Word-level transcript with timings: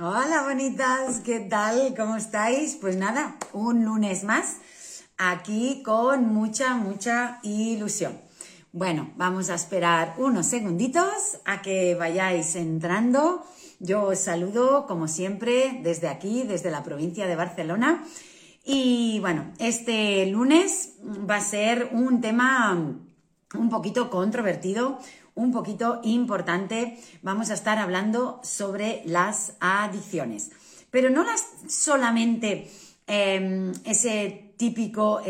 Hola 0.00 0.42
bonitas, 0.42 1.20
¿qué 1.20 1.38
tal? 1.38 1.94
¿Cómo 1.96 2.16
estáis? 2.16 2.76
Pues 2.80 2.96
nada, 2.96 3.36
un 3.52 3.84
lunes 3.84 4.24
más 4.24 4.56
aquí 5.16 5.84
con 5.84 6.34
mucha, 6.34 6.74
mucha 6.74 7.38
ilusión. 7.44 8.18
Bueno, 8.72 9.12
vamos 9.14 9.50
a 9.50 9.54
esperar 9.54 10.16
unos 10.18 10.46
segunditos 10.46 11.38
a 11.44 11.62
que 11.62 11.94
vayáis 11.94 12.56
entrando. 12.56 13.46
Yo 13.78 14.02
os 14.02 14.18
saludo 14.18 14.88
como 14.88 15.06
siempre 15.06 15.78
desde 15.84 16.08
aquí, 16.08 16.42
desde 16.42 16.72
la 16.72 16.82
provincia 16.82 17.28
de 17.28 17.36
Barcelona. 17.36 18.04
Y 18.64 19.20
bueno, 19.20 19.52
este 19.60 20.26
lunes 20.26 20.94
va 21.04 21.36
a 21.36 21.40
ser 21.40 21.90
un 21.92 22.20
tema 22.20 22.96
un 23.54 23.70
poquito 23.70 24.10
controvertido, 24.10 24.98
un 25.34 25.52
poquito 25.52 26.00
importante. 26.04 26.98
Vamos 27.22 27.50
a 27.50 27.54
estar 27.54 27.78
hablando 27.78 28.40
sobre 28.42 29.02
las 29.04 29.54
adicciones, 29.60 30.50
pero 30.90 31.10
no 31.10 31.24
las 31.24 31.46
solamente 31.68 32.70
em, 33.06 33.72
ese 33.84 34.54
típico... 34.56 35.20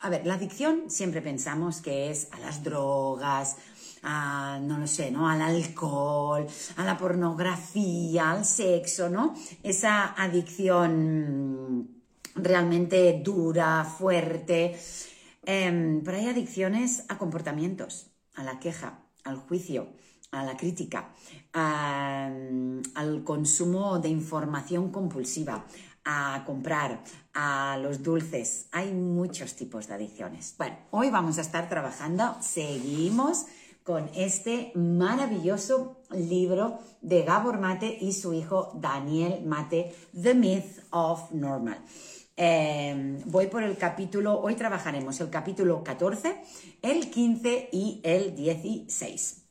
a 0.00 0.10
ver, 0.10 0.26
la 0.26 0.34
adicción 0.34 0.84
siempre 0.88 1.22
pensamos 1.22 1.80
que 1.80 2.10
es 2.10 2.28
a 2.32 2.38
las 2.38 2.62
drogas, 2.62 3.56
a, 4.02 4.60
no 4.62 4.78
lo 4.78 4.86
sé, 4.86 5.10
¿no? 5.10 5.28
Al 5.28 5.42
alcohol, 5.42 6.46
a 6.76 6.84
la 6.84 6.96
pornografía, 6.96 8.30
al 8.30 8.44
sexo, 8.44 9.08
¿no? 9.08 9.34
Esa 9.62 10.14
adicción 10.14 11.88
realmente 12.34 13.20
dura, 13.24 13.84
fuerte. 13.84 14.78
Em, 15.44 16.02
pero 16.04 16.18
hay 16.18 16.28
adicciones 16.28 17.04
a 17.08 17.16
comportamientos 17.16 18.07
a 18.38 18.44
la 18.44 18.58
queja, 18.58 19.00
al 19.24 19.36
juicio, 19.36 19.88
a 20.30 20.44
la 20.44 20.56
crítica, 20.56 21.12
al 21.52 23.22
consumo 23.24 23.98
de 23.98 24.08
información 24.08 24.90
compulsiva, 24.92 25.66
a 26.04 26.44
comprar, 26.46 27.02
a 27.34 27.76
los 27.82 28.02
dulces. 28.02 28.68
Hay 28.72 28.92
muchos 28.92 29.56
tipos 29.56 29.88
de 29.88 29.94
adicciones. 29.94 30.54
Bueno, 30.56 30.76
hoy 30.92 31.10
vamos 31.10 31.38
a 31.38 31.42
estar 31.42 31.68
trabajando, 31.68 32.36
seguimos 32.40 33.46
con 33.82 34.08
este 34.14 34.70
maravilloso 34.74 36.02
libro 36.10 36.78
de 37.00 37.22
Gabor 37.22 37.58
Mate 37.58 37.98
y 38.00 38.12
su 38.12 38.34
hijo 38.34 38.70
Daniel 38.74 39.44
Mate, 39.44 39.94
The 40.20 40.34
Myth 40.34 40.84
of 40.90 41.32
Normal. 41.32 41.78
Em, 42.40 43.18
voy 43.24 43.48
por 43.48 43.64
el 43.64 43.76
capítulo, 43.76 44.40
hoy 44.40 44.54
trabajaremos 44.54 45.20
el 45.20 45.28
capítulo 45.28 45.82
14, 45.82 46.40
el 46.82 47.10
15 47.10 47.68
y 47.72 48.00
el 48.04 48.36
16. 48.36 49.42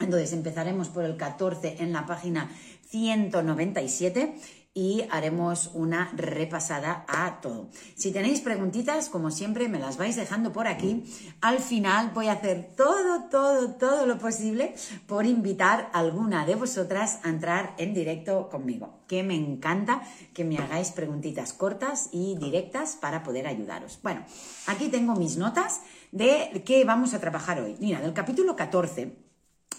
Entonces 0.00 0.32
empezaremos 0.32 0.88
por 0.88 1.04
el 1.04 1.16
14 1.16 1.76
en 1.78 1.92
la 1.92 2.06
página 2.06 2.50
197 2.88 4.34
y 4.74 5.04
haremos 5.10 5.70
una 5.72 6.10
repasada 6.16 7.04
a 7.06 7.40
todo. 7.40 7.68
Si 7.94 8.10
tenéis 8.10 8.40
preguntitas, 8.40 9.08
como 9.08 9.30
siempre, 9.30 9.68
me 9.68 9.78
las 9.78 9.96
vais 9.96 10.16
dejando 10.16 10.52
por 10.52 10.66
aquí. 10.66 11.04
Al 11.40 11.60
final 11.60 12.10
voy 12.12 12.26
a 12.26 12.32
hacer 12.32 12.72
todo, 12.76 13.28
todo, 13.30 13.70
todo 13.74 14.04
lo 14.04 14.18
posible 14.18 14.74
por 15.06 15.26
invitar 15.26 15.90
a 15.92 16.00
alguna 16.00 16.44
de 16.44 16.56
vosotras 16.56 17.20
a 17.22 17.28
entrar 17.28 17.74
en 17.78 17.94
directo 17.94 18.48
conmigo, 18.48 19.04
que 19.06 19.22
me 19.22 19.36
encanta 19.36 20.02
que 20.34 20.44
me 20.44 20.58
hagáis 20.58 20.90
preguntitas 20.90 21.52
cortas 21.52 22.08
y 22.10 22.36
directas 22.36 22.96
para 22.96 23.22
poder 23.22 23.46
ayudaros. 23.46 24.00
Bueno, 24.02 24.24
aquí 24.66 24.88
tengo 24.88 25.14
mis 25.14 25.36
notas 25.36 25.82
de 26.10 26.62
qué 26.66 26.84
vamos 26.84 27.14
a 27.14 27.20
trabajar 27.20 27.60
hoy. 27.60 27.76
Mira, 27.78 28.00
del 28.00 28.12
capítulo 28.12 28.56
14 28.56 29.24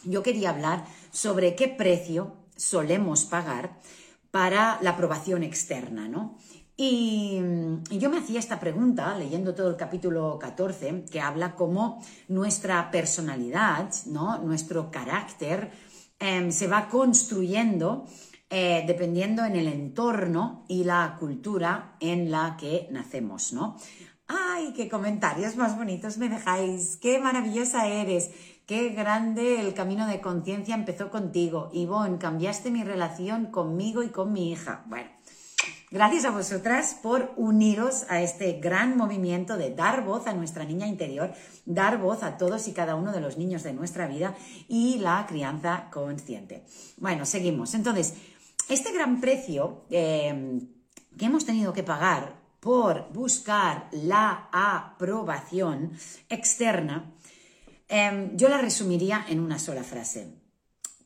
yo 0.06 0.24
quería 0.24 0.52
hablar 0.52 0.86
sobre 1.12 1.56
qué 1.56 1.68
precio 1.68 2.34
solemos 2.56 3.26
pagar 3.26 3.78
para 4.36 4.80
la 4.82 4.90
aprobación 4.90 5.44
externa, 5.44 6.10
¿no? 6.10 6.38
Y, 6.76 7.40
yo 7.90 8.10
me 8.10 8.18
hacía 8.18 8.38
esta 8.38 8.60
pregunta 8.60 9.18
leyendo 9.18 9.56
todo 9.56 9.70
el 9.70 9.78
capítulo 9.78 10.38
14, 10.38 11.06
que 11.10 11.22
habla 11.22 11.56
cómo 11.56 12.04
nuestra 12.28 12.92
personalidad, 12.92 13.90
¿no? 14.08 14.40
nuestro 14.40 14.92
carácter, 14.92 15.72
em, 16.20 16.52
se 16.52 16.68
va 16.68 16.90
construyendo 16.90 18.08
eh, 18.50 18.84
dependiendo 18.86 19.46
en 19.46 19.56
el 19.56 19.68
entorno 19.68 20.66
y 20.68 20.84
la 20.84 21.16
cultura 21.18 21.96
en 22.02 22.30
la 22.30 22.58
que 22.60 22.90
nacemos, 22.92 23.54
¿no? 23.54 23.78
¡Ay, 24.28 24.74
qué 24.76 24.90
comentarios 24.90 25.56
más 25.56 25.78
bonitos 25.78 26.18
me 26.18 26.28
dejáis! 26.28 26.98
¡Qué 26.98 27.20
maravillosa 27.20 27.88
eres! 27.88 28.32
Qué 28.66 28.90
grande 28.90 29.62
el 29.62 29.76
camino 29.76 30.08
de 30.08 30.22
conciencia 30.22 30.74
empezó 30.74 31.12
contigo. 31.12 31.70
Ivonne, 31.72 32.18
cambiaste 32.18 32.72
mi 32.72 32.84
relación 32.84 33.52
conmigo 33.52 34.02
y 34.02 34.10
con 34.10 34.34
mi 34.34 34.52
hija. 34.52 34.84
Bueno, 34.88 35.08
gracias 35.92 36.26
a 36.26 36.32
vosotras 36.32 36.98
por 37.04 37.32
uniros 37.38 38.06
a 38.10 38.24
este 38.24 38.54
gran 38.54 38.98
movimiento 38.98 39.58
de 39.58 39.70
dar 39.76 40.04
voz 40.04 40.26
a 40.26 40.34
nuestra 40.34 40.64
niña 40.64 40.88
interior, 40.88 41.32
dar 41.68 42.00
voz 42.00 42.24
a 42.24 42.38
todos 42.38 42.68
y 42.68 42.74
cada 42.74 42.96
uno 42.96 43.12
de 43.12 43.22
los 43.22 43.38
niños 43.38 43.62
de 43.62 43.74
nuestra 43.74 44.08
vida 44.08 44.36
y 44.68 44.98
la 44.98 45.28
crianza 45.28 45.92
consciente. 45.92 46.66
Bueno, 46.98 47.28
seguimos. 47.28 47.76
Entonces, 47.76 48.16
este 48.68 48.92
gran 48.92 49.22
precio 49.22 49.86
eh, 49.92 50.60
que 51.16 51.26
hemos 51.26 51.46
tenido 51.46 51.72
que 51.72 51.84
pagar 51.84 52.46
por 52.66 53.14
buscar 53.14 53.90
la 53.92 54.50
aprobación 54.52 55.92
externa, 56.30 57.14
Em, 57.88 58.36
yo 58.36 58.50
la 58.50 58.58
resumiría 58.58 59.26
en 59.30 59.40
una 59.40 59.60
sola 59.60 59.84
frase, 59.84 60.34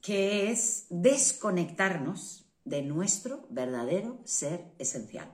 que 0.02 0.50
es 0.50 0.86
desconectarnos 0.90 2.46
de 2.64 2.84
nuestro 2.84 3.48
verdadero 3.50 4.20
ser 4.24 4.74
esencial. 4.80 5.30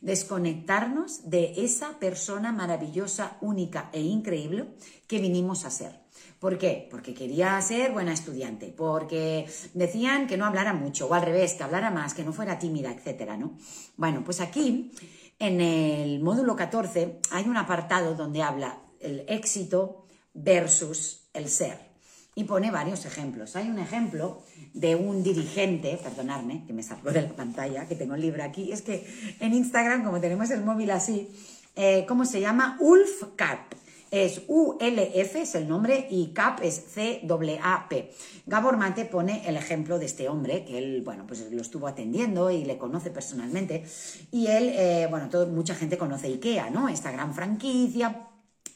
Desconectarnos 0.00 1.30
de 1.30 1.64
esa 1.64 1.98
persona 2.00 2.50
maravillosa, 2.50 3.36
única 3.40 3.90
e 3.92 4.00
increíble 4.00 4.74
que 5.06 5.20
vinimos 5.20 5.64
a 5.64 5.70
ser. 5.70 6.00
¿Por 6.40 6.58
qué? 6.58 6.88
Porque 6.90 7.14
quería 7.14 7.60
ser 7.60 7.92
buena 7.92 8.12
estudiante, 8.12 8.74
porque 8.76 9.46
decían 9.74 10.26
que 10.26 10.36
no 10.36 10.46
hablara 10.46 10.72
mucho, 10.72 11.06
o 11.06 11.14
al 11.14 11.22
revés, 11.22 11.54
que 11.54 11.62
hablara 11.62 11.90
más, 11.90 12.14
que 12.14 12.24
no 12.24 12.32
fuera 12.32 12.58
tímida, 12.58 12.90
etcétera, 12.90 13.36
¿no? 13.36 13.56
Bueno, 13.96 14.24
pues 14.24 14.40
aquí, 14.40 14.90
en 15.38 15.60
el 15.60 16.20
módulo 16.20 16.56
14, 16.56 17.20
hay 17.30 17.44
un 17.48 17.56
apartado 17.56 18.14
donde 18.14 18.42
habla 18.42 18.82
el 19.00 19.24
éxito, 19.28 20.07
versus 20.34 21.28
el 21.32 21.48
ser. 21.48 21.88
Y 22.34 22.44
pone 22.44 22.70
varios 22.70 23.04
ejemplos. 23.04 23.56
Hay 23.56 23.68
un 23.68 23.80
ejemplo 23.80 24.42
de 24.72 24.94
un 24.94 25.24
dirigente, 25.24 25.98
perdonadme, 26.00 26.64
que 26.66 26.72
me 26.72 26.84
salgo 26.84 27.10
de 27.10 27.22
la 27.22 27.32
pantalla, 27.32 27.88
que 27.88 27.96
tengo 27.96 28.14
el 28.14 28.20
libro 28.20 28.44
aquí. 28.44 28.70
Es 28.70 28.82
que 28.82 29.04
en 29.40 29.54
Instagram, 29.54 30.04
como 30.04 30.20
tenemos 30.20 30.48
el 30.50 30.62
móvil 30.62 30.92
así, 30.92 31.28
eh, 31.74 32.04
¿cómo 32.06 32.24
se 32.24 32.40
llama? 32.40 32.76
Ulf 32.80 33.24
Karp. 33.34 33.74
Es 34.10 34.42
ULF, 34.46 35.36
es 35.36 35.54
el 35.54 35.68
nombre, 35.68 36.06
y 36.10 36.28
CAP 36.32 36.62
es 36.62 36.82
C-A-P. 36.94 38.10
Gabor 38.46 38.78
Mate 38.78 39.04
pone 39.04 39.46
el 39.46 39.56
ejemplo 39.56 39.98
de 39.98 40.06
este 40.06 40.28
hombre, 40.30 40.64
que 40.64 40.78
él, 40.78 41.02
bueno, 41.04 41.26
pues 41.26 41.50
lo 41.50 41.60
estuvo 41.60 41.86
atendiendo 41.86 42.50
y 42.50 42.64
le 42.64 42.78
conoce 42.78 43.10
personalmente. 43.10 43.84
Y 44.30 44.46
él, 44.46 44.70
eh, 44.74 45.08
bueno, 45.10 45.28
todo, 45.28 45.46
mucha 45.48 45.74
gente 45.74 45.98
conoce 45.98 46.28
IKEA, 46.28 46.70
¿no? 46.70 46.88
Esta 46.88 47.10
gran 47.10 47.34
franquicia 47.34 48.27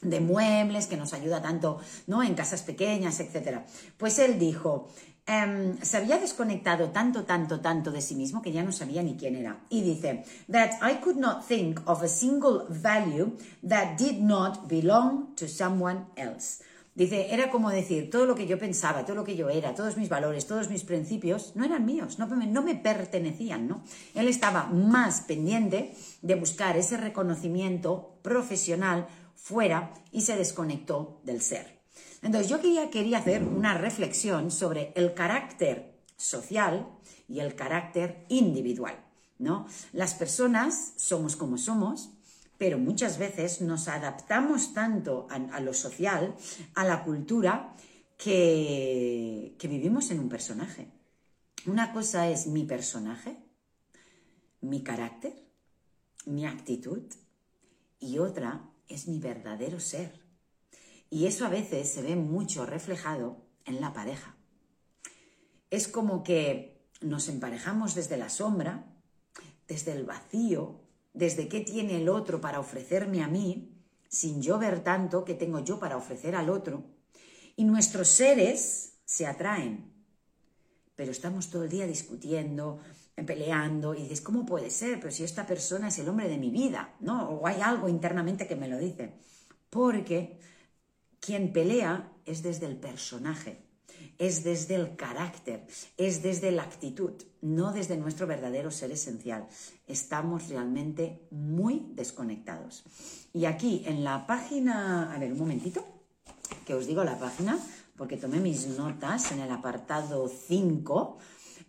de 0.03 0.21
muebles 0.21 0.87
que 0.87 0.97
nos 0.97 1.13
ayuda 1.13 1.41
tanto 1.41 1.79
¿no? 2.07 2.23
en 2.23 2.35
casas 2.35 2.63
pequeñas, 2.63 3.21
etc. 3.21 3.61
Pues 3.97 4.19
él 4.19 4.39
dijo, 4.39 4.89
em, 5.27 5.79
se 5.81 5.97
había 5.97 6.19
desconectado 6.19 6.91
tanto, 6.91 7.25
tanto, 7.25 7.61
tanto 7.61 7.91
de 7.93 8.03
sí 8.03 8.15
mismo 8.15 8.43
que 8.43 8.53
ya 8.53 8.63
no 8.63 8.73
sabía 8.73 9.03
ni 9.03 9.17
quién 9.17 9.37
era. 9.37 9.65
Y 9.71 9.83
dice, 9.83 10.25
that 10.51 10.73
I 10.83 11.01
could 11.03 11.17
not 11.17 11.47
think 11.47 11.81
of 11.87 12.03
a 12.03 12.09
single 12.09 12.67
value 12.69 13.37
that 13.67 13.97
did 13.97 14.19
not 14.21 14.69
belong 14.69 15.35
to 15.37 15.49
someone 15.49 16.07
else. 16.17 16.63
Dice, 16.95 17.33
era 17.33 17.51
como 17.51 17.71
decir, 17.71 18.11
todo 18.11 18.27
lo 18.27 18.35
que 18.35 18.47
yo 18.47 18.59
pensaba, 18.59 19.07
todo 19.07 19.17
lo 19.17 19.25
que 19.25 19.35
yo 19.35 19.49
era, 19.49 19.75
todos 19.75 19.97
mis 19.97 20.11
valores, 20.11 20.47
todos 20.47 20.69
mis 20.69 20.85
principios, 20.85 21.53
no 21.57 21.65
eran 21.65 21.87
míos, 21.87 22.19
no, 22.19 22.27
no 22.27 22.63
me 22.63 22.75
pertenecían, 22.75 23.67
¿no? 23.67 23.83
Él 24.15 24.29
estaba 24.29 24.67
más 24.67 25.23
pendiente 25.23 25.95
de 26.21 26.35
buscar 26.35 26.77
ese 26.77 26.99
reconocimiento 26.99 28.19
profesional 28.21 29.09
fuera 29.35 29.93
y 30.11 30.23
se 30.23 30.37
desconectó 30.37 31.21
del 31.25 31.41
ser. 31.41 31.81
Entonces 32.23 32.49
yo 32.49 32.61
quería, 32.61 32.91
quería 32.91 33.19
hacer 33.19 33.43
una 33.43 33.75
reflexión 33.75 34.51
sobre 34.51 34.93
el 34.95 35.15
carácter 35.15 36.01
social 36.17 36.89
y 37.29 37.41
el 37.41 37.55
carácter 37.55 38.25
individual. 38.29 39.05
¿no? 39.39 39.67
Las 39.93 40.15
personas 40.15 40.95
somos 40.97 41.35
como 41.35 41.59
somos, 41.59 42.11
pero 42.59 42.79
muchas 42.79 43.19
veces 43.19 43.61
nos 43.61 43.89
adaptamos 43.89 44.73
tanto 44.73 45.27
a, 45.31 45.61
lo 45.61 45.75
social, 45.75 46.37
a 46.75 46.85
la 46.85 47.03
cultura, 47.03 47.75
que, 48.17 49.57
que 49.59 49.67
vivimos 49.67 50.13
en 50.13 50.21
un 50.21 50.29
personaje. 50.29 50.87
Una 51.67 51.93
cosa 51.93 52.29
es 52.29 52.47
mi 52.47 52.63
personaje, 52.63 53.37
mi 54.61 54.85
carácter, 54.85 55.35
mi 56.27 56.47
actitud, 56.47 57.03
y 57.99 58.19
otra 58.19 58.72
es 58.89 59.09
mi 59.09 59.19
verdadero 59.19 59.81
ser. 59.81 60.21
Y 61.11 61.27
eso 61.27 61.45
a 61.45 61.51
veces 61.51 61.93
se 61.93 62.03
ve 62.03 62.17
mucho 62.17 62.67
reflejado 62.67 63.45
en 63.65 63.81
la 63.81 63.93
pareja. 63.93 64.37
Es 65.71 65.89
como 65.89 66.23
que 66.23 66.87
nos 67.01 67.29
emparejamos 67.29 67.95
desde 67.95 68.17
la 68.17 68.29
sombra, 68.29 68.87
desde 69.69 69.93
el 69.93 70.05
vacío, 70.05 70.81
desde 71.13 71.49
qué 71.49 71.61
tiene 71.61 71.97
el 71.97 72.09
otro 72.09 72.41
para 72.41 72.61
ofrecerme 72.61 73.23
a 73.23 73.29
mí, 73.29 73.73
sin 74.09 74.43
yo 74.43 74.59
ver 74.59 74.85
tanto 74.85 75.25
que 75.25 75.35
tengo 75.35 75.61
yo 75.61 75.79
para 75.79 75.97
ofrecer 75.97 76.37
al 76.37 76.51
otro. 76.51 76.85
Y 77.57 77.65
nuestros 77.65 78.09
seres 78.09 78.99
se 79.05 79.27
atraen, 79.27 79.93
pero 80.97 81.13
estamos 81.13 81.51
todo 81.51 81.65
el 81.65 81.71
día 81.71 81.87
discutiendo, 81.87 82.81
peleando, 83.15 83.95
y 83.95 84.03
dices, 84.03 84.21
¿cómo 84.21 84.47
puede 84.47 84.71
ser? 84.71 84.99
Pero 84.99 85.13
si 85.13 85.25
esta 85.25 85.47
persona 85.47 85.89
es 85.89 85.99
el 85.99 86.09
hombre 86.09 86.29
de 86.29 86.39
mi 86.39 86.51
vida, 86.51 86.95
¿no? 87.01 87.29
O 87.29 87.47
hay 87.47 87.61
algo 87.61 87.89
internamente 87.89 88.47
que 88.47 88.57
me 88.57 88.69
lo 88.69 88.79
dice. 88.79 89.15
Porque 89.71 90.39
quien 91.21 91.53
pelea 91.53 92.13
es 92.25 92.43
desde 92.43 92.67
el 92.67 92.77
personaje, 92.77 93.63
es 94.19 94.45
desde 94.45 94.75
el 94.75 94.97
carácter, 94.97 95.67
es 95.97 96.23
desde 96.23 96.53
la 96.53 96.63
actitud, 96.63 97.13
no 97.41 97.73
desde 97.73 97.97
nuestro 97.97 98.27
verdadero 98.27 98.71
ser 98.71 98.91
esencial. 98.93 99.47
Estamos 99.87 100.49
realmente 100.49 101.27
muy 101.31 101.87
desconectados. 101.95 102.85
Y 103.33 103.45
aquí 103.45 103.83
en 103.87 104.05
la 104.05 104.27
página, 104.27 105.13
a 105.15 105.19
ver 105.19 105.33
un 105.33 105.39
momentito, 105.39 105.85
que 106.67 106.75
os 106.75 106.87
digo 106.87 107.05
la 107.05 107.19
página, 107.19 107.59
porque 107.97 108.17
tomé 108.17 108.41
mis 108.41 108.67
notas 108.67 109.33
en 109.33 109.41
el 109.41 109.51
apartado 109.51 110.29
5, 110.29 111.19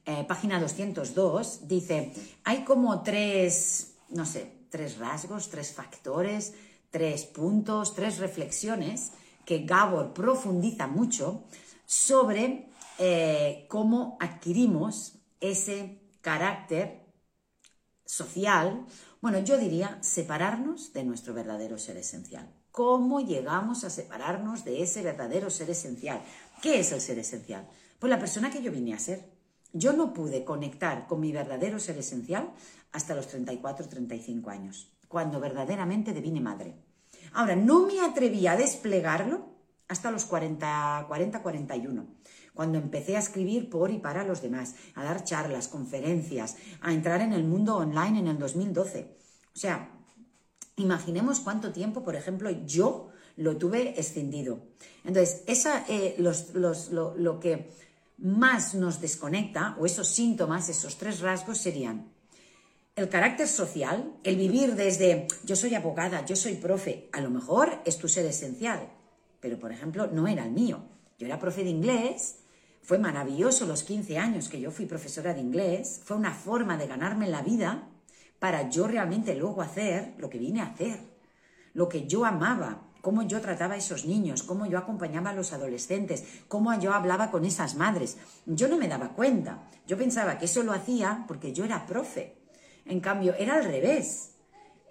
eh, 0.05 0.25
página 0.27 0.59
202, 0.59 1.67
dice, 1.67 2.13
hay 2.43 2.63
como 2.63 3.03
tres, 3.03 3.95
no 4.09 4.25
sé, 4.25 4.65
tres 4.69 4.97
rasgos, 4.97 5.49
tres 5.49 5.71
factores, 5.71 6.53
tres 6.89 7.25
puntos, 7.25 7.95
tres 7.95 8.17
reflexiones 8.17 9.11
que 9.45 9.59
Gabor 9.59 10.13
profundiza 10.13 10.87
mucho 10.87 11.43
sobre 11.85 12.69
eh, 12.99 13.65
cómo 13.69 14.17
adquirimos 14.19 15.15
ese 15.39 15.99
carácter 16.21 17.03
social, 18.05 18.85
bueno, 19.21 19.39
yo 19.39 19.57
diría 19.57 19.97
separarnos 20.01 20.93
de 20.93 21.03
nuestro 21.03 21.33
verdadero 21.33 21.77
ser 21.77 21.97
esencial. 21.97 22.47
¿Cómo 22.71 23.21
llegamos 23.21 23.83
a 23.83 23.89
separarnos 23.89 24.65
de 24.65 24.81
ese 24.81 25.01
verdadero 25.01 25.49
ser 25.49 25.69
esencial? 25.69 26.21
¿Qué 26.61 26.79
es 26.79 26.91
el 26.91 27.01
ser 27.01 27.19
esencial? 27.19 27.67
Pues 27.99 28.09
la 28.09 28.19
persona 28.19 28.51
que 28.51 28.61
yo 28.61 28.71
vine 28.71 28.93
a 28.93 28.99
ser. 28.99 29.32
Yo 29.73 29.93
no 29.93 30.13
pude 30.13 30.45
conectar 30.45 31.07
con 31.07 31.19
mi 31.19 31.31
verdadero 31.31 31.79
ser 31.79 31.97
esencial 31.97 32.51
hasta 32.91 33.15
los 33.15 33.27
34, 33.27 33.89
35 33.89 34.51
años, 34.51 34.91
cuando 35.07 35.39
verdaderamente 35.39 36.13
devine 36.13 36.41
madre. 36.41 36.75
Ahora, 37.33 37.55
no 37.55 37.87
me 37.87 37.99
atreví 37.99 38.45
a 38.45 38.55
desplegarlo 38.55 39.49
hasta 39.87 40.11
los 40.11 40.25
40, 40.25 41.05
40, 41.07 41.41
41, 41.41 42.05
cuando 42.53 42.77
empecé 42.77 43.15
a 43.15 43.19
escribir 43.19 43.71
por 43.71 43.89
y 43.89 43.97
para 43.97 44.23
los 44.23 44.43
demás, 44.43 44.75
a 44.93 45.03
dar 45.03 45.23
charlas, 45.23 45.67
conferencias, 45.67 46.55
a 46.81 46.93
entrar 46.93 47.21
en 47.21 47.33
el 47.33 47.43
mundo 47.43 47.75
online 47.75 48.19
en 48.19 48.27
el 48.27 48.37
2012. 48.37 49.15
O 49.55 49.57
sea, 49.57 49.89
imaginemos 50.75 51.39
cuánto 51.39 51.71
tiempo, 51.71 52.03
por 52.03 52.15
ejemplo, 52.15 52.51
yo 52.51 53.09
lo 53.37 53.57
tuve 53.57 53.99
escindido. 53.99 54.59
Entonces, 55.03 55.43
esa, 55.47 55.83
eh, 55.87 56.15
lo, 56.19 57.15
lo 57.15 57.39
que 57.39 57.71
más 58.17 58.75
nos 58.75 59.01
desconecta, 59.01 59.75
o 59.79 59.85
esos 59.85 60.07
síntomas, 60.07 60.69
esos 60.69 60.97
tres 60.97 61.19
rasgos 61.19 61.57
serían 61.57 62.13
el 62.95 63.09
carácter 63.09 63.47
social, 63.47 64.13
el 64.23 64.35
vivir 64.35 64.75
desde 64.75 65.27
yo 65.43 65.55
soy 65.55 65.73
abogada, 65.73 66.25
yo 66.25 66.35
soy 66.35 66.53
profe, 66.55 67.09
a 67.11 67.21
lo 67.21 67.31
mejor 67.31 67.81
es 67.85 67.97
tu 67.97 68.07
ser 68.07 68.25
esencial, 68.25 68.87
pero 69.39 69.57
por 69.57 69.71
ejemplo 69.71 70.07
no 70.07 70.27
era 70.27 70.45
el 70.45 70.51
mío. 70.51 70.83
Yo 71.17 71.25
era 71.25 71.39
profe 71.39 71.63
de 71.63 71.71
inglés, 71.71 72.35
fue 72.83 72.99
maravilloso 72.99 73.65
los 73.65 73.81
15 73.83 74.17
años 74.19 74.47
que 74.47 74.59
yo 74.59 74.69
fui 74.69 74.85
profesora 74.85 75.33
de 75.33 75.41
inglés, 75.41 76.01
fue 76.03 76.17
una 76.17 76.33
forma 76.33 76.77
de 76.77 76.87
ganarme 76.87 77.27
la 77.27 77.41
vida 77.41 77.89
para 78.37 78.69
yo 78.69 78.87
realmente 78.87 79.33
luego 79.35 79.61
hacer 79.63 80.13
lo 80.19 80.29
que 80.29 80.37
vine 80.37 80.61
a 80.61 80.65
hacer, 80.65 80.99
lo 81.73 81.89
que 81.89 82.05
yo 82.05 82.25
amaba, 82.25 82.82
cómo 83.03 83.23
yo 83.23 83.41
trataba 83.41 83.73
a 83.73 83.77
esos 83.77 84.05
niños, 84.05 84.43
cómo 84.43 84.65
yo 84.65 84.77
acompañaba 84.77 85.31
a 85.31 85.33
los 85.33 85.51
adolescentes, 85.51 86.23
cómo 86.47 86.73
yo 86.79 86.93
hablaba 86.93 87.31
con 87.31 87.43
esas 87.43 87.75
madres. 87.75 88.15
Yo 88.45 88.69
no 88.69 88.77
me 88.77 88.87
daba 88.87 89.09
cuenta, 89.09 89.67
yo 89.85 89.97
pensaba 89.97 90.37
que 90.37 90.45
eso 90.45 90.63
lo 90.63 90.71
hacía 90.71 91.25
porque 91.27 91.51
yo 91.51 91.65
era 91.65 91.85
profe. 91.85 92.37
En 92.85 93.01
cambio, 93.01 93.35
era 93.37 93.55
al 93.55 93.65
revés. 93.65 94.35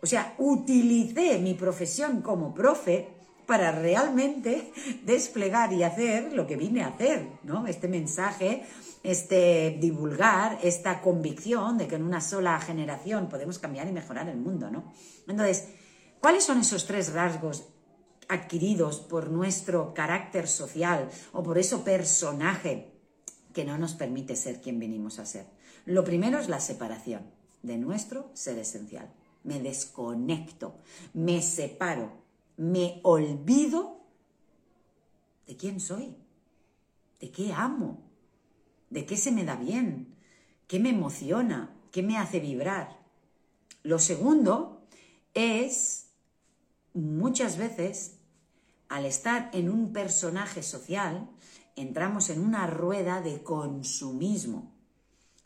O 0.03 0.07
sea, 0.07 0.35
utilicé 0.37 1.39
mi 1.39 1.55
profesión 1.55 2.21
como 2.21 2.53
profe 2.53 3.09
para 3.47 3.73
realmente 3.73 4.71
desplegar 5.07 5.73
y 5.73 5.83
hacer 5.83 6.35
lo 6.35 6.47
que 6.47 6.57
vine 6.57 6.83
a 6.83 6.89
hacer, 6.89 7.27
¿no? 7.45 7.67
Este 7.67 7.89
mensaje, 7.89 8.65
este 9.03 9.79
divulgar, 9.81 10.59
esta 10.63 11.01
convicción 11.01 11.79
de 11.79 11.89
que 11.89 11.95
en 11.95 12.03
una 12.03 12.21
sola 12.21 12.61
generación 12.61 13.31
podemos 13.31 13.59
cambiar 13.59 13.89
y 13.89 13.93
mejorar 13.93 14.29
el 14.29 14.37
mundo, 14.37 14.71
¿no? 14.71 14.93
Entonces, 15.27 15.69
¿cuáles 16.21 16.45
son 16.45 16.61
esos 16.61 16.87
tres 16.87 17.11
rasgos 17.15 17.72
adquiridos 18.33 19.01
por 19.01 19.31
nuestro 19.31 19.95
carácter 19.95 20.49
social 20.49 21.09
o 21.33 21.43
por 21.43 21.59
ese 21.59 21.79
personaje 21.79 22.93
que 23.53 23.65
no 23.65 23.79
nos 23.79 23.95
permite 23.95 24.37
ser 24.37 24.61
quien 24.61 24.79
venimos 24.79 25.19
a 25.19 25.27
ser? 25.27 25.47
Lo 25.85 26.05
primero 26.05 26.39
es 26.39 26.49
la 26.49 26.61
separación 26.61 27.23
de 27.63 27.77
nuestro 27.77 28.31
ser 28.35 28.59
esencial. 28.59 29.13
Me 29.45 29.61
desconecto, 29.61 30.77
me 31.15 31.43
separo, 31.43 32.13
me 32.57 33.01
olvido 33.03 34.01
de 35.47 35.57
quién 35.57 35.81
soy, 35.81 36.15
de 37.21 37.31
qué 37.31 37.53
amo, 37.53 38.01
de 38.91 39.07
qué 39.07 39.17
se 39.17 39.33
me 39.33 39.45
da 39.45 39.57
bien, 39.57 40.15
qué 40.69 40.79
me 40.79 40.91
emociona, 40.91 41.75
qué 41.91 42.03
me 42.03 42.19
hace 42.19 42.41
vibrar. 42.41 43.01
Lo 43.83 43.99
segundo 43.99 44.87
es 45.35 46.11
muchas 46.95 47.57
veces 47.57 48.19
al 48.93 49.07
estar 49.07 49.49
en 49.55 49.71
un 49.71 49.91
personaje 49.91 50.63
social, 50.63 51.31
entramos 51.77 52.29
en 52.29 52.45
una 52.45 52.67
rueda 52.67 53.23
de 53.23 53.43
consumismo. 53.43 54.71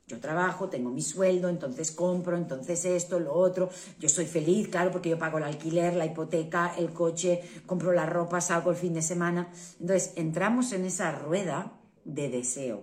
Yo 0.08 0.18
trabajo, 0.18 0.68
tengo 0.68 0.90
mi 0.90 1.00
sueldo, 1.00 1.48
entonces 1.48 1.92
compro, 1.92 2.36
entonces 2.36 2.84
esto, 2.84 3.20
lo 3.20 3.34
otro. 3.34 3.70
Yo 4.00 4.08
soy 4.08 4.26
feliz, 4.26 4.66
claro, 4.66 4.90
porque 4.90 5.10
yo 5.10 5.18
pago 5.18 5.38
el 5.38 5.44
alquiler, 5.44 5.94
la 5.94 6.06
hipoteca, 6.06 6.74
el 6.76 6.92
coche, 6.92 7.40
compro 7.66 7.92
la 7.92 8.04
ropa, 8.04 8.40
salgo 8.40 8.70
el 8.70 8.76
fin 8.76 8.94
de 8.94 9.02
semana. 9.02 9.48
Entonces 9.78 10.12
entramos 10.16 10.72
en 10.72 10.84
esa 10.84 11.12
rueda 11.12 11.72
de 12.04 12.28
deseo, 12.28 12.82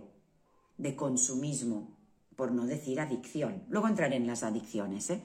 de 0.77 0.95
consumismo, 0.95 1.97
por 2.37 2.53
no 2.53 2.65
decir 2.65 3.01
adicción. 3.01 3.63
Luego 3.67 3.89
entraré 3.89 4.15
en 4.15 4.27
las 4.27 4.43
adicciones. 4.43 5.09
¿eh? 5.09 5.21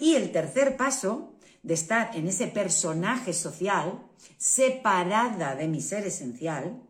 Y 0.00 0.14
el 0.14 0.32
tercer 0.32 0.76
paso 0.76 1.31
de 1.62 1.74
estar 1.74 2.16
en 2.16 2.26
ese 2.26 2.48
personaje 2.48 3.32
social, 3.32 4.02
separada 4.36 5.54
de 5.54 5.68
mi 5.68 5.80
ser 5.80 6.06
esencial, 6.06 6.82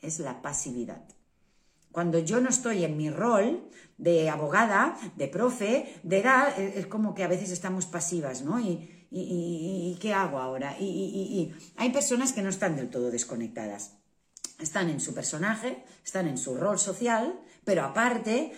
es 0.00 0.18
la 0.18 0.42
pasividad. 0.42 1.02
Cuando 1.92 2.18
yo 2.18 2.40
no 2.40 2.48
estoy 2.48 2.84
en 2.84 2.96
mi 2.96 3.10
rol 3.10 3.68
de 3.98 4.30
abogada, 4.30 4.96
de 5.16 5.28
profe, 5.28 6.00
de 6.02 6.18
edad, 6.18 6.58
es 6.58 6.86
como 6.86 7.14
que 7.14 7.22
a 7.22 7.28
veces 7.28 7.50
estamos 7.50 7.86
pasivas, 7.86 8.42
¿no? 8.42 8.58
¿Y, 8.58 9.98
qué 10.00 10.14
hago 10.14 10.38
ahora? 10.38 10.76
Y, 10.80 11.52
hay 11.76 11.90
personas 11.90 12.32
que 12.32 12.42
no 12.42 12.48
están 12.48 12.76
del 12.76 12.88
todo 12.88 13.10
desconectadas. 13.10 13.92
Están 14.58 14.88
en 14.88 15.00
su 15.00 15.12
personaje, 15.14 15.84
están 16.04 16.28
en 16.28 16.38
su 16.38 16.56
rol 16.56 16.78
social, 16.78 17.38
pero 17.64 17.84
aparte, 17.84 18.52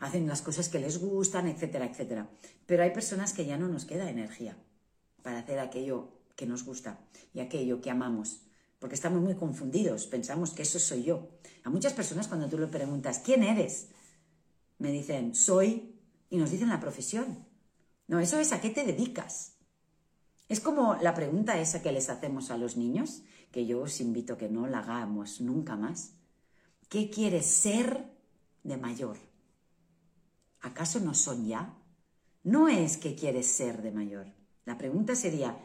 hacen 0.00 0.26
las 0.26 0.42
cosas 0.42 0.68
que 0.68 0.78
les 0.78 0.98
gustan, 0.98 1.48
etcétera, 1.48 1.86
etcétera. 1.86 2.30
Pero 2.66 2.82
hay 2.82 2.90
personas 2.90 3.32
que 3.32 3.46
ya 3.46 3.56
no 3.56 3.68
nos 3.68 3.84
queda 3.84 4.10
energía 4.10 4.56
para 5.22 5.38
hacer 5.38 5.58
aquello 5.58 6.08
que 6.36 6.46
nos 6.46 6.64
gusta 6.64 7.00
y 7.34 7.40
aquello 7.40 7.80
que 7.80 7.90
amamos 7.90 8.42
porque 8.78 8.94
estamos 8.94 9.20
muy 9.20 9.34
confundidos, 9.34 10.06
pensamos 10.06 10.50
que 10.50 10.62
eso 10.62 10.78
soy 10.78 11.02
yo. 11.02 11.28
A 11.64 11.70
muchas 11.70 11.92
personas 11.92 12.28
cuando 12.28 12.48
tú 12.48 12.58
le 12.58 12.68
preguntas, 12.68 13.20
¿quién 13.24 13.42
eres? 13.42 13.88
Me 14.78 14.92
dicen, 14.92 15.34
soy, 15.34 15.96
y 16.30 16.36
nos 16.36 16.50
dicen 16.50 16.68
la 16.68 16.80
profesión. 16.80 17.44
No, 18.06 18.20
eso 18.20 18.38
es 18.38 18.52
a 18.52 18.60
qué 18.60 18.70
te 18.70 18.84
dedicas. 18.84 19.56
Es 20.48 20.60
como 20.60 20.94
la 20.96 21.14
pregunta 21.14 21.60
esa 21.60 21.82
que 21.82 21.92
les 21.92 22.08
hacemos 22.08 22.50
a 22.50 22.56
los 22.56 22.76
niños, 22.76 23.22
que 23.50 23.66
yo 23.66 23.80
os 23.80 24.00
invito 24.00 24.34
a 24.34 24.38
que 24.38 24.48
no 24.48 24.66
la 24.66 24.78
hagamos 24.78 25.40
nunca 25.40 25.76
más. 25.76 26.12
¿Qué 26.88 27.10
quieres 27.10 27.46
ser 27.46 28.04
de 28.62 28.76
mayor? 28.76 29.18
¿Acaso 30.60 31.00
no 31.00 31.14
son 31.14 31.46
ya? 31.46 31.76
No 32.42 32.68
es 32.68 32.96
qué 32.96 33.14
quieres 33.14 33.46
ser 33.46 33.82
de 33.82 33.92
mayor. 33.92 34.26
La 34.64 34.78
pregunta 34.78 35.14
sería, 35.14 35.58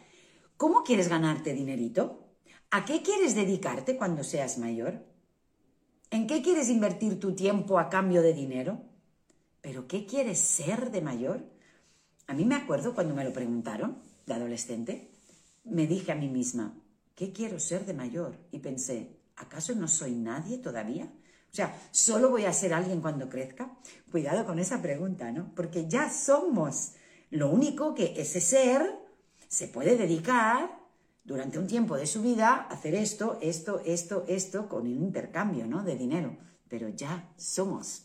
¿cómo 0.58 0.84
quieres 0.84 1.08
ganarte 1.08 1.54
dinerito? 1.54 2.36
¿A 2.72 2.86
qué 2.86 3.02
quieres 3.02 3.36
dedicarte 3.36 3.98
cuando 3.98 4.24
seas 4.24 4.58
mayor? 4.58 5.06
¿En 6.10 6.28
qué 6.28 6.42
quieres 6.42 6.70
invertir 6.70 7.20
tu 7.20 7.36
tiempo 7.36 7.80
a 7.80 7.90
cambio 7.90 8.22
de 8.22 8.34
dinero? 8.34 8.82
¿Pero 9.62 9.88
qué 9.88 10.06
quieres 10.06 10.40
ser 10.40 10.92
de 10.92 11.02
mayor? 11.02 11.44
A 12.28 12.34
mí 12.34 12.46
me 12.46 12.56
acuerdo 12.56 12.94
cuando 12.94 13.16
me 13.16 13.24
lo 13.24 13.34
preguntaron, 13.34 14.02
de 14.26 14.34
adolescente, 14.34 15.12
me 15.64 15.88
dije 15.88 16.12
a 16.12 16.16
mí 16.16 16.30
misma, 16.30 16.76
¿qué 17.16 17.32
quiero 17.32 17.60
ser 17.60 17.86
de 17.86 17.94
mayor? 17.94 18.38
Y 18.52 18.60
pensé, 18.60 19.20
¿acaso 19.36 19.76
no 19.76 19.88
soy 19.88 20.12
nadie 20.12 20.58
todavía? 20.58 21.12
O 21.54 21.56
sea, 21.56 21.80
¿solo 21.92 22.32
voy 22.32 22.46
a 22.46 22.52
ser 22.52 22.74
alguien 22.74 23.00
cuando 23.00 23.30
crezca? 23.30 23.70
Cuidado 24.12 24.44
con 24.44 24.58
esa 24.58 24.82
pregunta, 24.82 25.32
¿no? 25.32 25.52
Porque 25.56 25.88
ya 25.88 26.12
somos. 26.12 26.94
Lo 27.30 27.52
único 27.52 27.94
que 27.94 28.16
ese 28.18 28.42
ser 28.42 28.90
se 29.50 29.68
puede 29.68 29.96
dedicar 29.96 30.80
durante 31.24 31.60
un 31.60 31.68
tiempo 31.68 31.96
de 31.96 32.08
su 32.08 32.24
vida 32.24 32.56
a 32.56 32.74
hacer 32.74 32.96
esto, 32.96 33.38
esto, 33.40 33.84
esto, 33.86 34.26
esto, 34.28 34.68
con 34.68 34.88
un 34.88 35.04
intercambio, 35.04 35.68
¿no? 35.68 35.84
De 35.84 35.96
dinero. 35.96 36.36
Pero 36.70 36.90
ya 36.90 37.30
somos. 37.38 38.02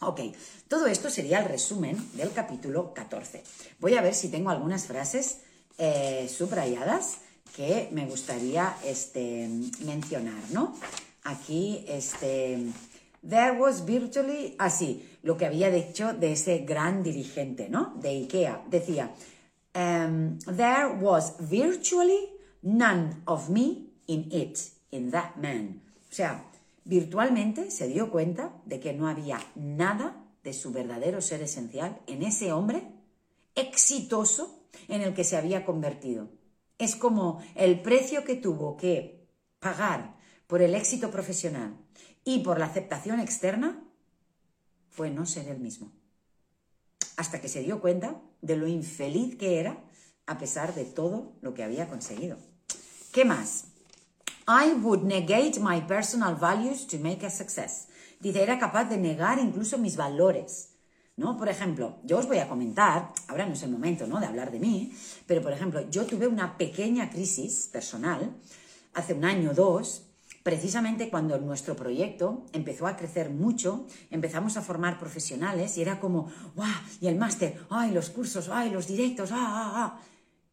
Ok, 0.00 0.20
todo 0.66 0.86
esto 0.86 1.10
sería 1.10 1.40
el 1.40 1.50
resumen 1.50 1.98
del 2.14 2.32
capítulo 2.32 2.94
14. 2.94 3.42
Voy 3.80 3.96
a 3.96 4.00
ver 4.00 4.14
si 4.14 4.30
tengo 4.30 4.48
algunas 4.48 4.86
frases 4.86 5.40
eh, 5.76 6.26
subrayadas 6.34 7.18
que 7.54 7.90
me 7.92 8.06
gustaría 8.06 8.74
este, 8.82 9.46
mencionar, 9.84 10.42
¿no? 10.52 10.74
Aquí, 11.24 11.84
este, 11.88 12.72
there 13.28 13.58
was 13.58 13.84
virtually, 13.84 14.54
así, 14.58 15.08
lo 15.22 15.36
que 15.36 15.46
había 15.46 15.70
dicho 15.70 16.12
de 16.12 16.32
ese 16.32 16.58
gran 16.58 17.02
dirigente, 17.02 17.68
¿no? 17.68 17.94
De 18.00 18.10
IKEA. 18.10 18.64
Decía, 18.68 19.14
um, 19.74 20.38
there 20.56 20.88
was 21.00 21.36
virtually 21.38 22.28
none 22.62 23.22
of 23.26 23.48
me 23.48 23.86
in 24.06 24.28
it, 24.32 24.58
in 24.90 25.10
that 25.10 25.36
man. 25.36 25.80
O 26.10 26.14
sea, 26.14 26.44
virtualmente 26.84 27.70
se 27.70 27.88
dio 27.88 28.10
cuenta 28.10 28.52
de 28.66 28.80
que 28.80 28.92
no 28.92 29.08
había 29.08 29.40
nada 29.54 30.16
de 30.42 30.52
su 30.52 30.72
verdadero 30.72 31.20
ser 31.20 31.42
esencial 31.42 32.00
en 32.06 32.22
ese 32.22 32.52
hombre 32.52 32.82
exitoso 33.54 34.64
en 34.88 35.02
el 35.02 35.14
que 35.14 35.24
se 35.24 35.36
había 35.36 35.64
convertido. 35.64 36.28
Es 36.78 36.96
como 36.96 37.40
el 37.54 37.80
precio 37.80 38.24
que 38.24 38.34
tuvo 38.34 38.76
que 38.76 39.28
pagar 39.60 40.16
por 40.52 40.60
el 40.60 40.74
éxito 40.74 41.10
profesional 41.10 41.74
y 42.26 42.40
por 42.40 42.58
la 42.58 42.66
aceptación 42.66 43.20
externa 43.20 43.82
fue 44.90 45.10
no 45.10 45.24
ser 45.24 45.48
el 45.48 45.58
mismo. 45.58 45.90
Hasta 47.16 47.40
que 47.40 47.48
se 47.48 47.62
dio 47.62 47.80
cuenta 47.80 48.20
de 48.42 48.56
lo 48.56 48.66
infeliz 48.66 49.36
que 49.36 49.60
era 49.60 49.82
a 50.26 50.36
pesar 50.36 50.74
de 50.74 50.84
todo 50.84 51.32
lo 51.40 51.54
que 51.54 51.62
había 51.62 51.88
conseguido. 51.88 52.36
¿Qué 53.14 53.24
más? 53.24 53.68
I 54.46 54.74
would 54.74 55.04
negate 55.04 55.58
my 55.58 55.80
personal 55.88 56.36
values 56.36 56.86
to 56.86 56.98
make 56.98 57.24
a 57.24 57.30
success. 57.30 57.88
Dice, 58.20 58.42
era 58.42 58.58
capaz 58.58 58.90
de 58.90 58.98
negar 58.98 59.38
incluso 59.38 59.78
mis 59.78 59.96
valores 59.96 60.68
¿no? 61.16 61.38
Por 61.38 61.48
ejemplo, 61.48 61.96
yo 62.04 62.18
os 62.18 62.26
voy 62.26 62.38
a 62.38 62.48
comentar, 62.48 63.10
ahora 63.28 63.46
no 63.46 63.54
es 63.54 63.62
el 63.62 63.70
momento, 63.70 64.06
¿no? 64.06 64.20
De 64.20 64.26
hablar 64.26 64.50
de 64.50 64.60
mí, 64.60 64.92
pero 65.26 65.40
por 65.40 65.52
ejemplo, 65.52 65.88
yo 65.90 66.04
tuve 66.04 66.26
una 66.26 66.58
pequeña 66.58 67.08
crisis 67.08 67.70
personal 67.72 68.36
hace 68.92 69.14
un 69.14 69.24
año 69.24 69.52
o 69.52 69.54
dos, 69.54 70.11
precisamente 70.42 71.10
cuando 71.10 71.38
nuestro 71.38 71.76
proyecto 71.76 72.46
empezó 72.52 72.86
a 72.86 72.96
crecer 72.96 73.30
mucho, 73.30 73.86
empezamos 74.10 74.56
a 74.56 74.62
formar 74.62 74.98
profesionales 74.98 75.76
y 75.78 75.82
era 75.82 76.00
como, 76.00 76.30
¡guau! 76.54 76.70
Y 77.00 77.06
el 77.06 77.16
máster, 77.16 77.64
¡ay! 77.70 77.92
Los 77.92 78.10
cursos, 78.10 78.48
¡ay! 78.48 78.70
Los 78.70 78.86
directos, 78.86 79.30
¡ah, 79.32 79.36
ah, 79.38 79.72
ah! 79.74 80.00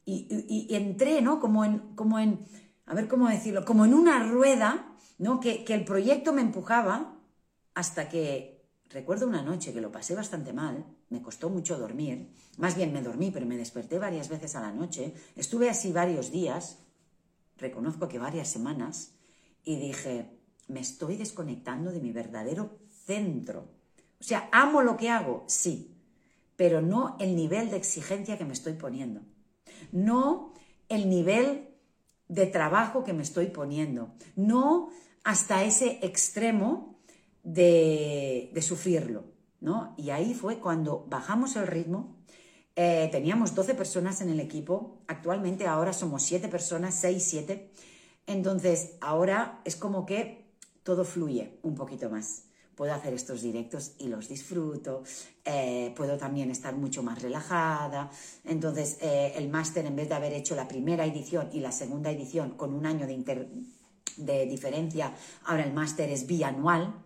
Y, 0.06 0.74
entré, 0.74 1.22
¿no? 1.22 1.40
Como 1.40 1.64
en, 1.64 1.96
como 1.96 2.18
en, 2.18 2.40
a 2.88 2.96
ver 2.96 3.08
cómo 3.08 3.30
decirlo, 3.30 3.64
como 3.64 3.86
en 3.86 3.94
una 3.94 4.24
rueda, 4.28 4.96
¿no? 5.20 5.40
Que, 5.40 5.64
que 5.64 5.76
el 5.76 5.86
proyecto 5.86 6.34
me 6.34 6.42
empujaba 6.42 7.16
hasta 7.76 8.10
que 8.10 8.60
Recuerdo 8.90 9.28
una 9.28 9.44
noche 9.44 9.72
que 9.72 9.82
lo 9.82 9.92
pasé 9.92 10.16
bastante 10.16 10.52
mal, 10.52 10.84
me 11.10 11.22
costó 11.22 11.50
mucho 11.52 11.78
dormir, 11.78 12.34
más 12.58 12.76
bien 12.76 12.92
me 12.92 13.04
dormí, 13.04 13.30
pero 13.30 13.46
me 13.46 13.56
desperté 13.56 14.00
varias 14.00 14.30
veces 14.30 14.56
a 14.56 14.62
la 14.62 14.72
noche, 14.72 15.14
estuve 15.36 15.70
así 15.70 15.92
varios 15.92 16.32
días, 16.32 16.80
reconozco 17.58 18.08
que 18.08 18.18
varias 18.18 18.50
semanas, 18.50 19.14
y 19.70 19.76
dije, 19.76 20.26
me 20.68 20.80
estoy 20.80 21.16
desconectando 21.16 21.92
de 21.92 22.00
mi 22.00 22.12
verdadero 22.12 22.80
centro. 23.06 23.70
O 24.20 24.24
sea, 24.24 24.50
amo 24.52 24.82
lo 24.82 24.98
que 24.98 25.12
hago, 25.12 25.44
sí, 25.46 25.96
pero 26.56 26.82
no 26.82 27.16
el 27.20 27.36
nivel 27.36 27.70
de 27.70 27.78
exigencia 27.78 28.36
que 28.36 28.46
me 28.46 28.54
estoy 28.54 28.74
poniendo, 28.74 29.22
no 29.92 30.54
el 30.90 31.08
nivel 31.08 31.70
de 32.28 32.48
trabajo 32.48 33.04
que 33.04 33.14
me 33.14 33.22
estoy 33.22 33.46
poniendo, 33.46 34.16
no 34.36 34.90
hasta 35.24 35.64
ese 35.64 36.00
extremo 36.02 37.00
de, 37.44 38.52
sufrirlo, 38.62 39.26
¿no? 39.62 39.94
Y 39.98 40.10
ahí 40.10 40.34
fue 40.34 40.58
cuando 40.58 41.06
bajamos 41.08 41.56
el 41.58 41.68
ritmo, 41.68 42.18
eh, 42.76 43.08
teníamos 43.12 43.54
12 43.54 43.76
personas 43.76 44.20
en 44.22 44.30
el 44.30 44.40
equipo, 44.40 45.04
actualmente 45.06 45.68
ahora 45.68 45.94
somos 45.94 46.24
7 46.24 46.48
personas, 46.48 46.96
6, 46.96 47.24
7, 47.24 47.72
entonces 48.30 48.92
ahora 49.02 49.60
es 49.66 49.76
como 49.76 50.06
que 50.06 50.54
todo 50.84 51.04
fluye 51.04 51.60
un 51.64 51.74
poquito 51.74 52.10
más. 52.10 52.44
Puedo 52.76 52.94
hacer 52.94 53.14
estos 53.14 53.42
directos 53.42 53.94
y 53.98 54.08
los 54.08 54.30
disfruto, 54.30 55.04
eh, 55.44 55.94
puedo 55.98 56.18
también 56.18 56.50
estar 56.50 56.76
mucho 56.76 57.04
más 57.04 57.22
relajada. 57.22 58.10
Entonces, 58.46 58.98
eh, 59.02 59.34
el 59.36 59.50
máster, 59.50 59.86
en 59.86 59.96
vez 59.96 60.08
de 60.08 60.16
haber 60.16 60.32
hecho 60.34 60.56
la 60.56 60.68
primera 60.68 61.06
edición 61.06 61.50
y 61.52 61.60
la 61.60 61.72
segunda 61.72 62.10
edición 62.12 62.52
con 62.52 62.74
un 62.74 62.86
año 62.86 63.06
de, 63.06 63.50
de 64.16 64.46
diferencia, 64.46 65.14
ahora 65.46 65.64
el 65.64 65.74
máster 65.74 66.10
es 66.10 66.26
bianual, 66.26 67.04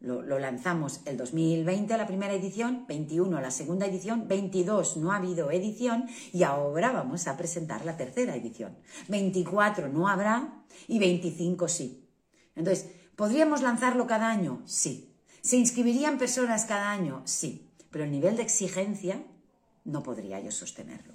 lo, 0.00 0.38
lanzamos 0.38 1.00
el 1.06 1.16
2020 1.16 1.96
la 1.96 2.06
primera 2.06 2.32
edición, 2.32 2.84
21 2.86 3.40
la 3.40 3.50
segunda 3.50 3.86
edición, 3.86 4.28
22 4.28 4.96
no 4.98 5.12
ha 5.12 5.16
habido 5.16 5.50
edición 5.50 6.08
y 6.32 6.44
ahora 6.44 6.92
vamos 6.92 7.26
a 7.26 7.36
presentar 7.36 7.84
la 7.84 7.96
tercera 7.96 8.36
edición. 8.36 8.76
24 9.08 9.88
no 9.88 10.08
habrá 10.08 10.62
y 10.86 10.98
25 10.98 11.68
sí. 11.68 12.08
Entonces, 12.54 12.90
¿podríamos 13.16 13.62
lanzarlo 13.62 14.06
cada 14.06 14.30
año? 14.30 14.62
Sí. 14.66 15.16
¿Se 15.40 15.56
inscribirían 15.56 16.18
personas 16.18 16.64
cada 16.64 16.90
año? 16.90 17.22
Sí. 17.24 17.70
Pero 17.90 18.04
el 18.04 18.10
nivel 18.10 18.36
de 18.36 18.42
exigencia 18.42 19.24
no 19.84 20.02
podría 20.02 20.40
yo 20.40 20.52
sostenerlo. 20.52 21.14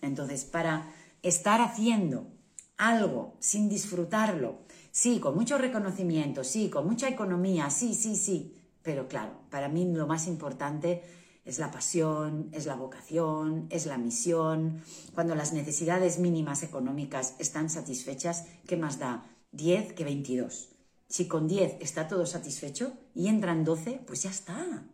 Entonces, 0.00 0.44
para 0.44 0.92
estar 1.22 1.60
haciendo 1.60 2.28
algo 2.76 3.36
sin 3.40 3.68
disfrutarlo, 3.68 4.63
Sí, 4.96 5.18
con 5.18 5.34
mucho 5.34 5.58
reconocimiento, 5.58 6.44
sí, 6.44 6.70
con 6.70 6.86
mucha 6.86 7.08
economía, 7.08 7.68
sí, 7.68 7.94
sí, 7.94 8.14
sí. 8.14 8.54
Pero 8.80 9.08
claro, 9.08 9.40
para 9.50 9.68
mí 9.68 9.92
lo 9.92 10.06
más 10.06 10.28
importante 10.28 11.02
es 11.44 11.58
la 11.58 11.72
pasión, 11.72 12.48
es 12.52 12.64
la 12.64 12.76
vocación, 12.76 13.66
es 13.70 13.86
la 13.86 13.98
misión. 13.98 14.84
Cuando 15.12 15.34
las 15.34 15.52
necesidades 15.52 16.20
mínimas 16.20 16.62
económicas 16.62 17.34
están 17.40 17.70
satisfechas, 17.70 18.46
¿qué 18.68 18.76
más 18.76 19.00
da? 19.00 19.28
10 19.50 19.94
que 19.94 20.04
22. 20.04 20.68
Si 21.08 21.26
con 21.26 21.48
10 21.48 21.78
está 21.80 22.06
todo 22.06 22.24
satisfecho 22.24 22.92
y 23.16 23.26
entran 23.26 23.64
12, 23.64 24.04
pues 24.06 24.22
ya 24.22 24.30
está. 24.30 24.84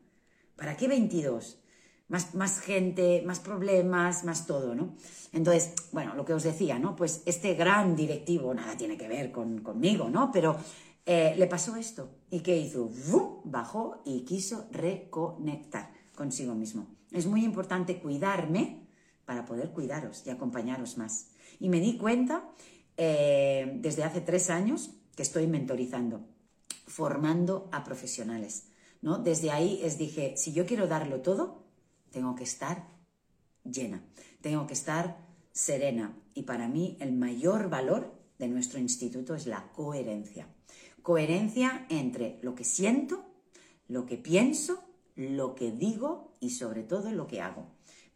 ¿Para 0.57 0.79
qué 0.79 0.89
22? 0.89 1.60
Más, 2.11 2.61
gente, 2.61 3.23
más 3.25 3.39
problemas, 3.39 4.25
más 4.25 4.47
todo, 4.47 4.75
¿no? 4.75 4.95
Entonces, 5.33 5.75
bueno, 5.93 6.15
lo 6.15 6.25
que 6.25 6.35
os 6.35 6.43
decía, 6.43 6.79
¿no? 6.79 6.97
Pues 6.97 7.23
este 7.25 7.55
gran 7.55 7.95
directivo, 7.95 8.53
nada 8.53 8.77
tiene 8.77 8.97
que 8.97 9.07
ver 9.07 9.31
con, 9.31 9.61
conmigo, 9.61 10.11
¿no? 10.11 10.33
Pero 10.33 10.57
eh, 11.07 11.35
le 11.39 11.47
pasó 11.47 11.77
esto. 11.77 12.11
¿Y 12.31 12.41
qué 12.41 12.57
hizo? 12.57 12.91
Bajó 13.45 14.03
y 14.05 14.25
quiso 14.25 14.67
reconectar 14.73 15.93
consigo 16.17 16.55
mismo. 16.55 16.89
Es 17.13 17.27
muy 17.27 17.45
importante 17.45 18.01
cuidarme 18.01 18.89
para 19.25 19.45
poder 19.45 19.71
cuidaros 19.71 20.27
y 20.27 20.31
acompañaros 20.31 20.99
más. 20.99 21.29
Y 21.61 21.69
me 21.69 21.81
di 21.81 21.97
cuenta 21.97 22.51
eh, 22.97 23.79
desde 23.81 24.03
hace 24.03 24.21
tres 24.21 24.51
años 24.51 24.91
que 25.15 25.23
estoy 25.23 25.47
mentorizando, 25.47 26.27
formando 26.87 27.69
a 27.71 27.85
profesionales. 27.85 28.67
¿no? 29.01 29.19
Desde 29.19 29.51
ahí 29.53 29.79
les 29.83 29.97
dije, 29.97 30.35
si 30.37 30.53
yo 30.53 30.67
quiero 30.67 30.89
darlo 30.89 31.21
todo, 31.21 31.60
tengo 32.11 32.35
que 32.35 32.45
estar 32.45 32.89
llena, 33.65 34.03
tengo 34.41 34.67
que 34.67 34.75
estar 34.75 35.17
serena. 35.53 36.17
Y 36.35 36.43
para 36.43 36.69
mí 36.69 36.97
el 37.01 37.13
mayor 37.13 37.69
valor 37.69 38.13
de 38.39 38.49
nuestro 38.49 38.79
instituto 38.79 39.35
es 39.35 39.47
la 39.47 39.71
coherencia. 39.73 40.47
Coherencia 41.03 41.87
entre 41.89 42.39
lo 42.43 42.55
que 42.55 42.65
siento, 42.65 43.25
lo 43.89 44.07
que 44.07 44.17
pienso, 44.17 44.83
lo 45.17 45.55
que 45.55 45.73
digo 45.73 46.37
y 46.41 46.51
sobre 46.51 46.83
todo 46.83 47.11
lo 47.13 47.27
que 47.27 47.41
hago. 47.41 47.67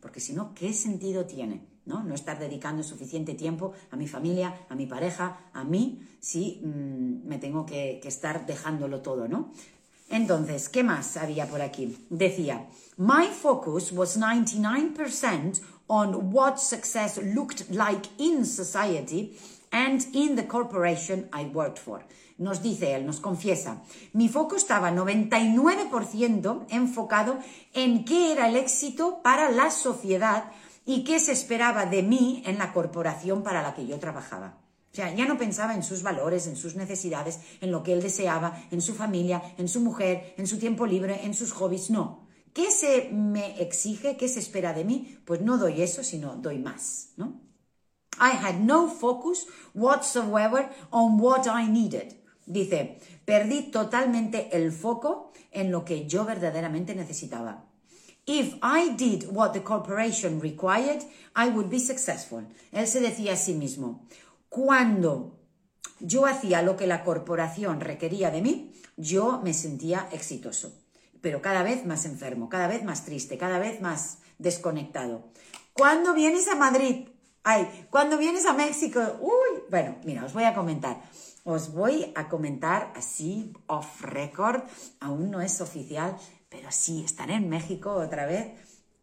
Porque 0.01 0.21
si 0.21 0.33
no, 0.33 0.55
¿qué 0.55 0.73
sentido 0.73 1.27
tiene? 1.27 1.67
¿no? 1.87 2.03
no 2.03 2.15
estar 2.15 2.39
dedicando 2.39 2.83
suficiente 2.83 3.35
tiempo 3.35 3.73
a 3.91 3.97
mi 3.97 4.07
familia, 4.07 4.67
a 4.69 4.75
mi 4.75 4.87
pareja, 4.87 5.51
a 5.53 5.65
mí, 5.65 6.07
si 6.21 6.61
mm, 6.65 7.27
me 7.27 7.39
tengo 7.39 7.67
que, 7.67 8.01
que, 8.03 8.09
estar 8.09 8.47
dejándolo 8.47 9.03
todo, 9.03 9.29
¿no? 9.29 9.53
Entonces, 10.09 10.69
¿qué 10.69 10.83
más 10.83 11.17
había 11.17 11.49
por 11.49 11.63
aquí? 11.63 12.07
Decía, 12.11 12.67
my 12.97 13.27
focus 13.29 13.91
was 13.93 14.17
99% 14.17 15.61
on 15.87 16.33
what 16.33 16.59
success 16.59 17.19
looked 17.19 17.71
like 17.71 18.09
in 18.19 18.45
society 18.45 19.39
and 19.71 20.07
in 20.13 20.37
the 20.37 20.47
corporation 20.47 21.29
I 21.33 21.45
worked 21.47 21.79
for. 21.79 22.05
Nos 22.37 22.63
dice 22.63 22.95
él, 22.95 23.07
nos 23.07 23.21
confiesa, 23.21 23.83
mi 24.13 24.29
foco 24.29 24.57
estaba 24.57 24.91
99% 24.91 26.67
enfocado 26.69 27.39
en 27.73 28.05
qué 28.05 28.33
era 28.33 28.49
el 28.49 28.57
éxito 28.57 29.21
para 29.23 29.51
la 29.51 29.71
sociedad 29.71 30.51
y 30.85 31.05
qué 31.05 31.21
se 31.21 31.31
esperaba 31.33 31.87
de 31.87 32.03
mí 32.03 32.43
en 32.45 32.59
la 32.59 32.73
corporación 32.73 33.45
para 33.45 33.63
la 33.63 33.75
que 33.75 33.87
yo 33.87 34.01
trabajaba. 34.01 34.64
O 34.95 34.97
sea, 34.97 35.13
ya 35.13 35.27
no 35.27 35.37
pensaba 35.37 35.75
en 35.75 35.83
sus 35.83 36.05
valores, 36.05 36.47
en 36.47 36.55
sus 36.55 36.77
necesidades, 36.77 37.41
en 37.61 37.73
lo 37.73 37.83
que 37.83 37.93
él 37.93 38.01
deseaba, 38.01 38.63
en 38.71 38.81
su 38.81 38.95
familia, 38.95 39.43
en 39.59 39.67
su 39.67 39.81
mujer, 39.81 40.35
en 40.37 40.47
su 40.47 40.57
tiempo 40.57 40.87
libre, 40.87 41.25
en 41.25 41.35
sus 41.35 41.51
hobbies, 41.51 41.91
no. 41.91 42.29
¿Qué 42.53 42.71
se 42.71 43.11
me 43.11 43.61
exige? 43.61 44.17
¿Qué 44.17 44.29
se 44.29 44.39
espera 44.39 44.73
de 44.73 44.85
mí? 44.85 45.19
Pues 45.25 45.41
no 45.41 45.59
doy 45.59 45.83
eso, 45.83 46.05
sino 46.05 46.37
doy 46.37 46.61
más, 46.61 47.09
¿no? 47.17 47.41
I 48.21 48.37
had 48.41 48.61
no 48.61 48.89
focus 48.89 49.49
whatsoever 49.75 50.71
on 50.91 51.21
what 51.21 51.45
I 51.47 51.69
needed. 51.69 52.15
Dice, 52.47 53.01
perdí 53.25 53.73
totalmente 53.73 54.57
el 54.57 54.71
foco 54.71 55.33
en 55.51 55.73
lo 55.73 55.85
que 55.85 56.07
yo 56.07 56.25
verdaderamente 56.25 56.95
necesitaba. 56.95 57.65
If 58.27 58.55
I 58.63 58.95
did 58.97 59.27
what 59.31 59.53
the 59.53 59.63
corporation 59.63 60.41
required, 60.41 61.03
I 61.37 61.51
would 61.51 61.69
be 61.69 61.79
successful. 61.79 62.47
Él 62.73 62.87
se 62.87 63.01
decía 63.01 63.35
a 63.35 63.37
sí 63.37 63.53
mismo, 63.53 64.07
cuando 64.55 65.41
yo 65.99 66.27
hacía 66.27 66.63
lo 66.63 66.77
que 66.77 66.87
la 66.87 67.03
corporación 67.03 67.81
requería 67.81 68.31
de 68.31 68.41
mí, 68.41 68.73
yo 68.97 69.41
me 69.43 69.53
sentía 69.53 70.09
exitoso, 70.13 70.81
pero 71.21 71.43
cada 71.43 71.65
vez 71.65 71.85
más 71.85 72.05
enfermo, 72.05 72.49
cada 72.49 72.69
vez 72.69 72.85
más 72.85 73.05
triste, 73.05 73.37
cada 73.37 73.59
vez 73.59 73.81
más 73.81 74.19
desconectado. 74.39 75.25
¿Cuándo 75.73 76.15
vienes 76.15 76.47
a 76.47 76.55
Madrid? 76.55 77.09
Ay, 77.43 77.89
¿cuándo 77.91 78.17
vienes 78.17 78.47
a 78.47 78.53
México? 78.53 79.01
Uy, 79.21 79.65
bueno, 79.71 79.97
mira, 80.05 80.25
os 80.25 80.33
voy 80.33 80.45
a 80.45 80.55
comentar. 80.55 81.03
Os 81.43 81.73
voy 81.73 82.13
a 82.15 82.29
comentar 82.29 82.93
así, 82.95 83.53
off 83.67 84.03
record, 84.03 84.63
aún 85.01 85.33
no 85.33 85.41
es 85.41 85.61
oficial, 85.61 86.17
pero 86.49 86.71
sí, 86.71 87.03
estaré 87.05 87.35
en 87.35 87.49
México 87.49 87.93
otra 87.93 88.25
vez 88.25 88.53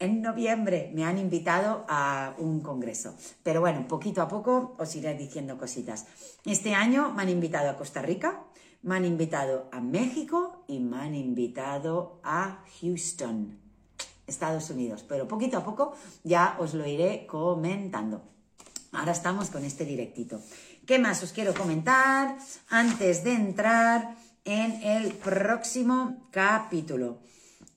en 0.01 0.21
noviembre 0.21 0.91
me 0.93 1.05
han 1.05 1.19
invitado 1.19 1.85
a 1.87 2.33
un 2.39 2.59
congreso. 2.61 3.15
Pero 3.43 3.61
bueno, 3.61 3.87
poquito 3.87 4.21
a 4.21 4.27
poco 4.27 4.75
os 4.77 4.95
iré 4.95 5.13
diciendo 5.13 5.57
cositas. 5.57 6.07
Este 6.43 6.73
año 6.73 7.13
me 7.13 7.21
han 7.21 7.29
invitado 7.29 7.69
a 7.69 7.77
Costa 7.77 8.01
Rica, 8.01 8.43
me 8.81 8.95
han 8.95 9.05
invitado 9.05 9.69
a 9.71 9.79
México 9.79 10.65
y 10.67 10.79
me 10.79 10.97
han 10.97 11.13
invitado 11.13 12.19
a 12.23 12.65
Houston, 12.81 13.59
Estados 14.25 14.71
Unidos. 14.71 15.05
Pero 15.07 15.27
poquito 15.27 15.57
a 15.57 15.63
poco 15.63 15.93
ya 16.23 16.57
os 16.59 16.73
lo 16.73 16.85
iré 16.87 17.27
comentando. 17.27 18.23
Ahora 18.93 19.11
estamos 19.11 19.51
con 19.51 19.63
este 19.63 19.85
directito. 19.85 20.41
¿Qué 20.87 20.97
más 20.97 21.21
os 21.21 21.31
quiero 21.31 21.53
comentar 21.53 22.37
antes 22.69 23.23
de 23.23 23.33
entrar 23.33 24.17
en 24.43 24.81
el 24.81 25.13
próximo 25.13 26.27
capítulo? 26.31 27.19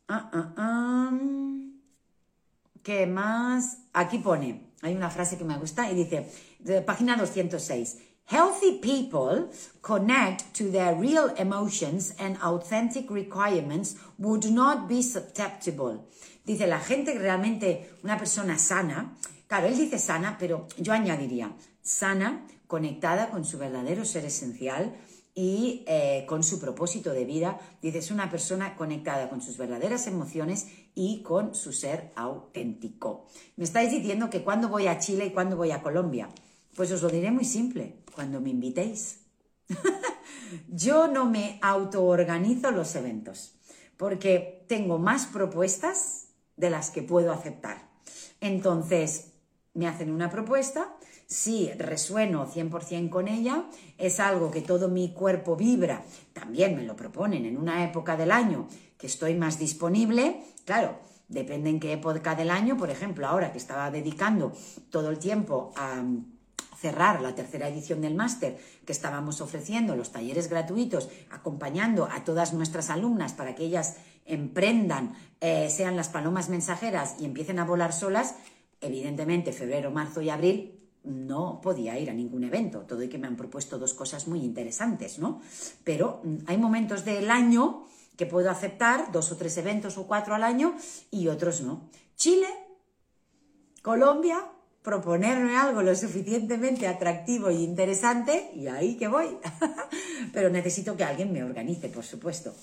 Ah, 0.08 0.30
ah. 0.56 1.73
¿Qué 2.84 3.06
más? 3.06 3.78
Aquí 3.94 4.18
pone, 4.18 4.74
hay 4.82 4.94
una 4.94 5.08
frase 5.08 5.38
que 5.38 5.44
me 5.44 5.56
gusta 5.56 5.90
y 5.90 5.94
dice, 5.94 6.30
de 6.58 6.82
página 6.82 7.16
206, 7.16 7.96
Healthy 8.26 8.80
people 8.82 9.48
connect 9.80 10.54
to 10.54 10.70
their 10.70 10.94
real 10.94 11.32
emotions 11.38 12.14
and 12.18 12.36
authentic 12.42 13.10
requirements 13.10 13.96
would 14.18 14.44
not 14.50 14.86
be 14.86 15.02
susceptible. 15.02 16.00
Dice, 16.44 16.66
la 16.66 16.78
gente 16.78 17.18
realmente, 17.18 17.90
una 18.02 18.18
persona 18.18 18.58
sana, 18.58 19.16
claro, 19.46 19.66
él 19.66 19.78
dice 19.78 19.98
sana, 19.98 20.36
pero 20.38 20.66
yo 20.76 20.92
añadiría, 20.92 21.56
sana, 21.80 22.46
conectada 22.66 23.30
con 23.30 23.46
su 23.46 23.56
verdadero 23.56 24.04
ser 24.04 24.26
esencial, 24.26 24.94
y 25.34 25.82
eh, 25.86 26.24
con 26.28 26.44
su 26.44 26.60
propósito 26.60 27.12
de 27.12 27.24
vida. 27.24 27.58
Dice, 27.82 27.98
es 27.98 28.10
una 28.10 28.30
persona 28.30 28.76
conectada 28.76 29.28
con 29.28 29.42
sus 29.42 29.56
verdaderas 29.56 30.06
emociones 30.06 30.68
y 30.94 31.22
con 31.22 31.54
su 31.54 31.72
ser 31.72 32.12
auténtico. 32.14 33.26
Me 33.56 33.64
estáis 33.64 33.90
diciendo 33.90 34.30
que 34.30 34.42
cuando 34.42 34.68
voy 34.68 34.86
a 34.86 34.98
Chile 34.98 35.26
y 35.26 35.32
cuando 35.32 35.56
voy 35.56 35.70
a 35.70 35.82
Colombia. 35.82 36.28
Pues 36.76 36.90
os 36.90 37.02
lo 37.02 37.08
diré 37.08 37.30
muy 37.30 37.44
simple, 37.44 38.02
cuando 38.14 38.40
me 38.40 38.50
invitéis. 38.50 39.20
Yo 40.68 41.08
no 41.08 41.26
me 41.26 41.58
autoorganizo 41.62 42.70
los 42.70 42.94
eventos 42.96 43.54
porque 43.96 44.64
tengo 44.68 44.98
más 44.98 45.26
propuestas 45.26 46.28
de 46.56 46.70
las 46.70 46.90
que 46.90 47.02
puedo 47.02 47.32
aceptar. 47.32 47.88
Entonces, 48.40 49.32
me 49.72 49.88
hacen 49.88 50.10
una 50.10 50.30
propuesta, 50.30 50.96
si 51.34 51.68
resueno 51.72 52.46
100% 52.46 53.10
con 53.10 53.26
ella, 53.26 53.64
es 53.98 54.20
algo 54.20 54.52
que 54.52 54.60
todo 54.60 54.88
mi 54.88 55.12
cuerpo 55.12 55.56
vibra, 55.56 56.04
también 56.32 56.76
me 56.76 56.84
lo 56.84 56.94
proponen 56.94 57.44
en 57.44 57.56
una 57.56 57.82
época 57.82 58.16
del 58.16 58.30
año 58.30 58.68
que 58.96 59.08
estoy 59.08 59.34
más 59.34 59.58
disponible, 59.58 60.44
claro, 60.64 60.96
depende 61.26 61.70
en 61.70 61.80
qué 61.80 61.94
época 61.94 62.36
del 62.36 62.50
año, 62.50 62.76
por 62.76 62.88
ejemplo, 62.88 63.26
ahora 63.26 63.50
que 63.50 63.58
estaba 63.58 63.90
dedicando 63.90 64.52
todo 64.90 65.10
el 65.10 65.18
tiempo 65.18 65.72
a 65.74 66.04
cerrar 66.78 67.20
la 67.20 67.34
tercera 67.34 67.66
edición 67.66 68.00
del 68.00 68.14
máster 68.14 68.56
que 68.86 68.92
estábamos 68.92 69.40
ofreciendo, 69.40 69.96
los 69.96 70.12
talleres 70.12 70.48
gratuitos, 70.48 71.08
acompañando 71.32 72.08
a 72.12 72.22
todas 72.22 72.54
nuestras 72.54 72.90
alumnas 72.90 73.32
para 73.32 73.56
que 73.56 73.64
ellas 73.64 73.96
emprendan, 74.24 75.16
eh, 75.40 75.68
sean 75.68 75.96
las 75.96 76.10
palomas 76.10 76.48
mensajeras 76.48 77.16
y 77.18 77.24
empiecen 77.24 77.58
a 77.58 77.64
volar 77.64 77.92
solas, 77.92 78.36
evidentemente 78.80 79.52
febrero, 79.52 79.90
marzo 79.90 80.22
y 80.22 80.30
abril 80.30 80.83
no 81.04 81.60
podía 81.62 81.98
ir 81.98 82.10
a 82.10 82.14
ningún 82.14 82.44
evento, 82.44 82.80
todo 82.80 83.02
y 83.02 83.08
que 83.08 83.18
me 83.18 83.26
han 83.26 83.36
propuesto 83.36 83.78
dos 83.78 83.94
cosas 83.94 84.26
muy 84.26 84.40
interesantes, 84.40 85.18
¿no? 85.18 85.40
Pero 85.84 86.20
mm, 86.24 86.36
hay 86.46 86.58
momentos 86.58 87.04
del 87.04 87.30
año 87.30 87.86
que 88.16 88.26
puedo 88.26 88.50
aceptar, 88.50 89.12
dos 89.12 89.32
o 89.32 89.36
tres 89.36 89.56
eventos 89.58 89.98
o 89.98 90.06
cuatro 90.06 90.34
al 90.34 90.44
año, 90.44 90.76
y 91.10 91.28
otros 91.28 91.60
no. 91.60 91.90
Chile, 92.16 92.48
Colombia, 93.82 94.38
proponerme 94.82 95.56
algo 95.56 95.82
lo 95.82 95.96
suficientemente 95.96 96.86
atractivo 96.86 97.50
y 97.50 97.64
interesante, 97.64 98.52
y 98.54 98.68
ahí 98.68 98.96
que 98.96 99.08
voy. 99.08 99.36
Pero 100.32 100.50
necesito 100.50 100.96
que 100.96 101.04
alguien 101.04 101.32
me 101.32 101.42
organice, 101.42 101.88
por 101.88 102.04
supuesto. 102.04 102.54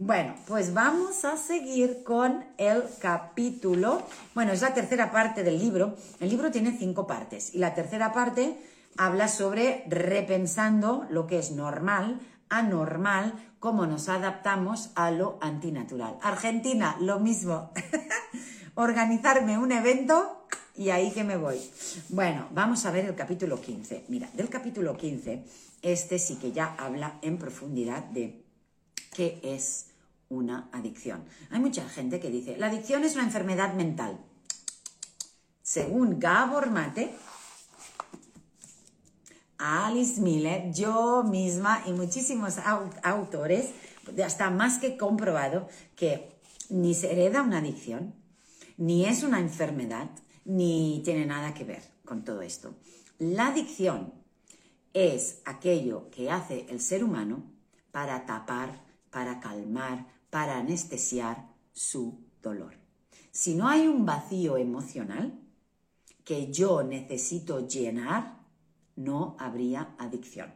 Bueno, 0.00 0.36
pues 0.46 0.74
vamos 0.74 1.24
a 1.24 1.36
seguir 1.36 2.04
con 2.04 2.44
el 2.56 2.84
capítulo. 3.00 4.06
Bueno, 4.32 4.52
es 4.52 4.62
la 4.62 4.72
tercera 4.72 5.10
parte 5.10 5.42
del 5.42 5.58
libro. 5.58 5.96
El 6.20 6.28
libro 6.28 6.52
tiene 6.52 6.70
cinco 6.78 7.04
partes 7.04 7.52
y 7.52 7.58
la 7.58 7.74
tercera 7.74 8.12
parte 8.12 8.56
habla 8.96 9.26
sobre 9.26 9.82
repensando 9.88 11.04
lo 11.10 11.26
que 11.26 11.40
es 11.40 11.50
normal, 11.50 12.20
anormal, 12.48 13.34
cómo 13.58 13.86
nos 13.86 14.08
adaptamos 14.08 14.90
a 14.94 15.10
lo 15.10 15.36
antinatural. 15.40 16.16
Argentina, 16.22 16.96
lo 17.00 17.18
mismo. 17.18 17.72
Organizarme 18.76 19.58
un 19.58 19.72
evento 19.72 20.46
y 20.76 20.90
ahí 20.90 21.10
que 21.10 21.24
me 21.24 21.36
voy. 21.36 21.60
Bueno, 22.10 22.46
vamos 22.52 22.86
a 22.86 22.92
ver 22.92 23.04
el 23.04 23.16
capítulo 23.16 23.60
15. 23.60 24.04
Mira, 24.06 24.30
del 24.32 24.48
capítulo 24.48 24.96
15, 24.96 25.44
este 25.82 26.20
sí 26.20 26.36
que 26.36 26.52
ya 26.52 26.76
habla 26.78 27.18
en 27.20 27.36
profundidad 27.36 28.04
de 28.04 28.44
qué 29.12 29.40
es 29.42 29.87
una 30.28 30.68
adicción. 30.72 31.24
Hay 31.50 31.60
mucha 31.60 31.88
gente 31.88 32.20
que 32.20 32.30
dice, 32.30 32.56
la 32.56 32.66
adicción 32.66 33.04
es 33.04 33.14
una 33.14 33.24
enfermedad 33.24 33.74
mental. 33.74 34.18
Según 35.62 36.18
Gabor 36.18 36.70
Mate, 36.70 37.14
Alice 39.58 40.20
Miller, 40.20 40.72
yo 40.72 41.24
misma 41.24 41.82
y 41.86 41.92
muchísimos 41.92 42.56
autores, 43.02 43.72
está 44.16 44.50
más 44.50 44.78
que 44.78 44.96
comprobado 44.96 45.68
que 45.96 46.38
ni 46.70 46.94
se 46.94 47.12
hereda 47.12 47.42
una 47.42 47.58
adicción, 47.58 48.14
ni 48.76 49.04
es 49.06 49.22
una 49.22 49.40
enfermedad, 49.40 50.10
ni 50.44 51.02
tiene 51.04 51.26
nada 51.26 51.52
que 51.54 51.64
ver 51.64 51.82
con 52.04 52.24
todo 52.24 52.42
esto. 52.42 52.74
La 53.18 53.48
adicción 53.48 54.14
es 54.94 55.42
aquello 55.44 56.08
que 56.10 56.30
hace 56.30 56.66
el 56.70 56.80
ser 56.80 57.02
humano 57.04 57.42
para 57.90 58.24
tapar, 58.26 58.84
para 59.10 59.40
calmar, 59.40 60.06
para 60.30 60.58
anestesiar 60.58 61.48
su 61.72 62.24
dolor. 62.42 62.74
Si 63.30 63.54
no 63.54 63.68
hay 63.68 63.86
un 63.86 64.04
vacío 64.04 64.56
emocional 64.56 65.38
que 66.24 66.52
yo 66.52 66.82
necesito 66.82 67.66
llenar, 67.66 68.38
no 68.96 69.36
habría 69.38 69.94
adicción. 69.98 70.52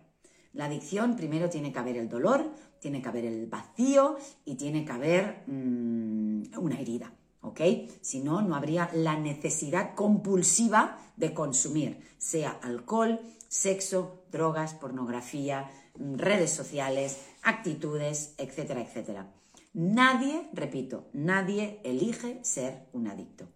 La 0.52 0.66
adicción 0.66 1.16
primero 1.16 1.48
tiene 1.48 1.72
que 1.72 1.78
haber 1.78 1.96
el 1.96 2.08
dolor, 2.08 2.50
tiene 2.78 3.00
que 3.00 3.08
haber 3.08 3.24
el 3.24 3.46
vacío 3.46 4.16
y 4.44 4.56
tiene 4.56 4.85
que 4.85 4.92
haber 4.92 5.44
mm, 5.46 6.58
una 6.58 6.78
herida, 6.78 7.14
¿ok? 7.40 7.61
Si 8.00 8.20
no, 8.20 8.42
no 8.42 8.54
habría 8.54 8.90
la 8.92 9.16
necesidad 9.16 9.94
compulsiva 9.94 10.98
de 11.16 11.32
consumir, 11.32 12.00
sea 12.18 12.50
alcohol, 12.50 13.20
sexo, 13.48 14.24
drogas, 14.30 14.74
pornografía, 14.74 15.70
mm, 15.96 16.16
redes 16.16 16.50
sociales, 16.50 17.18
actitudes, 17.42 18.35
etcétera, 18.37 18.82
etcétera. 18.82 19.32
Nadie, 19.74 20.50
repito, 20.52 21.08
nadie 21.12 21.80
elige 21.85 22.40
ser 22.44 22.88
un 22.92 23.06
adicto. 23.06 23.48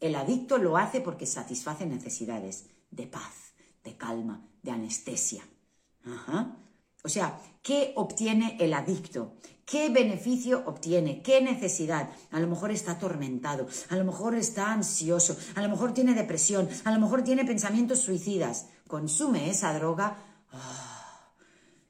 El 0.00 0.14
adicto 0.14 0.58
lo 0.58 0.76
hace 0.76 1.00
porque 1.00 1.26
satisface 1.26 1.84
necesidades 1.86 2.66
de 2.90 3.06
paz, 3.06 3.54
de 3.82 3.96
calma, 3.96 4.46
de 4.62 4.70
anestesia. 4.70 5.42
O 7.02 7.08
sea, 7.08 7.40
¿qué 7.62 7.92
obtiene 7.96 8.56
el 8.60 8.72
adicto? 8.72 9.34
¿Qué 9.64 9.90
beneficio 9.90 10.62
obtiene? 10.66 11.22
¿Qué 11.22 11.42
necesidad? 11.42 12.08
A 12.30 12.40
lo 12.40 12.46
mejor 12.46 12.70
está 12.70 12.92
atormentado, 12.92 13.66
a 13.90 13.96
lo 13.96 14.04
mejor 14.04 14.34
está 14.34 14.72
ansioso, 14.72 15.36
a 15.56 15.62
lo 15.62 15.68
mejor 15.68 15.92
tiene 15.92 16.14
depresión, 16.14 16.68
a 16.84 16.92
lo 16.92 17.00
mejor 17.00 17.22
tiene 17.22 17.44
pensamientos 17.44 18.00
suicidas. 18.00 18.68
Consume 18.86 19.50
esa 19.50 19.74
droga 19.74 20.16
ah, 20.52 21.34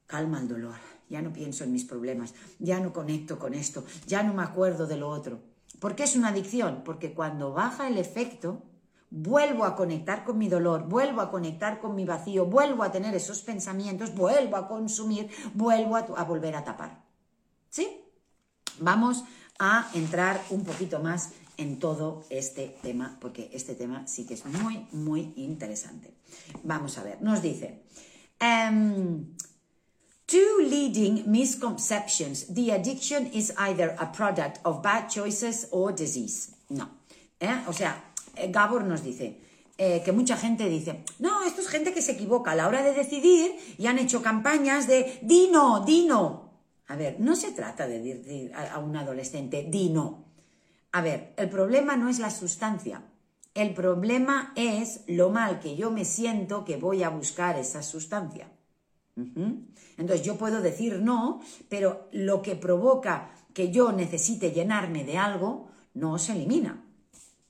calma 0.07 0.41
el 0.41 0.49
dolor, 0.49 0.79
ya 1.09 1.23
no 1.23 1.33
pienso 1.33 1.65
en 1.65 1.73
mis 1.73 1.85
problemas, 1.85 2.35
ya 2.59 2.81
no 2.81 2.93
conecto 2.93 3.39
con 3.39 3.55
esto, 3.55 3.85
ya 4.07 4.23
no 4.23 4.35
me 4.35 4.43
acuerdo 4.43 4.87
de 4.87 4.97
lo 4.97 5.09
otro. 5.09 5.41
¿Por 5.79 5.95
qué 5.95 6.05
es 6.05 6.17
una 6.17 6.29
adicción? 6.29 6.83
Porque 6.85 7.15
cuando 7.15 7.53
baja 7.53 7.89
el 7.89 7.99
efecto, 7.99 8.63
vuelvo 9.11 9.65
a 9.65 9.77
conectar 9.77 10.25
con 10.25 10.39
mi 10.39 10.49
dolor, 10.49 10.89
vuelvo 10.89 11.21
a 11.21 11.31
conectar 11.31 11.81
con 11.81 11.95
mi 11.95 12.05
vacío, 12.05 12.47
vuelvo 12.47 12.83
a 12.83 12.93
tener 12.93 13.15
esos 13.15 13.43
pensamientos, 13.43 14.15
vuelvo 14.15 14.57
a 14.57 14.69
consumir, 14.69 15.31
vuelvo 15.55 15.97
a, 15.97 16.25
volver 16.25 16.57
a 16.57 16.65
tapar. 16.65 17.05
¿Sí? 17.71 18.03
Vamos 18.81 19.25
a 19.59 19.91
entrar 19.95 20.41
un 20.51 20.65
poquito 20.65 21.01
más 21.01 21.31
en 21.57 21.79
todo 21.79 22.25
este 22.31 22.77
tema, 22.83 23.19
porque 23.21 23.51
este 23.53 23.75
tema 23.75 24.07
sí 24.07 24.25
que 24.25 24.35
es 24.35 24.45
muy, 24.47 24.87
muy 24.93 25.33
interesante. 25.37 26.15
Vamos 26.63 26.99
a 26.99 27.03
ver, 27.03 27.21
nos 27.21 27.43
dice, 27.43 27.83
em, 28.39 29.35
two 30.29 30.59
leading 30.61 31.25
misconceptions. 31.27 32.47
The 32.55 32.71
addiction 32.73 33.27
is 33.33 33.53
either 33.57 33.97
a 33.99 34.07
product 34.07 34.61
of 34.65 34.83
bad 34.83 35.09
choices 35.09 35.67
or 35.73 35.93
disease. 35.93 36.55
No. 36.69 36.91
¿Eh? 37.41 37.65
O 37.67 37.73
sea, 37.73 38.13
eh, 38.37 38.53
Gabor 38.53 38.85
nos 38.85 39.03
dice 39.03 39.41
eh, 39.79 40.03
que 40.05 40.13
mucha 40.13 40.37
gente 40.37 40.69
dice, 40.69 41.03
no, 41.19 41.43
esto 41.45 41.63
es 41.63 41.69
gente 41.69 41.95
que 41.95 42.03
se 42.03 42.13
equivoca 42.13 42.51
a 42.51 42.55
la 42.55 42.69
hora 42.69 42.83
de 42.83 42.93
decidir 42.93 43.57
y 43.79 43.87
han 43.87 43.99
hecho 43.99 44.23
campañas 44.23 44.87
de 44.87 45.19
dino, 45.23 45.85
dino. 45.85 46.53
A 46.89 46.97
ver, 46.97 47.17
no 47.21 47.35
se 47.35 47.53
trata 47.53 47.87
de 47.87 48.01
decir 48.01 48.53
a 48.55 48.79
un 48.79 48.97
adolescente 48.97 49.67
dino. 49.69 50.25
A 50.93 51.01
ver, 51.01 51.33
el 51.37 51.49
problema 51.49 51.97
no 51.97 52.09
es 52.09 52.19
la 52.19 52.31
sustancia. 52.31 53.03
El 53.55 53.75
problema 53.75 54.53
es 54.57 55.03
lo 55.07 55.31
mal 55.31 55.61
que 55.61 55.77
yo 55.77 55.91
me 55.91 56.05
siento 56.05 56.65
que 56.65 56.77
voy 56.77 57.03
a 57.03 57.09
buscar 57.09 57.59
esa 57.59 57.83
sustancia. 57.83 58.51
Entonces 59.97 60.25
yo 60.25 60.37
puedo 60.37 60.61
decir 60.63 61.01
no, 61.01 61.41
pero 61.69 62.09
lo 62.13 62.41
que 62.41 62.55
provoca 62.55 63.31
que 63.53 63.71
yo 63.71 63.93
necesite 63.93 64.53
llenarme 64.53 65.05
de 65.05 65.19
algo 65.19 65.69
no 65.95 66.19
se 66.19 66.33
elimina. 66.33 66.85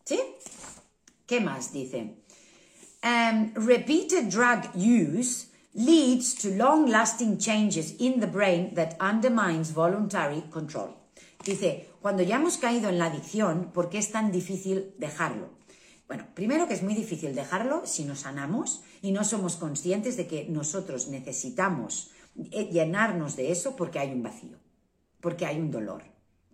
¿Sí? 0.05 0.19
¿Qué 1.27 1.41
más 1.41 1.73
dice? 1.73 2.17
Um, 3.05 3.53
repeated 3.55 4.31
drug 4.31 4.75
use 4.75 5.49
leads 5.75 6.35
to 6.35 6.49
long-lasting 6.49 7.39
changes 7.39 7.95
in 7.99 8.21
the 8.21 8.27
brain 8.27 8.75
that 8.75 8.97
undermines 9.01 9.73
voluntary 9.73 10.43
control. 10.51 10.97
Dice, 11.45 11.89
cuando 12.01 12.23
ya 12.23 12.37
hemos 12.37 12.57
caído 12.57 12.89
en 12.89 12.99
la 12.99 13.07
adicción, 13.07 13.71
¿por 13.73 13.89
qué 13.89 13.99
es 13.99 14.11
tan 14.11 14.33
difícil 14.33 14.95
dejarlo? 14.99 15.51
Bueno, 16.09 16.27
primero 16.35 16.67
que 16.67 16.75
es 16.75 16.83
muy 16.83 16.95
difícil 16.95 17.35
dejarlo 17.35 17.83
si 17.85 18.05
nos 18.05 18.21
sanamos 18.21 18.83
y 19.03 19.13
no 19.13 19.25
somos 19.25 19.57
conscientes 19.57 20.17
de 20.17 20.27
que 20.27 20.47
nosotros 20.49 21.09
necesitamos 21.09 22.11
eh, 22.51 22.69
llenarnos 22.71 23.37
de 23.37 23.51
eso 23.51 23.77
porque 23.77 23.99
hay 23.99 24.13
un 24.13 24.23
vacío, 24.23 24.59
porque 25.21 25.47
hay 25.47 25.59
un 25.59 25.71
dolor, 25.71 26.03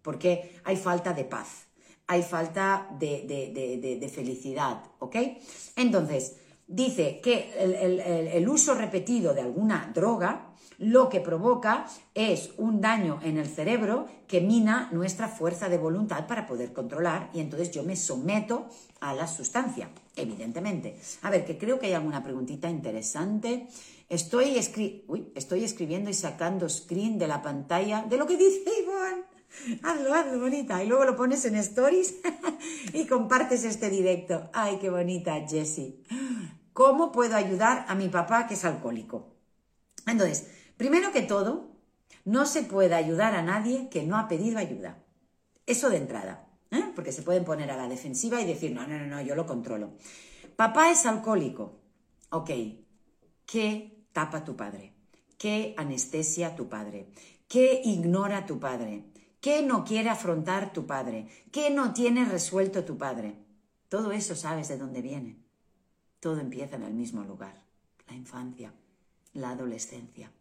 porque 0.03 0.61
hay 0.65 0.77
falta 0.77 1.13
de 1.13 1.25
paz 1.25 1.67
hay 2.07 2.23
falta 2.23 2.89
de, 2.99 4.11
felicidad, 4.15 4.83
¿ok? 4.99 5.17
Entonces, 5.77 6.37
dice 6.67 7.21
que 7.23 7.53
el, 7.59 8.49
uso 8.49 8.75
repetido 8.75 9.35
de 9.35 9.43
alguna 9.43 9.91
droga 9.95 10.51
lo 10.79 11.09
que 11.09 11.21
provoca 11.21 11.87
es 12.15 12.51
un 12.59 12.81
daño 12.81 13.21
en 13.23 13.39
el 13.39 13.47
cerebro 13.47 14.07
que 14.27 14.41
mina 14.41 14.89
nuestra 14.93 15.29
fuerza 15.29 15.69
de 15.69 15.79
voluntad 15.79 16.27
para 16.27 16.47
poder 16.47 16.73
controlar 16.73 17.31
y 17.33 17.41
entonces 17.41 17.71
yo 17.71 17.85
me 17.85 17.97
someto 17.97 18.67
a 19.01 19.15
la 19.15 19.29
sustancia, 19.29 19.89
evidentemente. 20.16 20.98
A 21.22 21.31
ver, 21.31 21.44
que 21.44 21.59
creo 21.59 21.79
que 21.79 21.87
hay 21.87 21.92
alguna 21.92 22.22
preguntita 22.22 22.68
interesante. 22.68 23.68
Estoy, 24.09 24.57
estoy 24.57 25.64
escribiendo 25.64 26.11
y 26.11 26.14
sacando 26.14 26.68
screen 26.68 27.18
de 27.18 27.27
la 27.27 27.42
pantalla 27.42 28.03
de 28.03 28.16
lo 28.16 28.27
que 28.27 28.37
dice 28.37 28.70
Iván. 28.83 29.24
Hazlo, 29.83 30.14
hazlo, 30.14 30.40
bonita. 30.40 30.83
Y 30.83 30.88
luego 30.88 31.05
lo 31.05 31.16
pones 31.16 31.44
en 31.44 31.57
stories 31.57 32.16
y 32.92 33.07
compartes 33.07 33.64
este 33.64 33.90
directo. 33.90 34.50
Ay, 34.53 34.79
qué 34.81 34.90
bonita, 34.90 35.35
Jessie. 35.48 36.03
¿Cómo 36.72 37.12
puedo 37.12 37.37
ayudar 37.37 37.85
a 37.88 37.94
mi 37.94 38.09
papá 38.09 38.46
que 38.46 38.55
es 38.55 38.64
alcohólico? 38.64 39.37
Entonces, 40.07 40.48
primero 40.77 41.12
que 41.12 41.22
todo, 41.22 41.70
no 42.24 42.46
se 42.46 42.62
puede 42.62 42.94
ayudar 42.94 43.35
a 43.35 43.42
nadie 43.42 43.88
que 43.90 44.03
no 44.03 44.18
ha 44.18 44.29
pedido 44.29 44.59
ayuda. 44.59 44.98
Eso 45.66 45.88
de 45.88 45.98
entrada. 45.98 46.44
¿Eh? 46.75 46.93
Porque 46.95 47.13
se 47.13 47.23
pueden 47.23 47.45
poner 47.45 47.71
a 47.71 47.77
la 47.77 47.89
defensiva 47.89 48.41
y 48.41 48.47
decir, 48.47 48.73
no, 48.73 48.87
no, 48.87 48.99
no, 48.99 49.07
no, 49.07 49.23
yo 49.23 49.35
lo 49.35 49.47
controlo. 49.47 49.93
Papá 50.57 50.91
es 50.91 51.07
alcohólico. 51.07 51.81
Ok. 52.31 52.51
¿Qué 53.47 54.07
tapa 54.13 54.45
tu 54.45 54.57
padre? 54.57 54.93
¿Qué 55.39 55.75
anestesia 55.77 56.57
tu 56.57 56.69
padre? 56.69 57.11
¿Qué 57.49 57.83
ignora 57.85 58.47
tu 58.47 58.59
padre? 58.59 59.05
¿Qué 59.41 59.63
no 59.63 59.85
quiere 59.85 60.09
afrontar 60.09 60.73
tu 60.73 60.87
padre? 60.87 61.29
¿Qué 61.53 61.71
no 61.71 61.93
tiene 61.93 62.25
resuelto 62.25 62.85
tu 62.85 62.97
padre? 62.97 63.37
Todo 63.89 64.13
eso 64.13 64.35
sabes 64.35 64.69
de 64.69 64.79
dónde 64.79 65.03
viene. 65.03 65.39
Todo 66.21 66.41
empieza 66.41 66.77
en 66.77 66.85
el 66.85 66.95
mismo 66.95 67.23
lugar, 67.23 67.63
la 68.09 68.15
infancia, 68.15 68.73
la 69.35 69.51
adolescencia. 69.51 70.33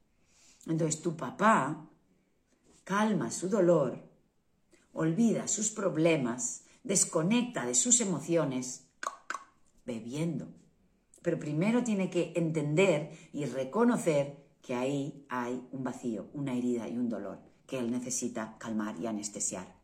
Entonces 0.66 1.02
tu 1.02 1.18
papá 1.18 1.86
calma 2.86 3.30
su 3.30 3.50
dolor, 3.50 4.02
olvida 4.94 5.48
sus 5.48 5.70
problemas, 5.70 6.66
desconecta 6.84 7.66
de 7.66 7.76
sus 7.76 8.00
emociones 8.02 8.88
bebiendo. 9.86 10.48
Pero 11.22 11.40
primero 11.40 11.84
tiene 11.84 12.10
que 12.10 12.34
entender 12.36 13.12
y 13.32 13.46
reconocer 13.46 14.44
que 14.62 14.76
ahí 14.76 15.26
hay 15.30 15.68
un 15.72 15.84
vacío, 15.84 16.28
una 16.34 16.54
herida 16.54 16.88
y 16.88 16.98
un 16.98 17.10
dolor 17.10 17.40
que 17.66 17.80
él 17.80 17.92
necesita 17.92 18.58
calmar 18.60 18.96
y 19.00 19.08
anestesiar. 19.08 19.76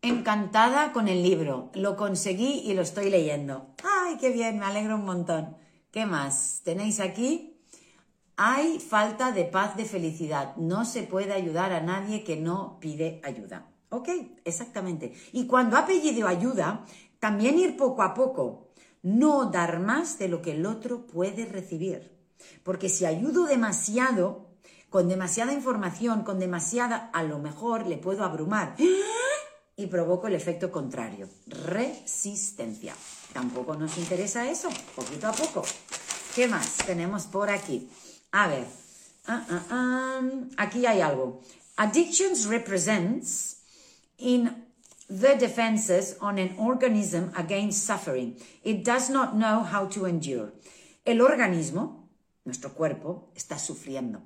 Encantada 0.00 0.92
con 0.92 1.06
el 1.06 1.22
libro, 1.22 1.70
lo 1.74 1.96
conseguí 1.96 2.60
y 2.64 2.74
lo 2.74 2.82
estoy 2.82 3.08
leyendo. 3.08 3.74
¡Ay, 3.84 4.16
qué 4.18 4.30
bien! 4.30 4.58
Me 4.58 4.64
alegro 4.64 4.96
un 4.96 5.04
montón. 5.04 5.56
¿Qué 5.92 6.06
más? 6.06 6.62
¿Tenéis 6.64 6.98
aquí? 6.98 7.51
Hay 8.36 8.80
falta 8.80 9.32
de 9.32 9.44
paz, 9.44 9.76
de 9.76 9.84
felicidad. 9.84 10.56
No 10.56 10.84
se 10.84 11.02
puede 11.02 11.32
ayudar 11.32 11.72
a 11.72 11.80
nadie 11.80 12.24
que 12.24 12.36
no 12.36 12.78
pide 12.80 13.20
ayuda. 13.24 13.68
¿Ok? 13.90 14.08
Exactamente. 14.44 15.12
Y 15.32 15.46
cuando 15.46 15.76
ha 15.76 15.86
pedido 15.86 16.26
ayuda, 16.26 16.86
también 17.18 17.58
ir 17.58 17.76
poco 17.76 18.02
a 18.02 18.14
poco. 18.14 18.72
No 19.02 19.46
dar 19.46 19.80
más 19.80 20.18
de 20.18 20.28
lo 20.28 20.40
que 20.40 20.52
el 20.52 20.64
otro 20.64 21.06
puede 21.06 21.44
recibir. 21.44 22.12
Porque 22.62 22.88
si 22.88 23.04
ayudo 23.04 23.44
demasiado, 23.44 24.52
con 24.88 25.08
demasiada 25.08 25.52
información, 25.52 26.22
con 26.22 26.38
demasiada, 26.38 27.10
a 27.12 27.22
lo 27.22 27.38
mejor 27.38 27.86
le 27.86 27.96
puedo 27.96 28.24
abrumar 28.24 28.76
y 29.76 29.86
provoco 29.86 30.26
el 30.26 30.34
efecto 30.34 30.70
contrario, 30.70 31.28
resistencia. 31.46 32.94
Tampoco 33.32 33.74
nos 33.74 33.96
interesa 33.98 34.48
eso, 34.50 34.68
poquito 34.94 35.28
a 35.28 35.32
poco. 35.32 35.62
¿Qué 36.34 36.46
más 36.48 36.78
tenemos 36.78 37.24
por 37.24 37.50
aquí? 37.50 37.90
A 38.32 38.48
ver, 38.48 38.66
ah, 39.26 39.46
ah, 39.48 39.66
ah, 39.70 40.20
aquí 40.56 40.86
hay 40.86 41.00
algo. 41.00 41.42
Addictions 41.76 42.46
represents 42.46 43.62
in 44.18 44.66
the 45.08 45.36
defenses 45.36 46.16
on 46.20 46.38
an 46.38 46.54
organism 46.58 47.30
against 47.36 47.84
suffering. 47.84 48.36
It 48.64 48.84
does 48.84 49.10
not 49.10 49.36
know 49.36 49.62
how 49.62 49.86
to 49.88 50.06
endure. 50.06 50.52
El 51.04 51.20
organismo, 51.20 52.08
nuestro 52.44 52.70
cuerpo, 52.70 53.30
está 53.34 53.58
sufriendo 53.58 54.22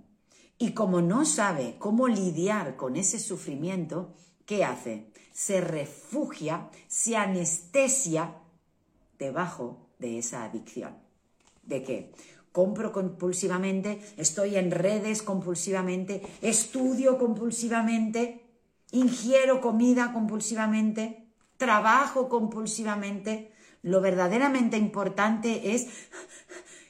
y 0.59 0.73
como 0.73 1.03
no 1.03 1.25
sabe 1.25 1.77
cómo 1.79 2.09
lidiar 2.09 2.77
con 2.77 2.97
ese 2.97 3.19
sufrimiento, 3.19 4.15
¿qué 4.47 4.65
hace? 4.65 5.11
Se 5.33 5.61
refugia, 5.61 6.71
se 6.89 7.17
anestesia 7.17 8.35
debajo 9.19 9.91
de 9.99 10.19
esa 10.19 10.45
adicción. 10.45 10.97
¿De 11.63 11.83
qué? 11.83 12.13
Compro 12.57 12.91
compulsivamente, 12.91 14.01
estoy 14.17 14.57
en 14.57 14.71
redes 14.71 15.21
compulsivamente, 15.21 16.23
estudio 16.41 17.19
compulsivamente, 17.19 18.47
ingiero 18.93 19.61
comida 19.61 20.15
compulsivamente, 20.15 21.29
trabajo 21.59 22.31
compulsivamente. 22.31 23.53
Lo 23.83 24.01
verdaderamente 24.01 24.79
importante 24.79 25.75
es 25.75 25.89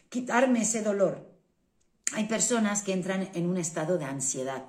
quitarme 0.09 0.63
ese 0.63 0.83
dolor, 0.83 1.35
hay 2.13 2.27
personas 2.27 2.83
que 2.83 2.93
entran 2.93 3.29
en 3.35 3.49
un 3.49 3.57
estado 3.57 3.99
de 3.99 4.05
ansiedad 4.05 4.67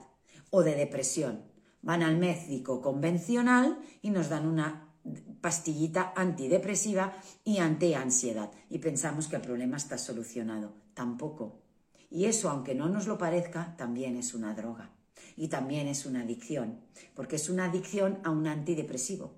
o 0.49 0.63
de 0.63 0.73
depresión. 0.73 1.43
Van 1.83 2.01
al 2.01 2.17
médico 2.17 2.81
convencional 2.81 3.77
y 4.01 4.09
nos 4.09 4.29
dan 4.29 4.47
una 4.47 4.95
pastillita 5.41 6.11
antidepresiva 6.15 7.13
y 7.43 7.59
anti-ansiedad 7.59 8.49
y 8.67 8.79
pensamos 8.79 9.27
que 9.27 9.35
el 9.35 9.43
problema 9.43 9.77
está 9.77 9.99
solucionado. 9.99 10.86
Tampoco. 10.97 11.61
Y 12.09 12.25
eso, 12.25 12.49
aunque 12.49 12.73
no 12.73 12.89
nos 12.89 13.05
lo 13.05 13.19
parezca, 13.19 13.75
también 13.77 14.17
es 14.17 14.33
una 14.33 14.55
droga 14.55 14.89
y 15.35 15.47
también 15.47 15.87
es 15.87 16.07
una 16.07 16.21
adicción, 16.21 16.79
porque 17.13 17.35
es 17.35 17.49
una 17.49 17.65
adicción 17.65 18.17
a 18.23 18.31
un 18.31 18.47
antidepresivo. 18.47 19.35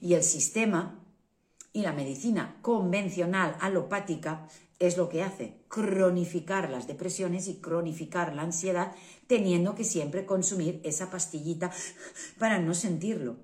Y 0.00 0.14
el 0.14 0.24
sistema 0.24 1.04
y 1.72 1.82
la 1.82 1.92
medicina 1.92 2.58
convencional 2.62 3.56
alopática 3.60 4.48
es 4.80 4.96
lo 4.96 5.08
que 5.08 5.22
hace, 5.22 5.62
cronificar 5.68 6.68
las 6.68 6.88
depresiones 6.88 7.46
y 7.46 7.60
cronificar 7.60 8.34
la 8.34 8.42
ansiedad, 8.42 8.92
teniendo 9.28 9.76
que 9.76 9.84
siempre 9.84 10.26
consumir 10.26 10.80
esa 10.82 11.10
pastillita 11.10 11.70
para 12.40 12.58
no 12.58 12.74
sentirlo. 12.74 13.36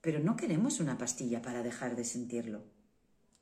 Pero 0.00 0.20
no 0.20 0.36
queremos 0.36 0.80
una 0.80 0.96
pastilla 0.96 1.42
para 1.42 1.62
dejar 1.62 1.96
de 1.96 2.06
sentirlo. 2.06 2.62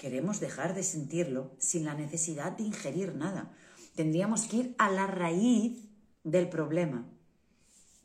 Queremos 0.01 0.41
dejar 0.41 0.75
de 0.75 0.83
sentirlo 0.83 1.55
sin 1.59 1.85
la 1.85 1.93
necesidad 1.93 2.53
de 2.53 2.63
ingerir 2.63 3.15
nada. 3.15 3.53
Tendríamos 3.95 4.45
que 4.45 4.57
ir 4.57 4.75
a 4.79 4.91
la 4.91 5.07
raíz 5.07 5.91
del 6.25 6.49
problema. 6.49 7.07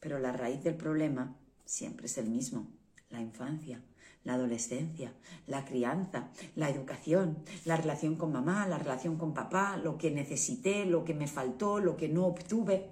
Pero 0.01 0.19
la 0.19 0.33
raíz 0.33 0.61
del 0.61 0.75
problema 0.75 1.37
siempre 1.63 2.07
es 2.07 2.17
el 2.17 2.29
mismo, 2.29 2.67
la 3.09 3.21
infancia 3.21 3.81
la 4.25 4.33
adolescencia, 4.33 5.13
la 5.45 5.63
crianza, 5.65 6.31
la 6.55 6.69
educación, 6.69 7.37
la 7.63 7.77
relación 7.77 8.15
con 8.15 8.33
mamá, 8.33 8.67
la 8.67 8.79
relación 8.79 9.17
con 9.17 9.35
papá, 9.35 9.77
lo 9.77 9.99
que 9.99 10.09
necesité, 10.09 10.85
lo 10.85 11.05
que 11.05 11.13
me 11.13 11.27
faltó, 11.27 11.79
lo 11.79 11.95
que 11.95 12.09
no 12.09 12.25
obtuve. 12.25 12.89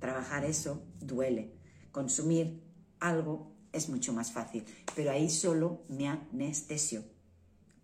Trabajar 0.00 0.44
eso 0.44 0.82
duele. 1.00 1.52
Consumir 1.92 2.62
algo 2.98 3.52
es 3.72 3.90
mucho 3.90 4.14
más 4.14 4.32
fácil, 4.32 4.64
pero 4.96 5.10
ahí 5.10 5.28
solo 5.28 5.82
me 5.88 6.08
anestesio. 6.08 7.13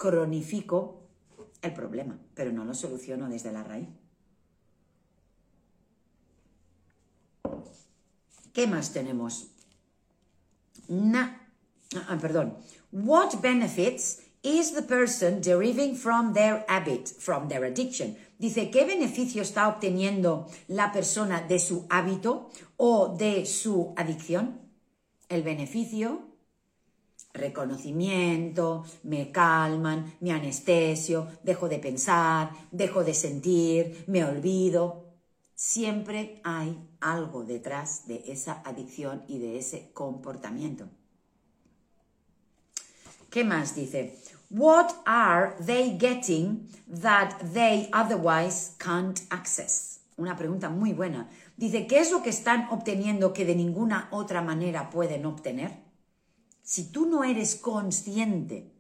Cronifico 0.01 1.03
el 1.61 1.75
problema, 1.75 2.19
pero 2.35 2.51
no 2.53 2.65
lo 2.65 2.73
soluciono 2.73 3.29
desde 3.29 3.53
la 3.53 3.63
raíz. 3.63 3.89
¿Qué 8.55 8.67
más 8.67 8.95
tenemos? 8.95 9.49
Na 10.89 11.39
uh, 11.95 12.19
perdón, 12.19 12.57
what 12.93 13.43
benefits 13.43 14.23
is 14.43 14.73
the 14.73 14.83
person 14.83 15.43
deriving 15.43 15.95
from 15.95 16.33
their 16.33 16.65
habit, 16.67 17.07
from 17.07 17.49
their 17.49 17.65
addiction? 17.65 18.17
Dice, 18.39 18.71
¿qué 18.71 18.87
beneficio 18.87 19.43
está 19.43 19.69
obteniendo 19.69 20.47
la 20.67 20.93
persona 20.93 21.43
de 21.43 21.59
su 21.59 21.85
hábito 21.91 22.49
o 22.79 23.15
de 23.19 23.45
su 23.45 23.93
adicción? 23.99 24.63
El 25.29 25.43
beneficio, 25.43 26.30
reconocimiento, 27.33 28.85
me 29.03 29.31
calman, 29.31 30.15
me 30.21 30.33
anestesio, 30.33 31.29
dejo 31.43 31.69
de 31.69 31.79
pensar, 31.79 32.51
dejo 32.71 33.05
de 33.05 33.15
sentir, 33.15 34.05
me 34.07 34.25
olvido. 34.25 35.11
Siempre 35.55 36.41
hay 36.43 36.79
algo 37.01 37.45
detrás 37.45 38.07
de 38.07 38.25
esa 38.27 38.63
adicción 38.65 39.25
y 39.29 39.39
de 39.39 39.59
ese 39.59 39.91
comportamiento. 39.93 40.89
¿Qué 43.31 43.45
más 43.45 43.75
dice? 43.75 44.19
What 44.51 44.89
are 45.07 45.55
they 45.65 45.97
getting 45.97 46.69
that 47.01 47.35
they 47.53 47.89
otherwise 47.93 48.73
can't 48.79 49.21
access? 49.31 50.01
Una 50.17 50.37
pregunta 50.37 50.69
muy 50.69 50.93
buena. 50.93 51.31
Dice, 51.57 51.87
¿qué 51.87 52.01
es 52.01 52.11
lo 52.11 52.23
que 52.23 52.31
están 52.31 52.67
obteniendo 52.71 53.33
que 53.33 53.45
de 53.45 53.55
ninguna 53.55 54.09
otra 54.11 54.43
manera 54.43 54.91
pueden 54.91 55.25
obtener? 55.27 55.90
Si 56.63 56.91
tú 56.91 57.07
no 57.07 57.25
eres 57.25 57.57
consciente 57.57 58.71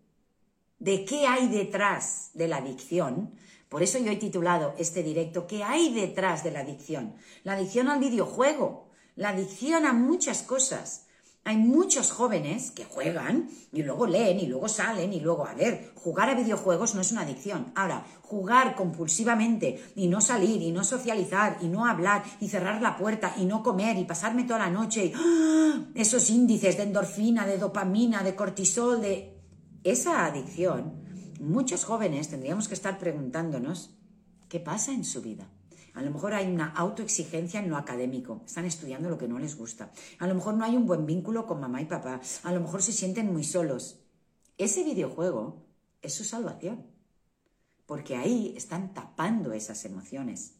de 0.78 1.04
qué 1.04 1.26
hay 1.26 1.48
detrás 1.48 2.30
de 2.34 2.48
la 2.48 2.58
adicción, 2.58 3.34
por 3.68 3.82
eso 3.82 3.98
yo 3.98 4.10
he 4.10 4.16
titulado 4.16 4.74
este 4.78 5.02
directo, 5.02 5.46
¿qué 5.46 5.62
hay 5.62 5.94
detrás 5.94 6.42
de 6.42 6.50
la 6.50 6.60
adicción? 6.60 7.14
La 7.44 7.52
adicción 7.52 7.88
al 7.88 8.00
videojuego, 8.00 8.88
la 9.14 9.30
adicción 9.30 9.86
a 9.86 9.92
muchas 9.92 10.42
cosas, 10.42 11.06
hay 11.44 11.56
muchos 11.56 12.10
jóvenes 12.10 12.70
que 12.70 12.84
juegan 12.84 13.48
y 13.72 13.82
luego 13.82 14.06
leen 14.06 14.38
y 14.40 14.46
luego 14.46 14.68
salen 14.68 15.12
y 15.12 15.20
luego, 15.20 15.46
a 15.46 15.54
ver, 15.54 15.92
jugar 15.94 16.28
a 16.28 16.34
videojuegos 16.34 16.94
no 16.94 17.00
es 17.00 17.12
una 17.12 17.22
adicción. 17.22 17.72
Ahora, 17.74 18.06
jugar 18.20 18.76
compulsivamente 18.76 19.82
y 19.96 20.08
no 20.08 20.20
salir 20.20 20.60
y 20.60 20.70
no 20.70 20.84
socializar 20.84 21.56
y 21.62 21.68
no 21.68 21.86
hablar 21.86 22.22
y 22.40 22.48
cerrar 22.48 22.82
la 22.82 22.96
puerta 22.96 23.34
y 23.38 23.46
no 23.46 23.62
comer 23.62 23.96
y 23.96 24.04
pasarme 24.04 24.44
toda 24.44 24.60
la 24.60 24.70
noche 24.70 25.06
y 25.06 25.12
¡ah! 25.16 25.86
esos 25.94 26.28
índices 26.30 26.76
de 26.76 26.84
endorfina, 26.84 27.46
de 27.46 27.58
dopamina, 27.58 28.22
de 28.22 28.36
cortisol, 28.36 29.00
de 29.00 29.40
esa 29.82 30.26
adicción, 30.26 31.02
muchos 31.40 31.84
jóvenes 31.84 32.28
tendríamos 32.28 32.68
que 32.68 32.74
estar 32.74 32.98
preguntándonos 32.98 33.96
qué 34.48 34.60
pasa 34.60 34.92
en 34.92 35.04
su 35.04 35.22
vida. 35.22 35.48
A 35.94 36.02
lo 36.02 36.10
mejor 36.10 36.34
hay 36.34 36.46
una 36.52 36.68
autoexigencia 36.68 37.60
en 37.60 37.68
lo 37.68 37.76
académico, 37.76 38.42
están 38.46 38.64
estudiando 38.64 39.10
lo 39.10 39.18
que 39.18 39.28
no 39.28 39.38
les 39.38 39.56
gusta. 39.56 39.90
A 40.18 40.26
lo 40.26 40.34
mejor 40.34 40.54
no 40.54 40.64
hay 40.64 40.76
un 40.76 40.86
buen 40.86 41.06
vínculo 41.06 41.46
con 41.46 41.60
mamá 41.60 41.82
y 41.82 41.86
papá. 41.86 42.20
A 42.44 42.52
lo 42.52 42.60
mejor 42.60 42.82
se 42.82 42.92
sienten 42.92 43.32
muy 43.32 43.44
solos. 43.44 44.00
Ese 44.56 44.84
videojuego 44.84 45.66
es 46.02 46.14
su 46.14 46.24
salvación, 46.24 46.86
porque 47.86 48.16
ahí 48.16 48.54
están 48.56 48.94
tapando 48.94 49.52
esas 49.52 49.84
emociones. 49.84 50.54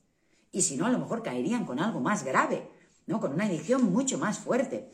Y 0.52 0.62
si 0.62 0.76
no, 0.76 0.86
a 0.86 0.90
lo 0.90 0.98
mejor 0.98 1.22
caerían 1.22 1.64
con 1.64 1.78
algo 1.78 2.00
más 2.00 2.24
grave, 2.24 2.68
¿no? 3.06 3.20
Con 3.20 3.32
una 3.32 3.44
adicción 3.44 3.92
mucho 3.92 4.18
más 4.18 4.38
fuerte. 4.38 4.90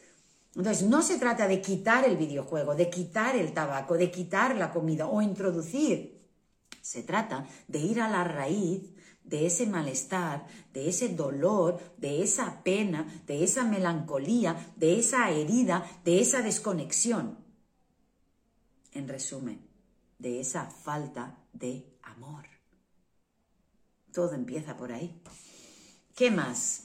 Entonces, 0.54 0.86
no 0.86 1.02
se 1.02 1.18
trata 1.18 1.46
de 1.48 1.60
quitar 1.60 2.04
el 2.04 2.16
videojuego, 2.16 2.74
de 2.74 2.90
quitar 2.90 3.36
el 3.36 3.52
tabaco, 3.52 3.94
de 3.94 4.10
quitar 4.10 4.56
la 4.56 4.70
comida 4.72 5.06
o 5.06 5.22
introducir. 5.22 6.26
Se 6.80 7.02
trata 7.02 7.46
de 7.68 7.78
ir 7.78 8.00
a 8.00 8.08
la 8.08 8.24
raíz 8.24 8.95
de 9.26 9.46
ese 9.46 9.66
malestar, 9.66 10.46
de 10.72 10.88
ese 10.88 11.08
dolor, 11.10 11.80
de 11.98 12.22
esa 12.22 12.62
pena, 12.62 13.22
de 13.26 13.44
esa 13.44 13.64
melancolía, 13.64 14.72
de 14.76 14.98
esa 14.98 15.30
herida, 15.30 16.00
de 16.04 16.20
esa 16.20 16.42
desconexión. 16.42 17.38
En 18.92 19.08
resumen, 19.08 19.60
de 20.18 20.40
esa 20.40 20.66
falta 20.66 21.38
de 21.52 21.84
amor. 22.02 22.46
Todo 24.12 24.32
empieza 24.34 24.76
por 24.76 24.92
ahí. 24.92 25.20
¿Qué 26.14 26.30
más? 26.30 26.84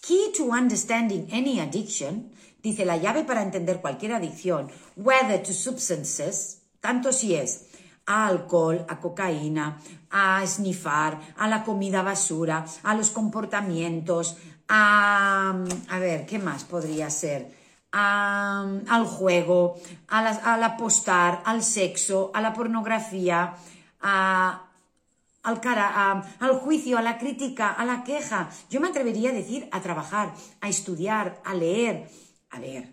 Key 0.00 0.32
to 0.36 0.46
understanding 0.46 1.28
any 1.32 1.60
addiction, 1.60 2.32
dice 2.62 2.84
la 2.84 2.96
llave 2.96 3.24
para 3.24 3.42
entender 3.42 3.80
cualquier 3.80 4.12
adicción, 4.12 4.68
whether 4.96 5.40
to 5.42 5.52
substances, 5.52 6.58
tanto 6.80 7.12
si 7.12 7.36
es 7.36 7.66
a 8.06 8.26
alcohol, 8.26 8.84
a 8.88 8.98
cocaína, 9.00 9.78
a 10.10 10.46
snifar, 10.46 11.20
a 11.36 11.48
la 11.48 11.64
comida 11.64 12.02
basura, 12.02 12.64
a 12.82 12.94
los 12.94 13.10
comportamientos, 13.10 14.36
a... 14.68 15.54
A 15.88 15.98
ver, 15.98 16.26
¿qué 16.26 16.38
más 16.38 16.64
podría 16.64 17.10
ser? 17.10 17.62
al 17.94 19.04
juego, 19.04 19.76
al 20.08 20.62
apostar, 20.62 21.42
al 21.44 21.62
sexo, 21.62 22.30
a 22.32 22.40
la 22.40 22.54
pornografía, 22.54 23.54
al, 24.00 25.60
cara, 25.60 26.24
al 26.40 26.52
juicio, 26.54 26.96
a 26.98 27.02
la 27.02 27.18
crítica, 27.18 27.70
a 27.70 27.84
la 27.84 28.02
queja. 28.02 28.48
Yo 28.70 28.80
me 28.80 28.88
atrevería 28.88 29.30
a 29.30 29.34
decir 29.34 29.68
a 29.72 29.80
trabajar, 29.80 30.32
a 30.60 30.68
estudiar, 30.68 31.40
a 31.44 31.54
leer. 31.54 32.08
A 32.50 32.60
ver, 32.60 32.88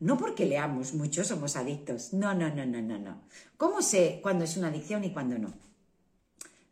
no 0.00 0.16
porque 0.16 0.46
leamos 0.46 0.94
mucho 0.94 1.24
somos 1.24 1.56
adictos. 1.56 2.12
No, 2.14 2.34
no, 2.34 2.52
no, 2.52 2.64
no, 2.64 2.80
no, 2.80 2.98
no. 2.98 3.22
¿Cómo 3.56 3.82
sé 3.82 4.20
cuándo 4.22 4.44
es 4.44 4.56
una 4.56 4.68
adicción 4.68 5.04
y 5.04 5.12
cuándo 5.12 5.38
no? 5.38 5.52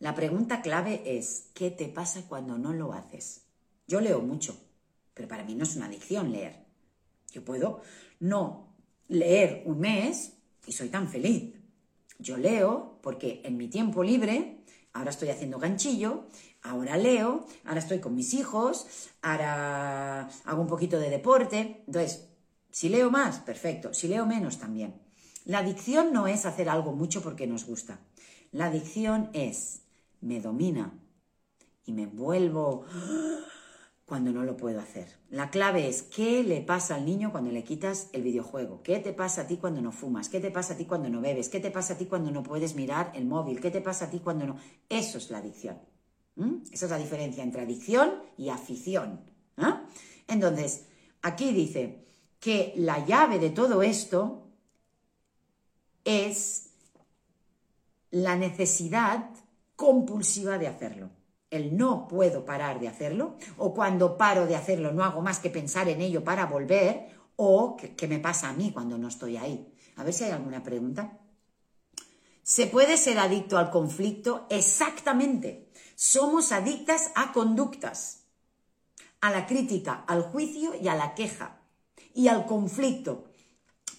La 0.00 0.14
pregunta 0.14 0.62
clave 0.62 1.02
es, 1.04 1.50
¿qué 1.54 1.70
te 1.70 1.88
pasa 1.88 2.22
cuando 2.26 2.56
no 2.56 2.72
lo 2.72 2.92
haces? 2.92 3.42
Yo 3.86 4.00
leo 4.00 4.20
mucho, 4.20 4.58
pero 5.12 5.28
para 5.28 5.44
mí 5.44 5.54
no 5.54 5.64
es 5.64 5.76
una 5.76 5.86
adicción 5.86 6.32
leer. 6.32 6.64
Yo 7.32 7.44
puedo 7.44 7.82
no 8.20 8.74
leer 9.08 9.62
un 9.66 9.80
mes 9.80 10.32
y 10.66 10.72
soy 10.72 10.88
tan 10.88 11.08
feliz. 11.08 11.54
Yo 12.18 12.36
leo 12.36 12.98
porque 13.02 13.42
en 13.44 13.56
mi 13.56 13.68
tiempo 13.68 14.02
libre, 14.02 14.60
ahora 14.92 15.10
estoy 15.10 15.28
haciendo 15.28 15.58
ganchillo, 15.58 16.24
ahora 16.62 16.96
leo, 16.96 17.46
ahora 17.64 17.80
estoy 17.80 17.98
con 18.00 18.14
mis 18.14 18.32
hijos, 18.34 18.86
ahora 19.20 20.28
hago 20.44 20.62
un 20.62 20.68
poquito 20.68 20.98
de 20.98 21.10
deporte. 21.10 21.82
Entonces, 21.86 22.27
si 22.70 22.88
leo 22.88 23.10
más, 23.10 23.40
perfecto. 23.40 23.94
Si 23.94 24.08
leo 24.08 24.26
menos, 24.26 24.58
también. 24.58 24.94
La 25.44 25.58
adicción 25.58 26.12
no 26.12 26.26
es 26.26 26.46
hacer 26.46 26.68
algo 26.68 26.92
mucho 26.92 27.22
porque 27.22 27.46
nos 27.46 27.64
gusta. 27.64 28.00
La 28.52 28.66
adicción 28.66 29.30
es, 29.32 29.82
me 30.20 30.40
domina 30.40 30.92
y 31.84 31.92
me 31.92 32.06
vuelvo 32.06 32.84
cuando 34.04 34.30
no 34.30 34.44
lo 34.44 34.56
puedo 34.56 34.80
hacer. 34.80 35.08
La 35.30 35.50
clave 35.50 35.88
es, 35.88 36.02
¿qué 36.02 36.42
le 36.42 36.60
pasa 36.60 36.96
al 36.96 37.04
niño 37.04 37.30
cuando 37.30 37.50
le 37.50 37.64
quitas 37.64 38.08
el 38.12 38.22
videojuego? 38.22 38.82
¿Qué 38.82 38.98
te 38.98 39.12
pasa 39.12 39.42
a 39.42 39.46
ti 39.46 39.56
cuando 39.56 39.80
no 39.80 39.92
fumas? 39.92 40.28
¿Qué 40.28 40.40
te 40.40 40.50
pasa 40.50 40.74
a 40.74 40.76
ti 40.76 40.84
cuando 40.84 41.08
no 41.08 41.20
bebes? 41.20 41.48
¿Qué 41.48 41.60
te 41.60 41.70
pasa 41.70 41.94
a 41.94 41.98
ti 41.98 42.06
cuando 42.06 42.30
no 42.30 42.42
puedes 42.42 42.74
mirar 42.74 43.12
el 43.14 43.26
móvil? 43.26 43.60
¿Qué 43.60 43.70
te 43.70 43.80
pasa 43.80 44.06
a 44.06 44.10
ti 44.10 44.20
cuando 44.20 44.46
no? 44.46 44.56
Eso 44.88 45.18
es 45.18 45.30
la 45.30 45.38
adicción. 45.38 45.78
Esa 46.70 46.84
es 46.86 46.90
la 46.90 46.98
diferencia 46.98 47.42
entre 47.42 47.62
adicción 47.62 48.22
y 48.36 48.50
afición. 48.50 49.20
¿ah? 49.56 49.84
Entonces, 50.28 50.86
aquí 51.22 51.52
dice, 51.52 52.07
que 52.40 52.72
la 52.76 53.04
llave 53.04 53.38
de 53.38 53.50
todo 53.50 53.82
esto 53.82 54.48
es 56.04 56.70
la 58.10 58.36
necesidad 58.36 59.30
compulsiva 59.76 60.58
de 60.58 60.68
hacerlo. 60.68 61.10
El 61.50 61.76
no 61.76 62.08
puedo 62.08 62.44
parar 62.44 62.78
de 62.78 62.88
hacerlo, 62.88 63.36
o 63.56 63.74
cuando 63.74 64.16
paro 64.16 64.46
de 64.46 64.56
hacerlo 64.56 64.92
no 64.92 65.04
hago 65.04 65.22
más 65.22 65.38
que 65.38 65.50
pensar 65.50 65.88
en 65.88 66.00
ello 66.00 66.22
para 66.22 66.46
volver, 66.46 67.08
o 67.36 67.76
qué 67.76 68.08
me 68.08 68.18
pasa 68.18 68.48
a 68.48 68.52
mí 68.52 68.72
cuando 68.72 68.98
no 68.98 69.08
estoy 69.08 69.36
ahí. 69.36 69.72
A 69.96 70.04
ver 70.04 70.12
si 70.12 70.24
hay 70.24 70.32
alguna 70.32 70.62
pregunta. 70.62 71.18
¿Se 72.42 72.66
puede 72.66 72.96
ser 72.96 73.18
adicto 73.18 73.58
al 73.58 73.70
conflicto? 73.70 74.46
Exactamente. 74.50 75.70
Somos 75.94 76.52
adictas 76.52 77.10
a 77.14 77.32
conductas, 77.32 78.24
a 79.20 79.30
la 79.30 79.46
crítica, 79.46 80.04
al 80.06 80.22
juicio 80.22 80.74
y 80.80 80.88
a 80.88 80.94
la 80.94 81.14
queja 81.14 81.57
y 82.18 82.26
al 82.26 82.46
conflicto. 82.46 83.26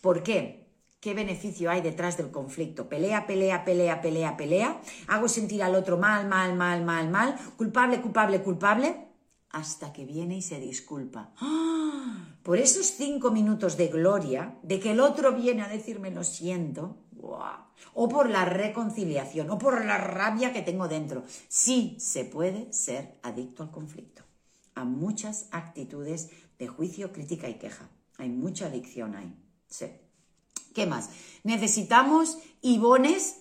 ¿Por 0.01 0.23
qué? 0.23 0.67
¿Qué 0.99 1.13
beneficio 1.13 1.71
hay 1.71 1.79
detrás 1.79 2.17
del 2.17 2.31
conflicto? 2.31 2.89
Pelea, 2.89 3.25
pelea, 3.25 3.63
pelea, 3.63 4.01
pelea, 4.01 4.35
pelea. 4.35 4.81
Hago 5.07 5.29
sentir 5.29 5.63
al 5.63 5.73
otro 5.73 5.97
mal, 5.97 6.27
mal, 6.27 6.53
mal, 6.53 6.83
mal, 6.83 7.09
mal. 7.09 7.37
Culpable, 7.55 8.01
culpable, 8.01 8.41
culpable. 8.41 9.07
Hasta 9.51 9.93
que 9.93 10.03
viene 10.03 10.35
y 10.35 10.41
se 10.41 10.59
disculpa. 10.59 11.31
¡Ah! 11.37 12.35
Por 12.43 12.57
esos 12.57 12.87
cinco 12.87 13.31
minutos 13.31 13.77
de 13.77 13.87
gloria, 13.87 14.59
de 14.63 14.81
que 14.81 14.91
el 14.91 14.99
otro 14.99 15.33
viene 15.33 15.61
a 15.61 15.69
decirme 15.69 16.11
lo 16.11 16.25
siento, 16.25 16.97
o 17.93 18.09
por 18.09 18.29
la 18.29 18.43
reconciliación, 18.43 19.49
o 19.49 19.57
por 19.57 19.85
la 19.85 19.97
rabia 19.97 20.51
que 20.51 20.61
tengo 20.61 20.89
dentro. 20.89 21.23
Sí 21.47 21.95
se 22.01 22.25
puede 22.25 22.73
ser 22.73 23.17
adicto 23.23 23.63
al 23.63 23.71
conflicto, 23.71 24.23
a 24.75 24.83
muchas 24.83 25.47
actitudes 25.51 26.31
de 26.57 26.67
juicio, 26.67 27.13
crítica 27.13 27.47
y 27.47 27.53
queja. 27.53 27.89
Hay 28.19 28.29
mucha 28.29 28.67
adicción 28.67 29.15
ahí. 29.15 29.33
Sí. 29.69 29.87
¿Qué 30.75 30.85
más? 30.85 31.09
Necesitamos 31.43 32.37
ibones 32.61 33.37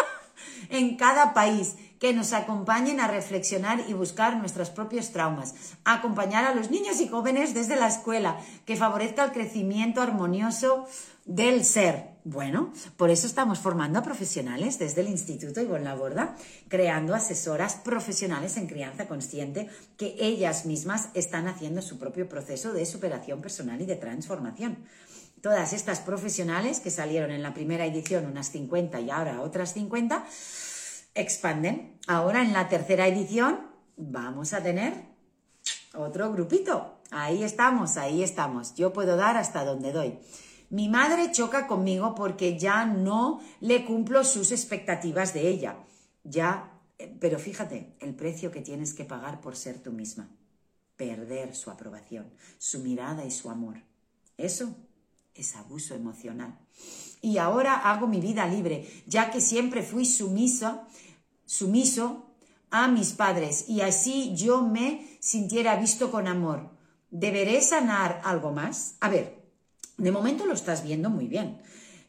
en 0.68 0.96
cada 0.96 1.32
país 1.32 1.76
que 1.98 2.12
nos 2.12 2.32
acompañen 2.32 3.00
a 3.00 3.08
reflexionar 3.08 3.84
y 3.88 3.92
buscar 3.92 4.36
nuestros 4.36 4.70
propios 4.70 5.10
traumas, 5.12 5.54
acompañar 5.84 6.44
a 6.44 6.54
los 6.54 6.70
niños 6.70 7.00
y 7.00 7.08
jóvenes 7.08 7.54
desde 7.54 7.76
la 7.76 7.88
escuela, 7.88 8.40
que 8.66 8.76
favorezca 8.76 9.24
el 9.24 9.32
crecimiento 9.32 10.02
armonioso 10.02 10.86
del 11.24 11.64
ser. 11.64 12.17
Bueno, 12.30 12.74
por 12.98 13.08
eso 13.08 13.26
estamos 13.26 13.58
formando 13.58 13.98
a 13.98 14.02
profesionales 14.02 14.78
desde 14.78 15.00
el 15.00 15.08
Instituto 15.08 15.62
Ivonne 15.62 15.94
Borda, 15.94 16.36
creando 16.68 17.14
asesoras 17.14 17.76
profesionales 17.76 18.58
en 18.58 18.66
crianza 18.66 19.08
consciente 19.08 19.70
que 19.96 20.14
ellas 20.18 20.66
mismas 20.66 21.08
están 21.14 21.48
haciendo 21.48 21.80
su 21.80 21.98
propio 21.98 22.28
proceso 22.28 22.74
de 22.74 22.84
superación 22.84 23.40
personal 23.40 23.80
y 23.80 23.86
de 23.86 23.96
transformación. 23.96 24.76
Todas 25.40 25.72
estas 25.72 26.00
profesionales 26.00 26.80
que 26.80 26.90
salieron 26.90 27.30
en 27.30 27.42
la 27.42 27.54
primera 27.54 27.86
edición 27.86 28.26
unas 28.26 28.50
50 28.50 29.00
y 29.00 29.08
ahora 29.08 29.40
otras 29.40 29.72
50, 29.72 30.26
expanden. 31.14 31.98
Ahora 32.08 32.42
en 32.42 32.52
la 32.52 32.68
tercera 32.68 33.08
edición 33.08 33.70
vamos 33.96 34.52
a 34.52 34.62
tener 34.62 34.92
otro 35.94 36.30
grupito. 36.30 37.00
Ahí 37.10 37.42
estamos, 37.42 37.96
ahí 37.96 38.22
estamos. 38.22 38.74
Yo 38.74 38.92
puedo 38.92 39.16
dar 39.16 39.38
hasta 39.38 39.64
donde 39.64 39.92
doy. 39.92 40.18
Mi 40.70 40.88
madre 40.88 41.32
choca 41.32 41.66
conmigo 41.66 42.14
porque 42.14 42.58
ya 42.58 42.84
no 42.84 43.40
le 43.60 43.84
cumplo 43.84 44.22
sus 44.24 44.52
expectativas 44.52 45.32
de 45.32 45.48
ella. 45.48 45.76
Ya, 46.24 46.78
pero 47.20 47.38
fíjate, 47.38 47.96
el 48.00 48.14
precio 48.14 48.50
que 48.50 48.60
tienes 48.60 48.92
que 48.92 49.04
pagar 49.04 49.40
por 49.40 49.56
ser 49.56 49.82
tú 49.82 49.92
misma. 49.92 50.28
Perder 50.96 51.54
su 51.54 51.70
aprobación, 51.70 52.30
su 52.58 52.80
mirada 52.80 53.24
y 53.24 53.30
su 53.30 53.50
amor. 53.50 53.82
Eso 54.36 54.74
es 55.34 55.56
abuso 55.56 55.94
emocional. 55.94 56.58
Y 57.22 57.38
ahora 57.38 57.74
hago 57.74 58.06
mi 58.06 58.20
vida 58.20 58.46
libre, 58.46 58.86
ya 59.06 59.30
que 59.30 59.40
siempre 59.40 59.82
fui 59.82 60.04
sumisa, 60.04 60.86
sumiso 61.46 62.26
a 62.70 62.88
mis 62.88 63.12
padres 63.12 63.68
y 63.68 63.80
así 63.80 64.34
yo 64.36 64.62
me 64.62 65.16
sintiera 65.20 65.76
visto 65.76 66.10
con 66.10 66.26
amor. 66.26 66.70
¿Deberé 67.10 67.62
sanar 67.62 68.20
algo 68.24 68.52
más? 68.52 68.96
A 69.00 69.08
ver, 69.08 69.37
de 69.98 70.12
momento 70.12 70.46
lo 70.46 70.54
estás 70.54 70.82
viendo 70.82 71.10
muy 71.10 71.26
bien. 71.26 71.58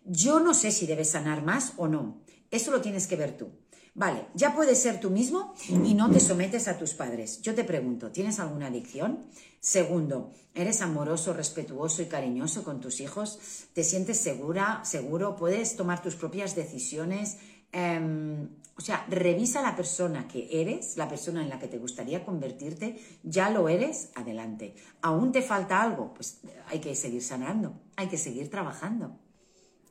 Yo 0.05 0.39
no 0.39 0.53
sé 0.53 0.71
si 0.71 0.87
debes 0.87 1.09
sanar 1.09 1.43
más 1.43 1.73
o 1.77 1.87
no. 1.87 2.21
Eso 2.51 2.71
lo 2.71 2.81
tienes 2.81 3.07
que 3.07 3.15
ver 3.15 3.37
tú. 3.37 3.49
Vale, 3.95 4.27
ya 4.33 4.55
puedes 4.55 4.79
ser 4.79 4.99
tú 4.99 5.09
mismo 5.09 5.53
y 5.67 5.93
no 5.93 6.09
te 6.09 6.19
sometes 6.19 6.67
a 6.67 6.77
tus 6.77 6.93
padres. 6.93 7.41
Yo 7.41 7.53
te 7.53 7.63
pregunto, 7.65 8.11
¿tienes 8.11 8.39
alguna 8.39 8.67
adicción? 8.67 9.25
Segundo, 9.59 10.31
¿eres 10.53 10.81
amoroso, 10.81 11.33
respetuoso 11.33 12.01
y 12.01 12.05
cariñoso 12.05 12.63
con 12.63 12.79
tus 12.79 13.01
hijos? 13.01 13.39
¿Te 13.73 13.83
sientes 13.83 14.17
segura, 14.17 14.81
seguro? 14.85 15.35
¿Puedes 15.35 15.75
tomar 15.75 16.01
tus 16.01 16.15
propias 16.15 16.55
decisiones? 16.55 17.37
Em, 17.71 18.49
o 18.79 18.81
sea, 18.81 19.05
revisa 19.09 19.61
la 19.61 19.75
persona 19.75 20.25
que 20.25 20.47
eres, 20.61 20.95
la 20.95 21.09
persona 21.09 21.41
en 21.41 21.49
la 21.49 21.59
que 21.59 21.67
te 21.67 21.77
gustaría 21.77 22.23
convertirte, 22.23 22.97
ya 23.23 23.49
lo 23.49 23.67
eres, 23.67 24.09
adelante. 24.15 24.73
¿Aún 25.01 25.33
te 25.33 25.41
falta 25.41 25.81
algo? 25.81 26.13
Pues 26.13 26.39
hay 26.67 26.79
que 26.79 26.95
seguir 26.95 27.21
sanando, 27.21 27.73
hay 27.97 28.07
que 28.07 28.17
seguir 28.17 28.49
trabajando. 28.49 29.19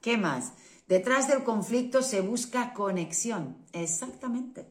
¿Qué 0.01 0.17
más? 0.17 0.55
Detrás 0.89 1.29
del 1.29 1.45
conflicto 1.45 2.01
se 2.01 2.23
busca 2.23 2.73
conexión, 2.73 3.59
exactamente. 3.73 4.67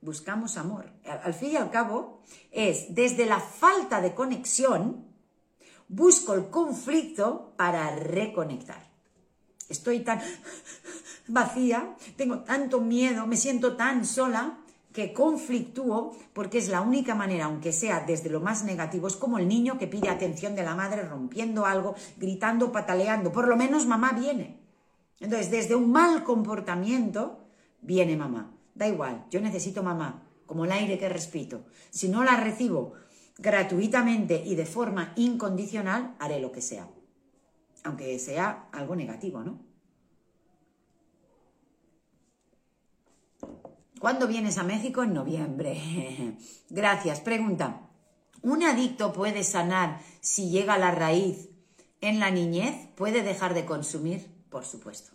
Buscamos 0.00 0.56
amor. 0.56 0.90
Al 1.04 1.34
fin 1.34 1.52
y 1.52 1.56
al 1.56 1.70
cabo, 1.70 2.22
es 2.50 2.94
desde 2.94 3.26
la 3.26 3.38
falta 3.38 4.00
de 4.00 4.14
conexión, 4.14 5.12
busco 5.88 6.32
el 6.32 6.48
conflicto 6.48 7.52
para 7.58 7.94
reconectar. 7.96 8.90
Estoy 9.68 10.00
tan 10.00 10.22
vacía, 11.32 11.96
tengo 12.16 12.40
tanto 12.40 12.80
miedo, 12.80 13.26
me 13.26 13.36
siento 13.36 13.76
tan 13.76 14.04
sola 14.04 14.58
que 14.92 15.12
conflictúo 15.12 16.14
porque 16.32 16.58
es 16.58 16.68
la 16.68 16.82
única 16.82 17.14
manera, 17.14 17.46
aunque 17.46 17.72
sea 17.72 18.04
desde 18.06 18.28
lo 18.30 18.40
más 18.40 18.64
negativo, 18.64 19.06
es 19.06 19.16
como 19.16 19.38
el 19.38 19.48
niño 19.48 19.78
que 19.78 19.86
pide 19.86 20.10
atención 20.10 20.54
de 20.54 20.62
la 20.62 20.74
madre 20.74 21.02
rompiendo 21.02 21.64
algo, 21.64 21.94
gritando, 22.18 22.72
pataleando, 22.72 23.32
por 23.32 23.48
lo 23.48 23.56
menos 23.56 23.86
mamá 23.86 24.12
viene. 24.12 24.58
Entonces, 25.18 25.50
desde 25.50 25.74
un 25.74 25.90
mal 25.90 26.24
comportamiento 26.24 27.40
viene 27.80 28.16
mamá. 28.16 28.52
Da 28.74 28.88
igual, 28.88 29.24
yo 29.30 29.40
necesito 29.40 29.82
mamá, 29.82 30.22
como 30.46 30.64
el 30.64 30.72
aire 30.72 30.98
que 30.98 31.08
respiro. 31.08 31.64
Si 31.90 32.08
no 32.08 32.24
la 32.24 32.36
recibo 32.36 32.92
gratuitamente 33.38 34.42
y 34.44 34.54
de 34.54 34.66
forma 34.66 35.12
incondicional, 35.16 36.14
haré 36.18 36.40
lo 36.40 36.52
que 36.52 36.60
sea 36.60 36.86
aunque 37.84 38.18
sea 38.18 38.68
algo 38.72 38.96
negativo, 38.96 39.42
¿no? 39.42 39.58
¿Cuándo 44.02 44.26
vienes 44.26 44.58
a 44.58 44.64
México? 44.64 45.04
En 45.04 45.14
noviembre. 45.14 46.36
Gracias. 46.70 47.20
Pregunta. 47.20 47.88
¿Un 48.42 48.64
adicto 48.64 49.12
puede 49.12 49.44
sanar 49.44 50.00
si 50.20 50.50
llega 50.50 50.74
a 50.74 50.78
la 50.78 50.90
raíz 50.90 51.50
en 52.00 52.18
la 52.18 52.32
niñez? 52.32 52.74
¿Puede 52.96 53.22
dejar 53.22 53.54
de 53.54 53.64
consumir? 53.64 54.26
Por 54.50 54.64
supuesto. 54.64 55.12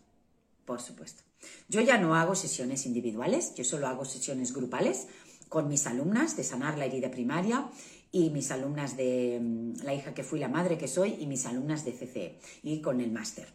Por 0.64 0.80
supuesto. 0.80 1.24
Yo 1.68 1.82
ya 1.82 1.98
no 1.98 2.16
hago 2.16 2.34
sesiones 2.34 2.86
individuales, 2.86 3.54
yo 3.56 3.66
solo 3.66 3.88
hago 3.88 4.06
sesiones 4.06 4.54
grupales 4.54 5.08
con 5.50 5.68
mis 5.68 5.86
alumnas 5.86 6.38
de 6.38 6.46
sanar 6.46 6.78
la 6.78 6.86
herida 6.86 7.12
primaria 7.12 7.70
y 8.14 8.30
mis 8.30 8.52
alumnas 8.52 8.96
de 8.96 9.38
mm, 9.42 9.84
la 9.84 9.96
hija 9.96 10.14
que 10.14 10.24
fui, 10.24 10.40
la 10.40 10.48
madre 10.48 10.78
que 10.78 10.88
soy, 10.88 11.18
y 11.20 11.28
mis 11.28 11.46
alumnas 11.46 11.84
de 11.84 11.92
CC 11.92 12.40
y 12.64 12.80
con 12.80 13.02
el 13.02 13.12
máster. 13.12 13.50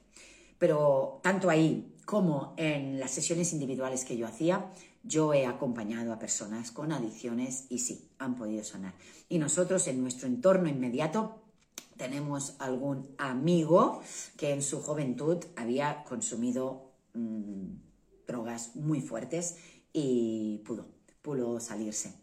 Pero 0.58 1.20
tanto 1.22 1.48
ahí 1.48 1.96
como 2.04 2.52
en 2.58 3.00
las 3.00 3.12
sesiones 3.12 3.54
individuales 3.54 4.04
que 4.04 4.16
yo 4.18 4.26
hacía, 4.26 4.70
yo 5.02 5.34
he 5.34 5.46
acompañado 5.46 6.12
a 6.12 6.18
personas 6.18 6.70
con 6.70 6.92
adicciones 6.92 7.66
y 7.68 7.78
sí, 7.78 8.10
han 8.18 8.36
podido 8.36 8.64
sanar. 8.64 8.94
Y 9.28 9.38
nosotros 9.38 9.86
en 9.88 10.02
nuestro 10.02 10.28
entorno 10.28 10.68
inmediato 10.68 11.42
tenemos 11.96 12.56
algún 12.58 13.14
amigo 13.18 14.02
que 14.36 14.52
en 14.52 14.62
su 14.62 14.80
juventud 14.80 15.38
había 15.56 16.04
consumido 16.04 16.92
mm, 17.14 17.74
drogas 18.26 18.76
muy 18.76 19.00
fuertes 19.00 19.56
y 19.92 20.62
pudo, 20.64 20.86
pudo 21.20 21.60
salirse 21.60 22.22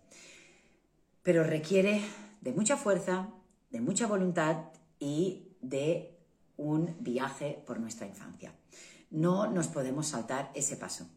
pero 1.29 1.43
requiere 1.43 2.01
de 2.41 2.53
mucha 2.53 2.77
fuerza, 2.77 3.29
de 3.69 3.81
mucha 3.81 4.07
voluntad 4.07 4.71
y 4.99 5.55
de 5.61 6.17
un 6.57 6.95
viaje 6.99 7.61
por 7.65 7.79
nuestra 7.79 8.07
infancia. 8.07 8.53
No 9.11 9.45
nos 9.45 9.67
podemos 9.67 10.07
saltar 10.07 10.51
ese 10.55 10.75
paso. 10.75 11.07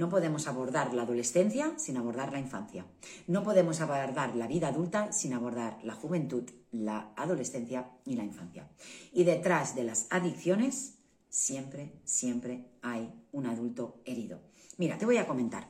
No 0.00 0.08
podemos 0.08 0.48
abordar 0.48 0.94
la 0.94 1.02
adolescencia 1.02 1.74
sin 1.76 1.98
abordar 1.98 2.32
la 2.32 2.38
infancia. 2.38 2.86
No 3.26 3.42
podemos 3.42 3.82
abordar 3.82 4.34
la 4.34 4.46
vida 4.46 4.68
adulta 4.68 5.12
sin 5.12 5.34
abordar 5.34 5.76
la 5.82 5.92
juventud, 5.92 6.50
la 6.72 7.12
adolescencia 7.16 7.90
y 8.06 8.14
la 8.16 8.24
infancia. 8.24 8.66
Y 9.12 9.24
detrás 9.24 9.74
de 9.74 9.84
las 9.84 10.06
adicciones 10.08 10.94
siempre, 11.28 12.00
siempre 12.04 12.70
hay 12.80 13.12
un 13.32 13.44
adulto 13.44 14.00
herido. 14.06 14.40
Mira, 14.78 14.96
te 14.96 15.04
voy 15.04 15.18
a 15.18 15.26
comentar. 15.26 15.68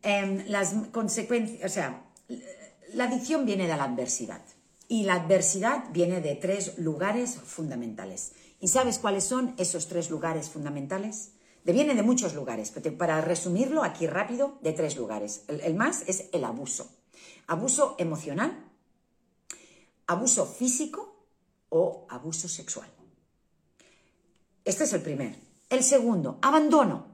Em, 0.00 0.46
las 0.48 0.72
consecuencias, 0.90 1.70
o 1.70 1.74
sea, 1.74 2.06
la 2.94 3.04
adicción 3.04 3.44
viene 3.44 3.68
de 3.68 3.76
la 3.76 3.84
adversidad 3.84 4.40
y 4.88 5.04
la 5.04 5.16
adversidad 5.16 5.92
viene 5.92 6.22
de 6.22 6.36
tres 6.36 6.78
lugares 6.78 7.34
fundamentales. 7.34 8.32
¿Y 8.60 8.68
sabes 8.68 8.98
cuáles 8.98 9.24
son 9.24 9.54
esos 9.58 9.88
tres 9.88 10.08
lugares 10.08 10.48
fundamentales? 10.48 11.32
Viene 11.64 11.94
de 11.94 12.02
muchos 12.02 12.34
lugares, 12.34 12.72
pero 12.72 12.96
para 12.96 13.20
resumirlo 13.20 13.84
aquí 13.84 14.06
rápido, 14.06 14.58
de 14.62 14.72
tres 14.72 14.96
lugares. 14.96 15.44
El, 15.46 15.74
más 15.74 16.02
es 16.08 16.28
el 16.32 16.44
abuso. 16.44 16.90
Abuso 17.46 17.94
emocional, 17.98 18.70
abuso 20.06 20.46
físico 20.46 21.26
o 21.68 22.06
abuso 22.10 22.48
sexual. 22.48 22.88
Este 24.64 24.84
es 24.84 24.92
el 24.92 25.02
primer. 25.02 25.36
El 25.70 25.84
segundo, 25.84 26.38
abandono. 26.42 27.06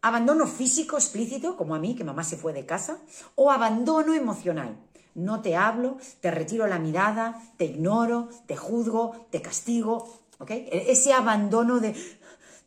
Abandono 0.00 0.46
físico 0.46 0.96
explícito, 0.96 1.56
como 1.56 1.74
a 1.74 1.80
mí, 1.80 1.96
que 1.96 2.04
mamá 2.04 2.22
se 2.22 2.36
fue 2.36 2.52
de 2.52 2.66
casa, 2.66 2.98
o 3.34 3.50
abandono 3.50 4.14
emocional. 4.14 4.78
No 5.14 5.42
te 5.42 5.56
hablo, 5.56 5.96
te 6.20 6.30
retiro 6.30 6.68
la 6.68 6.78
mirada, 6.78 7.42
te 7.56 7.64
ignoro, 7.64 8.28
te 8.46 8.56
juzgo, 8.56 9.26
te 9.30 9.42
castigo. 9.42 10.22
¿ok? 10.38 10.50
E-, 10.50 10.92
ese 10.92 11.12
abandono 11.12 11.80
de, 11.80 11.94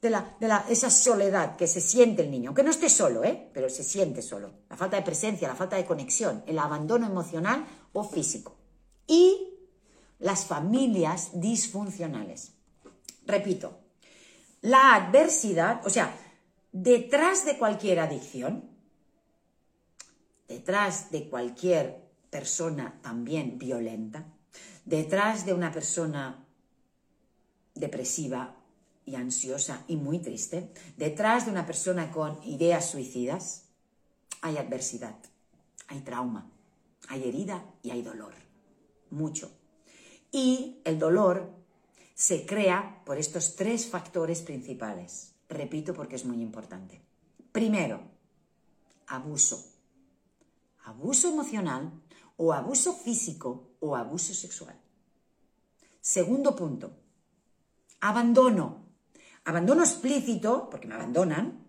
de, 0.01 0.09
la, 0.09 0.35
de 0.39 0.47
la, 0.47 0.65
esa 0.67 0.89
soledad 0.89 1.55
que 1.55 1.67
se 1.67 1.79
siente 1.79 2.23
el 2.23 2.31
niño, 2.31 2.49
aunque 2.49 2.63
no 2.63 2.71
esté 2.71 2.89
solo, 2.89 3.23
¿eh? 3.23 3.49
pero 3.53 3.69
se 3.69 3.83
siente 3.83 4.21
solo. 4.21 4.51
La 4.69 4.75
falta 4.75 4.97
de 4.97 5.03
presencia, 5.03 5.47
la 5.47 5.55
falta 5.55 5.75
de 5.75 5.85
conexión, 5.85 6.43
el 6.47 6.57
abandono 6.57 7.05
emocional 7.05 7.65
o 7.93 8.03
físico. 8.03 8.57
Y 9.05 9.51
las 10.19 10.45
familias 10.45 11.29
disfuncionales. 11.33 12.53
Repito, 13.27 13.79
la 14.61 14.95
adversidad, 14.95 15.85
o 15.85 15.89
sea, 15.89 16.15
detrás 16.71 17.45
de 17.45 17.57
cualquier 17.57 17.99
adicción, 17.99 18.69
detrás 20.47 21.11
de 21.11 21.29
cualquier 21.29 22.09
persona 22.29 22.99
también 23.03 23.59
violenta, 23.59 24.25
detrás 24.85 25.45
de 25.45 25.53
una 25.53 25.71
persona 25.71 26.45
depresiva 27.75 28.60
y 29.05 29.15
ansiosa 29.15 29.83
y 29.87 29.95
muy 29.95 30.19
triste, 30.19 30.71
detrás 30.97 31.45
de 31.45 31.51
una 31.51 31.65
persona 31.65 32.11
con 32.11 32.41
ideas 32.43 32.89
suicidas, 32.89 33.65
hay 34.41 34.57
adversidad, 34.57 35.15
hay 35.87 36.01
trauma, 36.01 36.49
hay 37.07 37.27
herida 37.27 37.65
y 37.83 37.91
hay 37.91 38.01
dolor, 38.01 38.33
mucho. 39.09 39.51
Y 40.31 40.81
el 40.85 40.97
dolor 40.97 41.51
se 42.15 42.45
crea 42.45 43.01
por 43.05 43.17
estos 43.17 43.55
tres 43.55 43.87
factores 43.87 44.41
principales. 44.41 45.33
Repito 45.49 45.93
porque 45.93 46.15
es 46.15 46.25
muy 46.25 46.41
importante. 46.41 47.01
Primero, 47.51 48.01
abuso. 49.07 49.67
Abuso 50.85 51.29
emocional 51.29 51.91
o 52.37 52.53
abuso 52.53 52.93
físico 52.93 53.71
o 53.79 53.95
abuso 53.95 54.33
sexual. 54.33 54.79
Segundo 55.99 56.55
punto, 56.55 56.91
abandono. 57.99 58.80
Abandono 59.45 59.83
explícito, 59.83 60.69
porque 60.69 60.87
me 60.87 60.95
abandonan, 60.95 61.65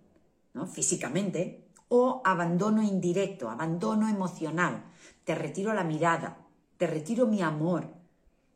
¿no? 0.55 0.67
Físicamente, 0.67 1.69
o 1.89 2.23
abandono 2.25 2.83
indirecto, 2.83 3.49
abandono 3.49 4.09
emocional. 4.09 4.85
Te 5.25 5.35
retiro 5.35 5.73
la 5.73 5.85
mirada, 5.85 6.39
te 6.77 6.87
retiro 6.87 7.27
mi 7.27 7.43
amor, 7.43 7.89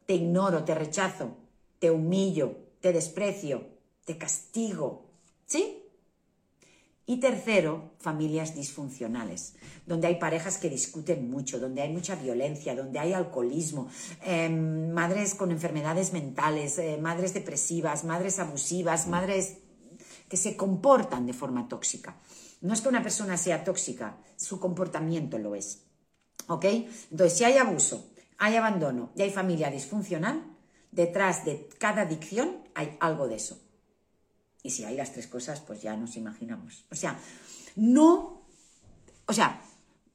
te 0.07 0.15
ignoro, 0.15 0.65
te 0.65 0.75
rechazo, 0.75 1.37
te 1.79 1.91
humillo, 1.91 2.57
te 2.81 2.93
desprecio, 2.93 3.67
te 4.05 4.19
castigo, 4.19 5.07
¿Sí? 5.47 5.86
Y 7.09 7.21
tercero, 7.21 7.93
familias 8.01 8.57
disfuncionales, 8.57 9.55
donde 9.87 10.09
hay 10.09 10.17
parejas 10.17 10.59
que 10.59 10.69
discuten 10.69 11.31
mucho, 11.31 11.61
donde 11.61 11.81
hay 11.83 11.93
mucha 11.93 12.17
violencia, 12.17 12.75
donde 12.75 12.99
hay 12.99 13.13
alcoholismo, 13.13 13.89
em, 14.23 14.91
madres 14.91 15.37
con 15.37 15.53
enfermedades 15.53 16.13
mentales, 16.13 16.79
eh, 16.79 16.99
madres 17.01 17.33
depresivas, 17.33 18.03
madres 18.03 18.41
abusivas, 18.41 19.07
madres 19.07 19.59
que 20.29 20.37
se 20.37 20.57
comportan 20.57 21.27
de 21.27 21.33
forma 21.33 21.69
tóxica. 21.69 22.17
No 22.61 22.75
es 22.75 22.81
que 22.81 22.89
una 22.89 23.05
persona 23.05 23.37
sea 23.37 23.63
tóxica, 23.63 24.17
su 24.37 24.59
comportamiento 24.59 25.39
lo 25.39 25.55
es. 25.55 25.85
¿Ok? 26.49 26.65
Entonces, 26.65 27.39
si 27.39 27.45
hay 27.45 27.59
abuso, 27.59 28.11
hay 28.39 28.57
abandono 28.57 29.11
y 29.15 29.23
hay 29.23 29.31
familia 29.31 29.71
disfuncional, 29.71 30.43
detrás 30.91 31.45
de 31.45 31.69
cada 31.79 32.03
adicción 32.03 32.65
hay 32.75 32.97
algo 32.99 33.29
de 33.29 33.37
eso. 33.37 33.61
Y 34.63 34.71
si 34.71 34.85
hay 34.85 34.97
las 34.97 35.13
tres 35.13 35.27
cosas, 35.27 35.61
pues 35.61 35.83
ya 35.83 35.97
nos 35.97 36.17
imaginamos. 36.17 36.87
O 36.91 36.95
sea, 36.95 37.19
no, 37.77 38.43
o 39.27 39.33
sea, 39.33 39.61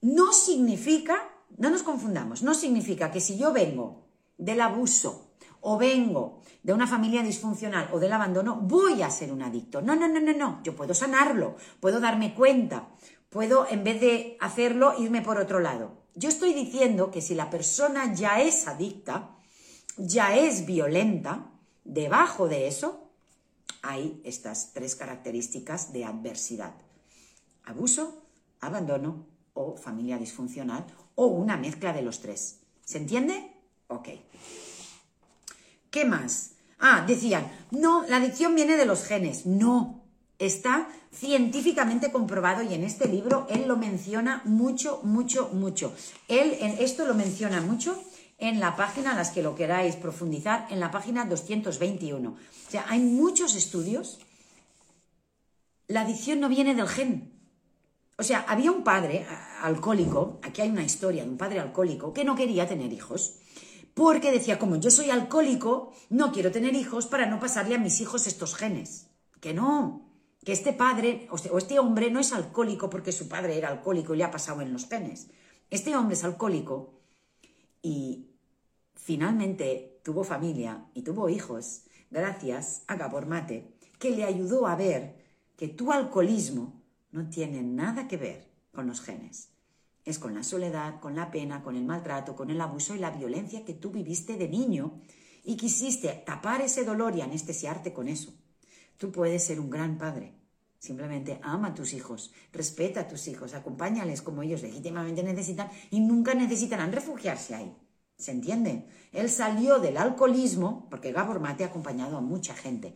no 0.02 0.34
significa, 0.34 1.30
no 1.58 1.70
nos 1.70 1.84
confundamos, 1.84 2.44
no 2.44 2.54
significa 2.54 3.12
que 3.12 3.22
si 3.22 3.38
yo 3.38 3.54
vengo 3.54 4.08
del 4.38 4.62
abuso 4.62 5.32
o 5.62 5.78
vengo 5.78 6.42
de 6.64 6.74
una 6.74 6.88
familia 6.88 7.22
disfuncional 7.22 7.90
o 7.94 8.00
del 8.00 8.14
abandono, 8.14 8.56
voy 8.56 9.02
a 9.02 9.10
ser 9.10 9.32
un 9.32 9.44
adicto. 9.44 9.82
No, 9.82 9.96
no, 9.96 10.08
no, 10.08 10.20
no, 10.20 10.34
no. 10.34 10.60
Yo 10.64 10.76
puedo 10.76 10.94
sanarlo, 10.94 11.56
puedo 11.80 12.00
darme 12.00 12.34
cuenta, 12.34 12.90
puedo 13.30 13.68
en 13.70 13.84
vez 13.84 14.02
de 14.02 14.38
hacerlo 14.40 14.96
irme 15.00 15.22
por 15.22 15.38
otro 15.38 15.60
lado. 15.60 16.02
Yo 16.16 16.30
estoy 16.30 16.54
diciendo 16.54 17.12
que 17.12 17.22
si 17.22 17.36
la 17.36 17.50
persona 17.50 18.14
ya 18.14 18.42
es 18.42 18.68
adicta, 18.68 19.38
ya 19.98 20.36
es 20.36 20.66
violenta, 20.66 21.52
debajo 21.84 22.48
de 22.48 22.68
eso 22.68 23.11
hay 23.82 24.22
estas 24.24 24.74
tres 24.74 24.96
características 24.96 25.94
de 25.94 26.06
adversidad. 26.06 26.74
Abuso, 27.64 28.24
abandono 28.60 29.26
o 29.54 29.76
familia 29.76 30.18
disfuncional 30.18 30.86
o 31.16 31.26
una 31.28 31.58
mezcla 31.58 31.94
de 31.94 32.02
los 32.02 32.20
tres. 32.22 32.60
¿Se 32.86 32.98
entiende? 32.98 33.54
Ok. 33.88 34.10
¿Qué 35.90 36.06
más? 36.06 36.52
Ah, 36.80 37.04
decían, 37.06 37.52
no, 37.72 38.06
la 38.08 38.18
adicción 38.18 38.56
viene 38.56 38.78
de 38.78 38.86
los 38.86 39.04
genes. 39.04 39.46
No, 39.46 40.04
está 40.40 40.88
científicamente 41.14 42.12
comprobado 42.12 42.64
y 42.64 42.74
en 42.74 42.84
este 42.84 43.08
libro 43.08 43.46
él 43.50 43.68
lo 43.68 43.78
menciona 43.78 44.42
mucho, 44.46 45.02
mucho, 45.04 45.50
mucho. 45.54 45.94
Él 46.28 46.58
en 46.60 46.72
esto 46.80 47.06
lo 47.06 47.14
menciona 47.14 47.62
mucho 47.62 48.02
en 48.42 48.60
la 48.60 48.76
página, 48.76 49.12
a 49.12 49.16
las 49.16 49.30
que 49.30 49.44
lo 49.44 49.56
queráis 49.56 49.96
profundizar, 49.96 50.66
en 50.72 50.80
la 50.80 50.90
página 50.90 51.26
221. 51.26 52.30
O 52.30 52.72
sea, 52.72 52.86
hay 52.90 53.00
muchos 53.00 53.56
estudios. 53.56 54.20
La 55.88 56.02
adicción 56.02 56.40
no 56.40 56.50
viene 56.50 56.74
del 56.74 56.88
gen. 56.88 57.32
O 58.18 58.24
sea, 58.24 58.44
había 58.48 58.72
un 58.72 58.84
padre 58.84 59.28
alcohólico, 59.62 60.40
aquí 60.42 60.62
hay 60.62 60.70
una 60.70 60.84
historia 60.84 61.24
de 61.24 61.30
un 61.30 61.38
padre 61.38 61.60
alcohólico 61.60 62.14
que 62.14 62.26
no 62.26 62.36
quería 62.36 62.68
tener 62.68 62.92
hijos, 62.92 63.36
porque 63.94 64.32
decía, 64.32 64.58
como 64.58 64.78
yo 64.78 64.90
soy 64.90 65.12
alcohólico, 65.12 65.94
no 66.10 66.32
quiero 66.32 66.52
tener 66.52 66.74
hijos 66.74 67.06
para 67.06 67.28
no 67.28 67.40
pasarle 67.40 67.76
a 67.76 67.80
mis 67.80 68.02
hijos 68.02 68.26
estos 68.26 68.56
genes. 68.56 69.08
Que 69.40 69.54
no, 69.54 70.10
que 70.44 70.52
este 70.52 70.74
padre 70.74 71.28
o 71.30 71.58
este 71.60 71.78
hombre 71.78 72.10
no 72.10 72.20
es 72.20 72.34
alcohólico 72.34 72.90
porque 72.90 73.12
su 73.12 73.28
padre 73.28 73.56
era 73.56 73.70
alcohólico 73.70 74.16
y 74.16 74.18
le 74.18 74.24
ha 74.24 74.32
pasado 74.32 74.62
en 74.62 74.74
los 74.74 74.88
genes. 74.88 75.30
Este 75.70 75.96
hombre 75.96 76.16
es 76.16 76.24
alcohólico 76.24 77.02
y 77.84 78.31
Finalmente 79.04 80.00
tuvo 80.04 80.24
familia 80.24 80.86
y 80.94 81.02
tuvo 81.02 81.28
hijos 81.28 81.86
gracias 82.12 82.84
a 82.86 82.98
Gabor 82.98 83.26
Mate, 83.26 83.74
que 83.98 84.12
le 84.12 84.24
ayudó 84.24 84.68
a 84.68 84.76
ver 84.76 85.16
que 85.58 85.70
tu 85.70 85.92
alcoholismo 85.92 86.84
no 87.12 87.28
tiene 87.28 87.64
nada 87.64 88.08
que 88.08 88.18
ver 88.18 88.48
con 88.72 88.86
los 88.86 89.02
genes. 89.02 89.50
Es 90.06 90.20
con 90.20 90.36
la 90.36 90.44
soledad, 90.44 91.00
con 91.00 91.16
la 91.16 91.32
pena, 91.32 91.64
con 91.64 91.76
el 91.76 91.84
maltrato, 91.84 92.36
con 92.36 92.52
el 92.52 92.62
abuso 92.62 92.94
y 92.94 93.00
la 93.00 93.10
violencia 93.10 93.66
que 93.66 93.74
tú 93.74 93.90
viviste 93.90 94.38
de 94.38 94.48
niño 94.48 95.02
y 95.44 95.58
quisiste 95.58 96.10
tapar 96.24 96.62
ese 96.62 96.86
dolor 96.86 97.16
y 97.16 97.22
anestesiarte 97.22 97.94
con 97.94 98.08
eso. 98.08 98.32
Tú 98.98 99.12
puedes 99.12 99.44
ser 99.44 99.60
un 99.60 99.72
gran 99.72 99.98
padre. 99.98 100.36
Simplemente 100.78 101.40
ama 101.42 101.70
a 101.70 101.74
tus 101.74 101.94
hijos, 101.94 102.32
respeta 102.54 103.02
a 103.02 103.08
tus 103.08 103.28
hijos, 103.28 103.56
acompáñales 103.56 104.22
como 104.22 104.44
ellos 104.44 104.62
legítimamente 104.62 105.24
necesitan 105.24 105.72
y 105.90 106.02
nunca 106.02 106.36
necesitarán 106.36 106.92
refugiarse 106.92 107.56
ahí. 107.56 107.76
¿Se 108.22 108.30
entiende? 108.30 108.86
Él 109.14 109.32
salió 109.32 109.80
del 109.80 109.98
alcoholismo, 109.98 110.88
porque 110.92 111.12
Gabor 111.12 111.40
Mate 111.40 111.64
ha 111.64 111.68
acompañado 111.68 112.18
a 112.18 112.22
mucha 112.22 112.54
gente 112.54 112.94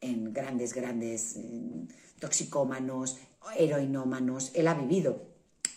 en 0.00 0.32
grandes, 0.32 0.72
grandes 0.72 1.36
eh, 1.36 1.86
toxicómanos, 2.18 3.18
heroinómanos. 3.58 4.50
Él 4.54 4.66
ha 4.68 4.74
vivido 4.74 5.26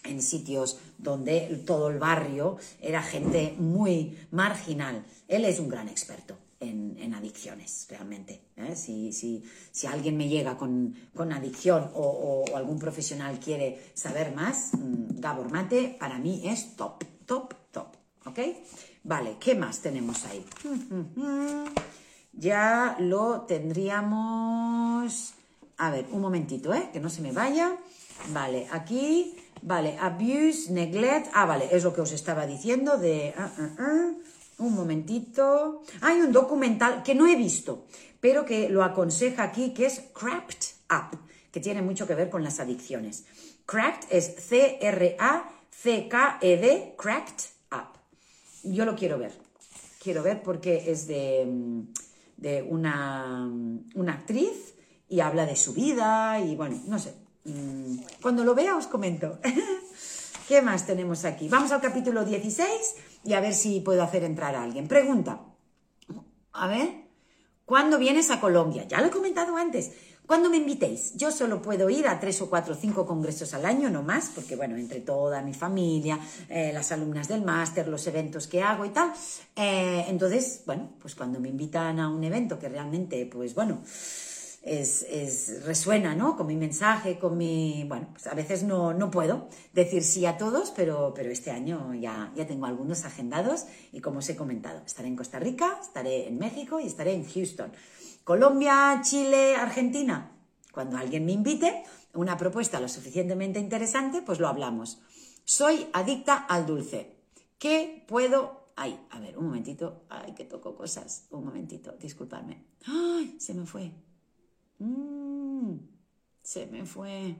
en 0.05 0.21
sitios 0.21 0.79
donde 0.97 1.61
todo 1.65 1.89
el 1.89 1.99
barrio 1.99 2.55
era 2.79 3.03
gente 3.03 3.53
muy 3.59 4.17
marginal. 4.31 5.03
Él 5.27 5.43
es 5.43 5.59
un 5.59 5.67
gran 5.67 5.89
experto 5.89 6.37
en, 6.61 7.13
adicciones, 7.13 7.85
realmente. 7.89 8.41
¿eh? 8.55 8.77
Si, 8.77 9.11
si, 9.11 9.43
si, 9.71 9.87
alguien 9.87 10.15
me 10.15 10.29
llega 10.29 10.57
con, 10.57 10.95
adicción 11.33 11.91
o, 11.93 12.45
o, 12.49 12.55
algún 12.55 12.79
profesional 12.79 13.39
quiere 13.39 13.91
saber 13.93 14.33
más, 14.33 14.71
mm, 14.73 15.19
Gabor 15.19 15.51
Mate 15.51 15.97
para 15.99 16.17
mí 16.17 16.43
es 16.45 16.77
top, 16.77 17.03
top. 17.25 17.64
¿Ok? 18.25 18.39
Vale, 19.03 19.37
¿qué 19.39 19.55
más 19.55 19.79
tenemos 19.79 20.25
ahí? 20.25 20.45
Ya 22.33 22.97
lo 22.99 23.41
tendríamos... 23.41 25.33
A 25.77 25.91
ver, 25.91 26.07
un 26.11 26.21
momentito, 26.21 26.73
¿eh? 26.73 26.89
Que 26.91 26.99
no 26.99 27.09
se 27.09 27.21
me 27.21 27.31
vaya. 27.31 27.77
Vale, 28.29 28.67
aquí... 28.71 29.37
Vale, 29.61 29.97
abuse, 29.99 30.71
neglect... 30.71 31.29
Ah, 31.33 31.45
vale, 31.45 31.69
es 31.71 31.83
lo 31.83 31.93
que 31.93 32.01
os 32.01 32.11
estaba 32.11 32.45
diciendo 32.45 32.97
de... 32.97 33.33
Ah, 33.37 33.51
ah, 33.57 33.69
ah. 33.79 34.11
Un 34.57 34.73
momentito. 34.73 35.83
Hay 36.01 36.21
un 36.21 36.31
documental 36.31 37.03
que 37.03 37.13
no 37.13 37.27
he 37.27 37.35
visto, 37.35 37.85
pero 38.19 38.45
que 38.45 38.69
lo 38.69 38.83
aconseja 38.83 39.43
aquí, 39.43 39.73
que 39.73 39.85
es 39.85 40.01
Cracked 40.13 40.75
Up, 40.89 41.17
que 41.51 41.59
tiene 41.59 41.81
mucho 41.81 42.07
que 42.07 42.15
ver 42.15 42.29
con 42.29 42.41
las 42.43 42.61
adicciones. 42.61 43.25
Cracked 43.65 44.07
es 44.11 44.33
C-R-A-C-K-E-D, 44.47 45.35
Cracked 46.97 47.54
yo 48.65 48.85
lo 48.85 48.95
quiero 48.95 49.17
ver. 49.17 49.33
Quiero 50.01 50.23
ver 50.23 50.43
porque 50.43 50.91
es 50.91 51.07
de, 51.07 51.47
una, 52.67 53.49
una 53.95 54.13
actriz 54.13 54.75
y 55.09 55.19
habla 55.19 55.45
de 55.45 55.55
su 55.55 55.73
vida 55.73 56.39
y 56.39 56.55
bueno, 56.55 56.79
no 56.87 56.99
sé. 56.99 57.13
Mm, 57.45 57.97
cuando 58.21 58.43
lo 58.43 58.55
vea 58.55 58.75
os 58.75 58.87
comento. 58.87 59.39
¿Qué 60.47 60.61
más 60.61 60.85
tenemos 60.85 61.25
aquí? 61.25 61.49
Vamos 61.49 61.71
al 61.71 61.81
capítulo 61.81 62.23
16 62.23 62.69
y 63.23 63.33
a 63.33 63.39
ver 63.39 63.53
si 63.53 63.79
puedo 63.81 64.03
hacer 64.03 64.23
entrar 64.23 64.55
a 64.55 64.63
alguien. 64.63 64.87
Pregunta. 64.87 65.41
A 66.53 66.67
ver, 66.67 66.89
¿cuándo 67.65 67.97
vienes 67.97 68.29
a 68.29 68.39
Colombia? 68.39 68.87
Ya 68.87 69.01
lo 69.01 69.07
he 69.07 69.11
comentado 69.11 69.57
antes. 69.57 69.91
¿Cuándo 70.25 70.49
me 70.49 70.57
invitéis? 70.57 71.15
Yo 71.15 71.31
solo 71.31 71.61
puedo 71.61 71.89
ir 71.89 72.07
a 72.07 72.19
tres 72.19 72.41
o 72.41 72.49
cuatro 72.49 72.73
o 72.73 72.77
cinco 72.77 73.05
congresos 73.05 73.53
al 73.53 73.65
año, 73.65 73.89
no 73.89 74.01
más, 74.01 74.31
porque 74.33 74.55
bueno, 74.55 74.75
entre 74.75 75.01
toda 75.01 75.41
mi 75.43 75.53
familia, 75.53 76.19
eh, 76.49 76.71
las 76.73 76.91
alumnas 76.91 77.27
del 77.27 77.43
máster, 77.43 77.87
los 77.87 78.07
eventos 78.07 78.47
que 78.47 78.63
hago 78.63 78.85
y 78.85 78.89
tal. 78.89 79.13
Eh, 79.55 80.05
entonces, 80.07 80.63
bueno, 80.65 80.89
pues 80.99 81.13
cuando 81.13 81.39
me 81.39 81.49
invitan 81.49 81.99
a 81.99 82.09
un 82.09 82.23
evento 82.23 82.57
que 82.57 82.69
realmente, 82.69 83.25
pues 83.27 83.53
bueno, 83.53 83.81
es, 84.65 85.63
resuena, 85.63 86.15
¿no? 86.15 86.35
Con 86.35 86.47
mi 86.47 86.55
mensaje, 86.55 87.19
con 87.19 87.37
mi... 87.37 87.85
Bueno, 87.87 88.07
pues 88.11 88.25
a 88.25 88.33
veces 88.33 88.63
no, 88.63 88.93
no 88.93 89.11
puedo 89.11 89.47
decir 89.73 90.03
sí 90.03 90.25
a 90.25 90.37
todos, 90.37 90.71
pero, 90.75 91.13
pero 91.15 91.29
este 91.29 91.51
año 91.51 91.93
ya, 91.93 92.31
ya 92.35 92.47
tengo 92.47 92.65
algunos 92.65 93.05
agendados 93.05 93.65
y 93.91 94.01
como 94.01 94.19
os 94.19 94.29
he 94.29 94.35
comentado, 94.35 94.81
estaré 94.85 95.07
en 95.07 95.15
Costa 95.15 95.39
Rica, 95.39 95.77
estaré 95.79 96.27
en 96.27 96.39
México 96.39 96.79
y 96.79 96.87
estaré 96.87 97.13
en 97.13 97.25
Houston. 97.25 97.71
Colombia, 98.25 98.99
Chile, 99.01 99.55
Argentina. 99.55 100.31
Cuando 100.73 100.97
alguien 100.97 101.25
me 101.25 101.31
invite, 101.31 101.83
una 102.13 102.35
propuesta 102.35 102.81
lo 102.81 102.89
suficientemente 102.89 103.59
interesante, 103.59 104.21
pues 104.21 104.39
lo 104.39 104.49
hablamos. 104.49 104.99
Soy 105.45 105.87
adicta 105.93 106.35
al 106.35 106.65
dulce. 106.65 107.15
¿Qué 107.57 108.03
puedo 108.07 108.65
Ay, 108.75 108.99
a 109.11 109.19
ver, 109.19 109.37
un 109.37 109.45
momentito. 109.45 110.05
Ay, 110.09 110.33
que 110.33 110.43
toco 110.43 110.75
cosas. 110.75 111.27
Un 111.29 111.45
momentito, 111.45 111.93
disculpadme. 111.93 112.65
Ay, 112.85 113.37
se 113.39 113.53
me 113.53 113.65
fue. 113.65 113.91
Mm, 114.79 115.77
se 116.41 116.65
me 116.65 116.85
fue. 116.85 117.35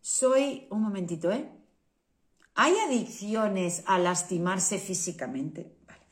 Soy, 0.00 0.66
un 0.70 0.82
momentito, 0.82 1.32
¿eh? 1.32 1.48
¿Hay 2.54 2.74
adicciones 2.86 3.82
a 3.86 3.98
lastimarse 3.98 4.78
físicamente? 4.78 5.74
Vale. 5.86 6.02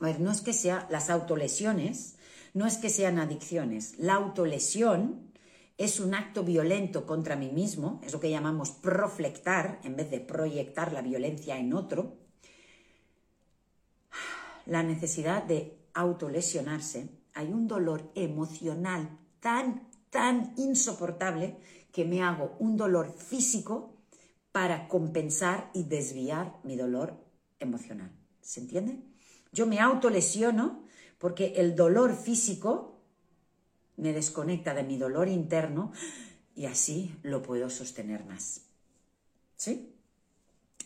A 0.00 0.04
ver, 0.04 0.20
no 0.20 0.30
es 0.30 0.40
que 0.40 0.52
sea 0.52 0.86
las 0.90 1.10
autolesiones, 1.10 2.16
no 2.58 2.66
es 2.66 2.76
que 2.76 2.90
sean 2.90 3.20
adicciones. 3.20 4.00
La 4.00 4.14
autolesión 4.14 5.30
es 5.76 6.00
un 6.00 6.12
acto 6.12 6.42
violento 6.42 7.06
contra 7.06 7.36
mí 7.36 7.52
mismo, 7.52 8.00
es 8.04 8.12
lo 8.12 8.18
que 8.18 8.30
llamamos 8.30 8.72
proflectar, 8.72 9.78
en 9.84 9.94
vez 9.94 10.10
de 10.10 10.18
proyectar 10.18 10.92
la 10.92 11.00
violencia 11.00 11.56
en 11.56 11.72
otro. 11.72 12.16
La 14.66 14.82
necesidad 14.82 15.44
de 15.44 15.78
autolesionarse 15.94 17.08
hay 17.32 17.46
un 17.52 17.68
dolor 17.68 18.10
emocional 18.16 19.16
tan, 19.38 19.88
tan 20.10 20.52
insoportable 20.56 21.58
que 21.92 22.04
me 22.04 22.24
hago 22.24 22.56
un 22.58 22.76
dolor 22.76 23.14
físico 23.16 23.94
para 24.50 24.88
compensar 24.88 25.70
y 25.74 25.84
desviar 25.84 26.58
mi 26.64 26.74
dolor 26.74 27.24
emocional. 27.60 28.10
¿Se 28.40 28.58
entiende? 28.58 28.98
Yo 29.52 29.64
me 29.68 29.78
autolesiono 29.78 30.87
porque 31.18 31.54
el 31.56 31.76
dolor 31.76 32.16
físico 32.16 33.00
me 33.96 34.12
desconecta 34.12 34.74
de 34.74 34.84
mi 34.84 34.96
dolor 34.96 35.28
interno 35.28 35.92
y 36.54 36.66
así 36.66 37.14
lo 37.22 37.42
puedo 37.42 37.68
sostener 37.70 38.24
más. 38.24 38.62
¿Sí? 39.56 39.94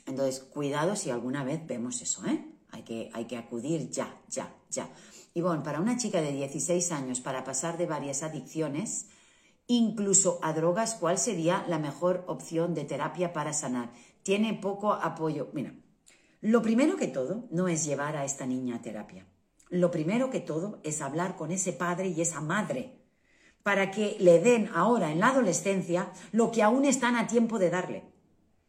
Entonces, 0.06 0.40
cuidado 0.40 0.96
si 0.96 1.10
alguna 1.10 1.44
vez 1.44 1.66
vemos 1.66 2.00
eso, 2.02 2.24
¿eh? 2.26 2.44
Hay 2.70 2.82
que, 2.82 3.10
hay 3.12 3.26
que 3.26 3.36
acudir 3.36 3.90
ya, 3.90 4.20
ya, 4.28 4.54
ya. 4.70 4.88
Y 5.34 5.42
bueno, 5.42 5.62
para 5.62 5.80
una 5.80 5.96
chica 5.98 6.20
de 6.20 6.32
16 6.32 6.90
años, 6.92 7.20
para 7.20 7.44
pasar 7.44 7.76
de 7.76 7.86
varias 7.86 8.22
adicciones, 8.22 9.08
incluso 9.66 10.38
a 10.42 10.52
drogas, 10.52 10.94
¿cuál 10.94 11.18
sería 11.18 11.64
la 11.68 11.78
mejor 11.78 12.24
opción 12.26 12.74
de 12.74 12.84
terapia 12.84 13.32
para 13.32 13.52
sanar? 13.52 13.92
Tiene 14.22 14.54
poco 14.54 14.92
apoyo. 14.92 15.50
Mira, 15.52 15.74
lo 16.40 16.62
primero 16.62 16.96
que 16.96 17.08
todo 17.08 17.46
no 17.50 17.68
es 17.68 17.84
llevar 17.84 18.16
a 18.16 18.24
esta 18.24 18.46
niña 18.46 18.76
a 18.76 18.82
terapia. 18.82 19.26
Lo 19.72 19.90
primero 19.90 20.28
que 20.28 20.40
todo 20.40 20.80
es 20.82 21.00
hablar 21.00 21.34
con 21.34 21.50
ese 21.50 21.72
padre 21.72 22.08
y 22.08 22.20
esa 22.20 22.42
madre 22.42 22.92
para 23.62 23.90
que 23.90 24.18
le 24.20 24.38
den 24.38 24.68
ahora 24.74 25.10
en 25.10 25.18
la 25.18 25.28
adolescencia 25.28 26.12
lo 26.30 26.50
que 26.50 26.62
aún 26.62 26.84
están 26.84 27.16
a 27.16 27.26
tiempo 27.26 27.58
de 27.58 27.70
darle. 27.70 28.02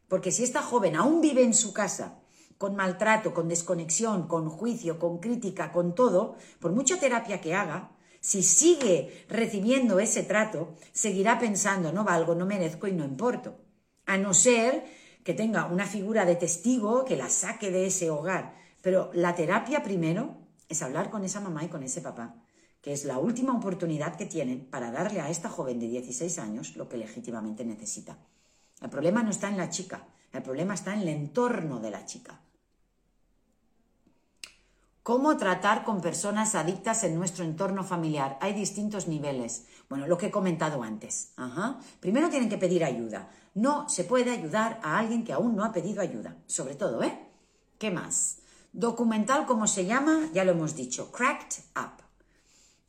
Porque 0.08 0.32
si 0.32 0.44
esta 0.44 0.62
joven 0.62 0.96
aún 0.96 1.20
vive 1.20 1.42
en 1.42 1.52
su 1.52 1.74
casa 1.74 2.20
con 2.56 2.74
maltrato, 2.74 3.34
con 3.34 3.50
desconexión, 3.50 4.28
con 4.28 4.48
juicio, 4.48 4.98
con 4.98 5.18
crítica, 5.18 5.72
con 5.72 5.94
todo, 5.94 6.36
por 6.58 6.72
mucha 6.72 6.98
terapia 6.98 7.38
que 7.38 7.54
haga, 7.54 7.90
si 8.20 8.42
sigue 8.42 9.26
recibiendo 9.28 10.00
ese 10.00 10.22
trato, 10.22 10.72
seguirá 10.92 11.38
pensando, 11.38 11.92
no 11.92 12.04
valgo, 12.04 12.34
no 12.34 12.46
merezco 12.46 12.86
y 12.86 12.92
no 12.92 13.04
importo. 13.04 13.58
A 14.06 14.16
no 14.16 14.32
ser 14.32 14.86
que 15.22 15.34
tenga 15.34 15.66
una 15.66 15.84
figura 15.84 16.24
de 16.24 16.36
testigo 16.36 17.04
que 17.04 17.18
la 17.18 17.28
saque 17.28 17.70
de 17.70 17.88
ese 17.88 18.08
hogar. 18.08 18.56
Pero 18.80 19.10
la 19.12 19.34
terapia 19.34 19.82
primero 19.82 20.43
es 20.68 20.82
hablar 20.82 21.10
con 21.10 21.24
esa 21.24 21.40
mamá 21.40 21.64
y 21.64 21.68
con 21.68 21.82
ese 21.82 22.00
papá, 22.00 22.34
que 22.80 22.92
es 22.92 23.04
la 23.04 23.18
última 23.18 23.56
oportunidad 23.56 24.16
que 24.16 24.26
tienen 24.26 24.66
para 24.66 24.90
darle 24.90 25.20
a 25.20 25.30
esta 25.30 25.48
joven 25.48 25.78
de 25.80 25.88
16 25.88 26.38
años 26.38 26.76
lo 26.76 26.88
que 26.88 26.96
legítimamente 26.96 27.64
necesita. 27.64 28.18
El 28.80 28.90
problema 28.90 29.22
no 29.22 29.30
está 29.30 29.48
en 29.48 29.56
la 29.56 29.70
chica, 29.70 30.06
el 30.32 30.42
problema 30.42 30.74
está 30.74 30.92
en 30.94 31.00
el 31.00 31.08
entorno 31.08 31.80
de 31.80 31.90
la 31.90 32.04
chica. 32.04 32.40
¿Cómo 35.02 35.36
tratar 35.36 35.84
con 35.84 36.00
personas 36.00 36.54
adictas 36.54 37.04
en 37.04 37.14
nuestro 37.14 37.44
entorno 37.44 37.84
familiar? 37.84 38.38
Hay 38.40 38.54
distintos 38.54 39.06
niveles. 39.06 39.66
Bueno, 39.90 40.06
lo 40.06 40.16
que 40.16 40.26
he 40.26 40.30
comentado 40.30 40.82
antes. 40.82 41.34
Primero 42.00 42.30
tienen 42.30 42.48
que 42.48 42.56
pedir 42.56 42.82
ayuda. 42.82 43.28
No 43.54 43.86
se 43.88 44.04
puede 44.04 44.30
ayudar 44.30 44.80
a 44.82 44.98
alguien 44.98 45.22
que 45.22 45.34
aún 45.34 45.54
no 45.54 45.62
ha 45.62 45.72
pedido 45.72 46.00
ayuda. 46.00 46.38
Sobre 46.46 46.74
todo, 46.74 47.02
¿eh? 47.02 47.18
¿Qué 47.78 47.90
más? 47.90 48.38
Documental, 48.74 49.46
¿cómo 49.46 49.66
se 49.68 49.86
llama? 49.86 50.28
Ya 50.32 50.42
lo 50.42 50.50
hemos 50.50 50.74
dicho. 50.74 51.12
Cracked 51.12 51.62
Up. 51.76 52.02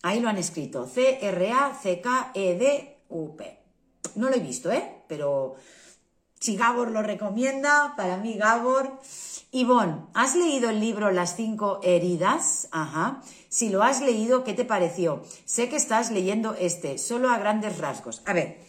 Ahí 0.01 0.19
lo 0.19 0.29
han 0.29 0.39
escrito. 0.39 0.87
C-R-A-C-K-E-D-U-P. 0.87 1.99
No 4.15 4.29
lo 4.29 4.35
he 4.35 4.39
visto, 4.39 4.71
¿eh? 4.71 5.03
Pero 5.07 5.57
si 6.39 6.57
Gabor 6.57 6.89
lo 6.89 7.03
recomienda, 7.03 7.93
para 7.95 8.17
mí 8.17 8.33
Gabor 8.33 8.99
Ivonne, 9.51 10.07
¿has 10.15 10.35
leído 10.35 10.71
el 10.71 10.79
libro 10.79 11.11
Las 11.11 11.35
cinco 11.35 11.79
heridas? 11.83 12.67
Ajá. 12.71 13.21
Si 13.47 13.69
lo 13.69 13.83
has 13.83 14.01
leído, 14.01 14.43
¿qué 14.43 14.55
te 14.55 14.65
pareció? 14.65 15.21
Sé 15.45 15.69
que 15.69 15.75
estás 15.75 16.09
leyendo 16.09 16.55
este, 16.55 16.97
solo 16.97 17.29
a 17.29 17.37
grandes 17.37 17.77
rasgos. 17.77 18.23
A 18.25 18.33
ver, 18.33 18.64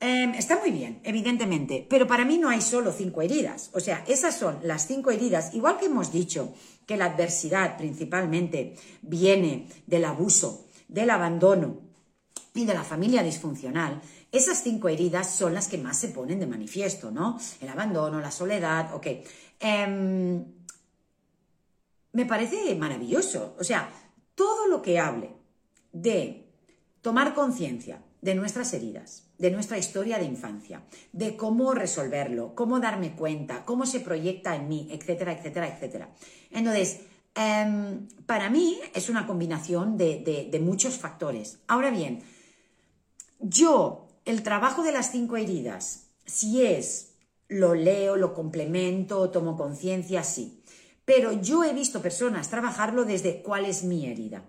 em, 0.00 0.34
está 0.34 0.58
muy 0.58 0.70
bien, 0.70 1.00
evidentemente, 1.04 1.86
pero 1.88 2.06
para 2.06 2.24
mí 2.24 2.38
no 2.38 2.48
hay 2.48 2.60
solo 2.60 2.92
cinco 2.92 3.22
heridas. 3.22 3.70
O 3.74 3.80
sea, 3.80 4.04
esas 4.06 4.36
son 4.36 4.58
las 4.62 4.86
cinco 4.86 5.10
heridas, 5.10 5.54
igual 5.54 5.78
que 5.78 5.86
hemos 5.86 6.12
dicho 6.12 6.54
que 6.86 6.96
la 6.96 7.06
adversidad 7.06 7.76
principalmente 7.76 8.74
viene 9.02 9.68
del 9.86 10.04
abuso, 10.04 10.66
del 10.88 11.10
abandono 11.10 11.80
y 12.54 12.64
de 12.64 12.74
la 12.74 12.84
familia 12.84 13.22
disfuncional. 13.22 14.00
Esas 14.32 14.62
cinco 14.62 14.88
heridas 14.88 15.30
son 15.34 15.54
las 15.54 15.68
que 15.68 15.78
más 15.78 15.98
se 15.98 16.08
ponen 16.08 16.40
de 16.40 16.46
manifiesto, 16.46 17.10
¿no? 17.10 17.38
El 17.60 17.68
abandono, 17.68 18.20
la 18.20 18.30
soledad, 18.30 18.94
ok. 18.94 19.06
Em, 19.60 20.44
me 22.12 22.26
parece 22.26 22.74
maravilloso. 22.74 23.56
O 23.58 23.64
sea, 23.64 23.90
todo 24.34 24.66
lo 24.66 24.82
que 24.82 24.98
hable 24.98 25.30
de 25.92 26.46
tomar 27.00 27.34
conciencia 27.34 28.02
de 28.20 28.34
nuestras 28.34 28.72
heridas, 28.72 29.27
de 29.38 29.50
nuestra 29.50 29.78
historia 29.78 30.18
de 30.18 30.24
infancia, 30.24 30.82
de 31.12 31.36
cómo 31.36 31.72
resolverlo, 31.72 32.54
cómo 32.54 32.80
darme 32.80 33.14
cuenta, 33.14 33.64
cómo 33.64 33.86
se 33.86 34.00
proyecta 34.00 34.54
en 34.56 34.68
mí, 34.68 34.88
etcétera, 34.90 35.32
etcétera, 35.32 35.68
etcétera. 35.68 36.10
Entonces, 36.50 37.00
em, 37.34 38.08
para 38.26 38.50
mí 38.50 38.78
es 38.94 39.08
una 39.08 39.26
combinación 39.26 39.96
de, 39.96 40.48
de 40.50 40.60
muchos 40.60 40.98
factores. 40.98 41.60
Ahora 41.68 41.90
bien, 41.90 42.22
yo, 43.38 44.08
el 44.24 44.42
trabajo 44.42 44.82
de 44.82 44.92
las 44.92 45.12
cinco 45.12 45.36
heridas, 45.36 46.10
si 46.26 46.64
es 46.66 47.14
lo 47.48 47.74
leo, 47.74 48.16
lo 48.16 48.34
complemento, 48.34 49.30
tomo 49.30 49.56
conciencia, 49.56 50.22
sí. 50.22 50.62
Pero 51.04 51.32
yo 51.32 51.64
he 51.64 51.72
visto 51.72 52.02
personas 52.02 52.50
trabajarlo 52.50 53.04
desde 53.04 53.42
cuál 53.42 53.64
es 53.64 53.84
mi 53.84 54.06
herida. 54.06 54.44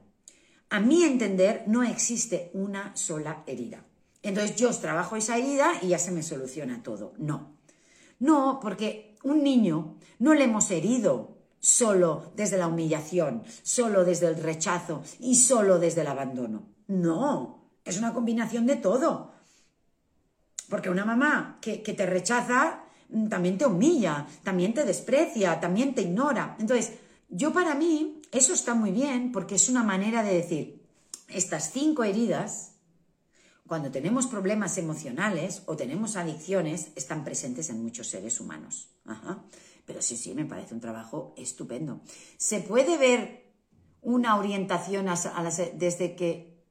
A 0.70 0.80
mi 0.80 1.04
entender, 1.04 1.64
no 1.68 1.84
existe 1.84 2.52
una 2.54 2.96
sola 2.96 3.44
herida. 3.48 3.86
Entonces 4.22 4.56
yo 4.56 4.70
trabajo 4.72 5.16
esa 5.16 5.38
herida 5.38 5.74
y 5.82 5.90
ya 5.90 6.00
se 6.00 6.12
me 6.12 6.24
soluciona 6.24 6.84
todo. 6.84 7.14
No. 7.18 7.58
No, 8.20 8.60
porque 8.62 9.16
un 9.24 9.44
niño 9.44 9.96
no 10.20 10.34
le 10.34 10.44
hemos 10.44 10.70
herido 10.72 11.38
solo 11.60 12.32
desde 12.36 12.58
la 12.58 12.68
humillación, 12.68 13.44
solo 13.64 14.04
desde 14.04 14.28
el 14.28 14.42
rechazo 14.42 15.04
y 15.20 15.36
solo 15.36 15.80
desde 15.80 16.02
el 16.02 16.08
abandono. 16.08 16.64
No, 16.88 17.70
es 17.86 17.98
una 17.98 18.14
combinación 18.14 18.66
de 18.66 18.76
todo. 18.76 19.32
Porque 20.70 20.90
una 20.90 21.06
mamá 21.06 21.58
que, 21.62 21.82
que 21.82 21.94
te 21.94 22.06
rechaza 22.06 22.84
Mm, 23.10 23.28
también 23.28 23.58
te 23.58 23.66
humilla, 23.66 24.28
también 24.44 24.74
te 24.74 24.86
desprecia, 24.86 25.60
también 25.60 25.96
te 25.96 26.04
ignora. 26.04 26.56
Entonces, 26.60 26.94
yo 27.30 27.52
para 27.52 27.76
mí 27.76 28.22
eso 28.32 28.54
está 28.54 28.74
muy 28.74 28.92
bien 28.92 29.32
porque 29.32 29.56
es 29.56 29.70
una 29.70 29.84
manera 29.84 30.24
de 30.24 30.34
decir, 30.34 30.82
estas 31.28 31.72
cinco 31.72 32.04
heridas, 32.04 32.69
cuando 33.70 33.92
tenemos 33.92 34.26
problemas 34.26 34.80
emocionales 34.80 35.62
o 35.68 35.78
tenemos 35.78 36.16
adicciones, 36.16 36.88
están 36.96 37.24
presentes 37.24 37.70
en 37.70 37.84
muchos 37.84 38.08
seres 38.08 38.40
humanos. 38.40 38.90
Pero 39.86 40.02
sí, 40.02 40.18
sí, 40.18 40.34
me 40.34 40.46
parece 40.46 40.74
un 40.74 40.82
trabajo 40.82 41.36
estupendo. 41.38 42.02
Se 42.38 42.62
puede 42.62 42.98
ver 42.98 43.54
una 44.02 44.38
orientación 44.38 45.06
desde 45.76 46.16
que... 46.16 46.66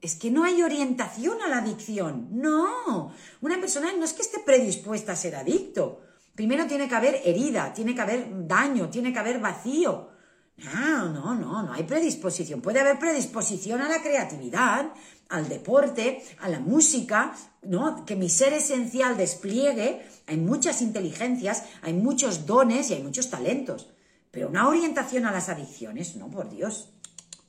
Es 0.00 0.14
que 0.14 0.30
no 0.30 0.44
hay 0.44 0.62
orientación 0.62 1.42
a 1.42 1.48
la 1.48 1.58
adicción. 1.58 2.28
No, 2.30 3.12
una 3.40 3.58
persona 3.58 3.92
no 3.92 4.04
es 4.04 4.12
que 4.12 4.22
esté 4.22 4.38
predispuesta 4.38 5.12
a 5.12 5.16
ser 5.16 5.34
adicto. 5.34 6.00
Primero 6.36 6.66
tiene 6.68 6.88
que 6.88 6.94
haber 6.94 7.22
herida, 7.24 7.72
tiene 7.74 7.92
que 7.92 8.02
haber 8.02 8.46
daño, 8.46 8.88
tiene 8.88 9.12
que 9.12 9.18
haber 9.18 9.40
vacío. 9.40 10.10
No, 10.56 11.08
no, 11.08 11.34
no, 11.34 11.62
no 11.64 11.72
hay 11.72 11.82
predisposición. 11.82 12.60
Puede 12.60 12.80
haber 12.80 12.98
predisposición 12.98 13.80
a 13.80 13.88
la 13.88 14.00
creatividad, 14.00 14.92
al 15.28 15.48
deporte, 15.48 16.22
a 16.40 16.48
la 16.48 16.60
música, 16.60 17.34
¿no? 17.62 18.04
Que 18.04 18.16
mi 18.16 18.28
ser 18.28 18.52
esencial 18.52 19.16
despliegue. 19.16 20.06
Hay 20.26 20.36
muchas 20.36 20.82
inteligencias, 20.82 21.64
hay 21.82 21.92
muchos 21.92 22.46
dones 22.46 22.90
y 22.90 22.94
hay 22.94 23.02
muchos 23.02 23.30
talentos. 23.30 23.88
Pero 24.30 24.48
una 24.48 24.68
orientación 24.68 25.26
a 25.26 25.32
las 25.32 25.48
adicciones, 25.48 26.16
no, 26.16 26.28
por 26.28 26.50
Dios. 26.50 26.90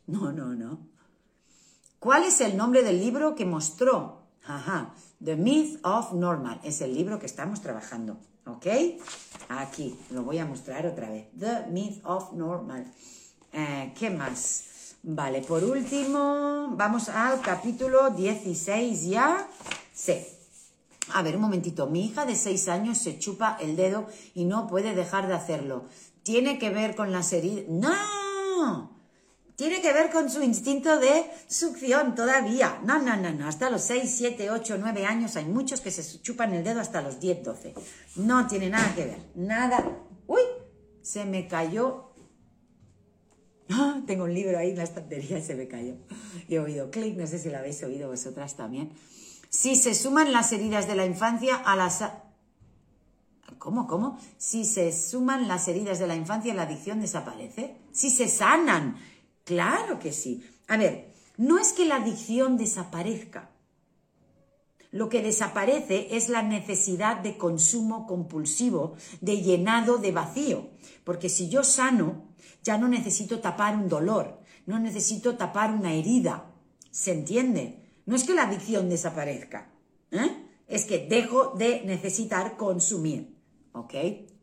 No, 0.08 0.32
no, 0.32 0.54
no. 0.54 0.88
¿Cuál 2.00 2.24
es 2.24 2.42
el 2.42 2.56
nombre 2.56 2.84
del 2.84 3.00
libro 3.00 3.34
que 3.34 3.46
mostró? 3.46 4.22
Ajá, 4.46 4.94
The 5.24 5.36
Myth 5.36 5.80
of 5.84 6.14
Normal. 6.14 6.62
Es 6.64 6.82
el 6.82 6.94
libro 6.94 7.18
que 7.18 7.26
estamos 7.26 7.62
trabajando. 7.62 8.18
¿Ok? 8.46 8.68
Aquí, 9.50 9.98
lo 10.12 10.24
voy 10.24 10.38
a 10.38 10.46
mostrar 10.46 10.86
otra 10.86 11.10
vez. 11.10 11.28
The 11.38 11.66
Myth 11.72 12.06
of 12.06 12.34
Normal. 12.34 12.86
Eh, 13.52 13.94
¿Qué 13.98 14.12
más? 14.12 14.66
Vale, 15.08 15.42
por 15.42 15.64
último, 15.64 16.70
vamos 16.72 17.10
al 17.10 17.42
capítulo 17.42 18.10
16 18.10 19.06
ya. 19.06 19.48
Sí. 19.94 20.26
A 21.14 21.22
ver, 21.22 21.36
un 21.36 21.44
momentito. 21.44 21.86
Mi 21.88 22.06
hija 22.06 22.26
de 22.26 22.36
6 22.36 22.68
años 22.70 22.98
se 22.98 23.20
chupa 23.20 23.58
el 23.62 23.76
dedo 23.76 24.08
y 24.34 24.46
no 24.46 24.68
puede 24.68 24.96
dejar 24.96 25.28
de 25.28 25.36
hacerlo 25.36 25.86
tiene 26.26 26.58
que 26.58 26.72
ver 26.72 26.96
con 26.96 27.12
las 27.12 27.32
heridas. 27.34 27.66
¡No! 27.70 28.90
Tiene 29.56 29.80
que 29.80 29.94
ver 29.94 30.10
con 30.10 30.28
su 30.30 30.42
instinto 30.42 31.00
de 31.00 31.24
succión 31.48 32.16
todavía. 32.16 32.80
No, 32.84 32.98
no, 32.98 33.16
no, 33.16 33.32
no. 33.32 33.48
Hasta 33.48 33.70
los 33.70 33.84
6, 33.84 34.12
7, 34.18 34.50
8, 34.50 34.78
9 34.80 35.06
años 35.06 35.36
hay 35.36 35.46
muchos 35.46 35.82
que 35.82 35.92
se 35.92 36.20
chupan 36.22 36.52
el 36.56 36.64
dedo 36.64 36.82
hasta 36.82 37.04
los 37.04 37.20
10, 37.20 37.44
12. 37.44 37.76
No 38.16 38.48
tiene 38.48 38.72
nada 38.72 38.96
que 38.96 39.06
ver. 39.06 39.20
Nada. 39.36 39.86
¡Uy! 40.26 40.42
Se 41.04 41.26
me 41.26 41.48
cayó. 41.48 42.05
¡Ah! 43.70 44.02
Tengo 44.06 44.26
un 44.26 44.34
libro 44.34 44.58
ahí 44.58 44.72
en 44.72 44.78
la 44.78 44.84
estantería 44.84 45.40
y 45.40 45.42
se 45.42 45.56
me 45.56 45.68
cayó. 45.68 45.96
he 46.50 46.60
oído 46.60 46.92
clic, 46.92 47.18
no 47.18 47.26
sé 47.26 47.40
si 47.40 47.50
lo 47.50 47.58
habéis 47.58 47.82
oído 47.84 48.10
vosotras 48.10 48.56
también. 48.56 48.92
Si 49.50 49.76
se 49.76 49.96
suman 49.96 50.32
las 50.32 50.52
heridas 50.52 50.88
de 50.88 50.96
la 50.96 51.06
infancia 51.06 51.56
a 51.56 51.76
las 51.76 52.04
¿Cómo, 53.58 53.88
cómo? 53.88 54.20
Si 54.38 54.64
se 54.64 54.92
suman 54.92 55.48
las 55.48 55.68
heridas 55.68 55.98
de 55.98 56.06
la 56.06 56.16
infancia, 56.16 56.54
la 56.54 56.64
adicción 56.64 57.02
desaparece. 57.02 57.78
Si 57.92 58.12
se 58.12 58.28
sanan. 58.28 58.98
Claro 59.44 59.98
que 59.98 60.12
sí. 60.12 60.44
A 60.68 60.78
ver, 60.78 61.12
no 61.38 61.58
es 61.58 61.74
que 61.74 61.86
la 61.86 61.96
adicción 61.96 62.58
desaparezca. 62.58 63.50
Lo 64.92 65.10
que 65.10 65.22
desaparece 65.22 66.16
es 66.16 66.30
la 66.30 66.42
necesidad 66.42 67.18
de 67.18 67.38
consumo 67.38 68.06
compulsivo, 68.08 68.96
de 69.20 69.42
llenado 69.42 69.98
de 69.98 70.12
vacío. 70.12 70.70
Porque 71.04 71.28
si 71.28 71.50
yo 71.50 71.64
sano, 71.64 72.35
ya 72.66 72.78
no 72.78 72.90
necesito 72.90 73.40
tapar 73.40 73.78
un 73.78 73.88
dolor, 73.88 74.42
no 74.66 74.80
necesito 74.80 75.38
tapar 75.38 75.72
una 75.72 75.94
herida. 75.94 76.52
¿Se 76.92 77.14
entiende? 77.14 77.94
No 78.06 78.18
es 78.18 78.26
que 78.26 78.34
la 78.34 78.44
adicción 78.44 78.90
desaparezca, 78.90 79.72
¿eh? 80.12 80.46
es 80.68 80.84
que 80.84 81.08
dejo 81.08 81.54
de 81.56 81.84
necesitar 81.86 82.58
consumir. 82.58 83.36
¿ok? 83.76 83.94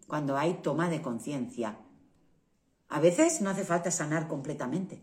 Cuando 0.06 0.36
hay 0.36 0.54
toma 0.62 0.88
de 0.88 1.02
conciencia. 1.02 1.78
A 2.88 3.00
veces 3.00 3.40
no 3.40 3.50
hace 3.50 3.64
falta 3.64 3.90
sanar 3.90 4.28
completamente. 4.28 5.02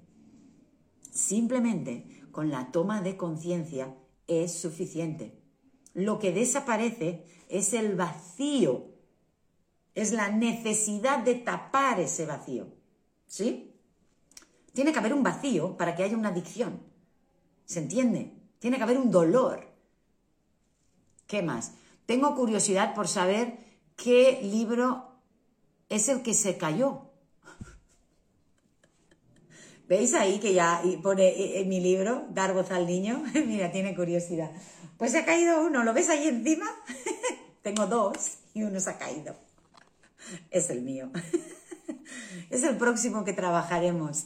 Simplemente 1.11 2.24
con 2.32 2.49
la 2.49 2.72
toma 2.72 3.01
de 3.01 3.17
conciencia 3.17 3.95
es 4.28 4.53
suficiente. 4.53 5.41
Lo 5.93 6.20
que 6.20 6.32
desaparece 6.32 7.26
es 7.49 7.74
el 7.74 7.95
vacío, 7.95 8.86
es 9.95 10.13
la 10.13 10.30
necesidad 10.30 11.20
de 11.24 11.36
tapar 11.36 11.99
ese 11.99 12.28
vacío. 12.28 12.78
¿Sí? 13.30 13.75
Tiene 14.73 14.91
que 14.91 14.99
haber 14.99 15.13
un 15.13 15.23
vacío 15.23 15.77
para 15.77 15.95
que 15.95 16.03
haya 16.03 16.17
una 16.17 16.30
adicción. 16.30 16.82
¿Se 17.65 17.80
entiende? 17.80 18.34
Tiene 18.57 18.77
que 18.77 18.84
haber 18.84 18.97
un 18.97 19.11
dolor. 19.11 19.67
¿Qué 21.27 21.43
más? 21.43 21.73
Tengo 22.07 22.36
curiosidad 22.36 22.95
por 22.95 23.07
saber 23.07 23.59
qué 23.95 24.39
libro 24.41 25.11
es 25.89 26.09
el 26.09 26.23
que 26.23 26.34
se 26.34 26.57
cayó. 26.57 27.03
¿Veis 29.88 30.15
ahí 30.15 30.39
que 30.39 30.55
ya 30.55 30.82
pone 31.03 31.27
eh, 31.27 31.61
en 31.61 31.69
mi 31.69 31.80
libro, 31.80 32.25
Dar 32.32 32.55
voz 32.55 32.71
al 32.71 32.88
niño? 32.88 33.23
Mira, 33.45 33.71
tiene 33.71 33.95
curiosidad. 33.95 34.51
Pues 34.97 35.11
se 35.11 35.19
ha 35.19 35.25
caído 35.25 35.61
uno, 35.61 35.84
¿lo 35.84 35.93
ves 35.93 36.09
ahí 36.09 36.27
encima? 36.27 36.65
Tengo 37.61 37.86
dos 37.86 38.39
y 38.55 38.63
uno 38.63 38.80
se 38.80 38.89
ha 38.89 38.97
caído. 38.97 39.36
Es 40.49 40.71
el 40.71 40.82
mío. 40.82 41.11
Es 42.49 42.63
el 42.63 42.77
próximo 42.77 43.23
que 43.23 43.33
trabajaremos. 43.33 44.25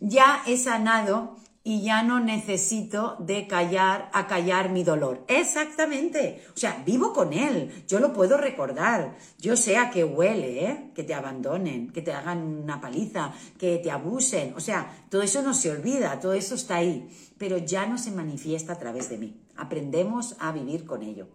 Ya 0.00 0.42
he 0.46 0.56
sanado 0.56 1.36
y 1.66 1.80
ya 1.80 2.02
no 2.02 2.20
necesito 2.20 3.16
de 3.20 3.46
callar, 3.46 4.10
acallar 4.12 4.68
mi 4.68 4.84
dolor. 4.84 5.24
Exactamente. 5.28 6.44
O 6.54 6.58
sea, 6.58 6.82
vivo 6.84 7.14
con 7.14 7.32
él. 7.32 7.84
Yo 7.88 8.00
lo 8.00 8.12
puedo 8.12 8.36
recordar. 8.36 9.16
Yo 9.38 9.56
sé 9.56 9.78
a 9.78 9.90
qué 9.90 10.04
huele, 10.04 10.66
¿eh? 10.66 10.90
Que 10.94 11.04
te 11.04 11.14
abandonen, 11.14 11.90
que 11.90 12.02
te 12.02 12.12
hagan 12.12 12.42
una 12.42 12.82
paliza, 12.82 13.32
que 13.58 13.78
te 13.78 13.90
abusen. 13.90 14.52
O 14.56 14.60
sea, 14.60 15.06
todo 15.08 15.22
eso 15.22 15.40
no 15.40 15.54
se 15.54 15.70
olvida, 15.70 16.20
todo 16.20 16.34
eso 16.34 16.54
está 16.54 16.76
ahí. 16.76 17.08
Pero 17.38 17.56
ya 17.56 17.86
no 17.86 17.96
se 17.96 18.10
manifiesta 18.10 18.74
a 18.74 18.78
través 18.78 19.08
de 19.08 19.16
mí. 19.16 19.40
Aprendemos 19.56 20.36
a 20.40 20.52
vivir 20.52 20.84
con 20.84 21.02
ello. 21.02 21.28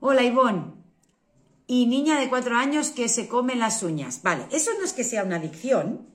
Hola, 0.00 0.24
Ivonne. 0.24 0.81
Y 1.66 1.86
niña 1.86 2.18
de 2.18 2.28
cuatro 2.28 2.56
años 2.56 2.90
que 2.90 3.08
se 3.08 3.28
come 3.28 3.54
las 3.54 3.82
uñas. 3.82 4.22
Vale, 4.22 4.46
eso 4.50 4.70
no 4.78 4.84
es 4.84 4.92
que 4.92 5.04
sea 5.04 5.24
una 5.24 5.36
adicción, 5.36 6.06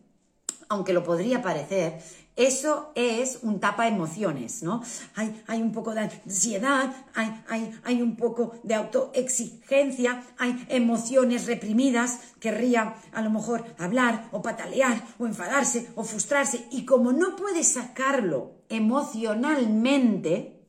aunque 0.70 0.93
lo 0.93 1.04
podría 1.04 1.41
parecer, 1.41 2.02
eso 2.38 2.91
es 2.93 3.39
un 3.41 3.60
tapa 3.60 3.88
emociones, 3.88 4.62
¿no? 4.62 4.84
Hay, 5.16 5.43
hay 5.48 5.60
un 5.60 5.72
poco 5.72 5.95
de 5.95 6.02
ansiedad, 6.02 6.95
hay, 7.16 7.43
hay, 7.50 7.80
hay 7.84 8.00
un 8.04 8.16
poco 8.16 8.60
de 8.62 8.76
autoexigencia, 8.76 10.24
hay 10.38 10.64
emociones 10.70 11.48
reprimidas, 11.48 12.20
querría 12.39 12.95
a 13.12 13.24
lo 13.24 13.32
mejor 13.32 13.66
hablar 13.80 14.30
o 14.32 14.43
patalear 14.43 15.04
o 15.18 15.26
enfadarse 15.26 15.89
o 15.95 16.04
frustrarse 16.04 16.68
y 16.70 16.86
como 16.86 17.12
no 17.12 17.36
puede 17.36 17.64
sacarlo 17.64 18.62
emocionalmente, 18.70 20.62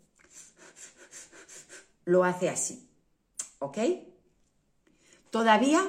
lo 2.06 2.24
hace 2.24 2.48
así, 2.48 2.88
¿ok? 3.58 3.76
Todavía 5.30 5.82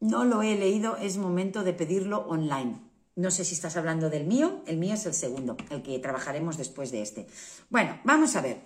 no 0.00 0.24
lo 0.24 0.42
he 0.42 0.56
leído, 0.56 0.96
es 0.96 1.18
momento 1.18 1.62
de 1.62 1.72
pedirlo 1.72 2.26
online. 2.28 2.80
No 3.16 3.30
sé 3.30 3.44
si 3.44 3.54
estás 3.54 3.76
hablando 3.76 4.08
del 4.08 4.26
mío, 4.26 4.62
el 4.66 4.78
mío 4.78 4.94
es 4.94 5.04
el 5.06 5.14
segundo, 5.14 5.56
el 5.70 5.82
que 5.82 5.98
trabajaremos 5.98 6.56
después 6.56 6.90
de 6.90 7.02
este. 7.02 7.26
Bueno, 7.68 7.98
vamos 8.04 8.36
a 8.36 8.40
ver. 8.40 8.60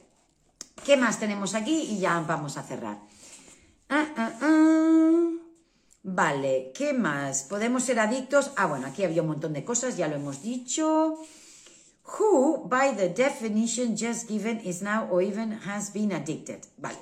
¿Qué 0.85 0.97
más 0.97 1.19
tenemos 1.19 1.55
aquí? 1.55 1.83
Y 1.91 1.99
ya 1.99 2.21
vamos 2.21 2.57
a 2.57 2.63
cerrar. 2.63 2.99
Ah, 3.89 4.07
ah, 4.17 4.33
ah. 4.41 5.31
Vale, 6.03 6.73
¿qué 6.75 6.93
más? 6.93 7.45
¿Podemos 7.45 7.85
ser 7.85 7.99
adictos? 7.99 8.53
Ah, 8.57 8.67
bueno, 8.67 8.87
aquí 8.87 9.05
había 9.05 9.23
un 9.23 9.29
montón 9.29 9.55
de 9.55 9.65
cosas, 9.65 9.97
ya 9.97 10.07
lo 10.07 10.17
hemos 10.17 10.43
dicho. 10.43 11.19
Who, 12.05 12.69
by 12.69 12.95
the 12.95 13.09
definition 13.09 13.97
just 13.97 14.29
given, 14.29 14.61
is 14.61 14.83
now 14.83 15.09
or 15.11 15.23
even 15.23 15.53
has 15.67 15.93
been 15.93 16.13
addicted. 16.13 16.61
Vale. 16.77 16.99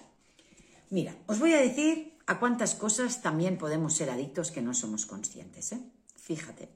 Mira, 0.90 1.16
os 1.26 1.40
voy 1.40 1.52
a 1.52 1.60
decir 1.60 2.11
a 2.26 2.38
cuántas 2.38 2.74
cosas 2.74 3.22
también 3.22 3.58
podemos 3.58 3.94
ser 3.94 4.10
adictos 4.10 4.50
que 4.50 4.62
no 4.62 4.74
somos 4.74 5.06
conscientes. 5.06 5.72
¿eh? 5.72 5.80
Fíjate. 6.16 6.68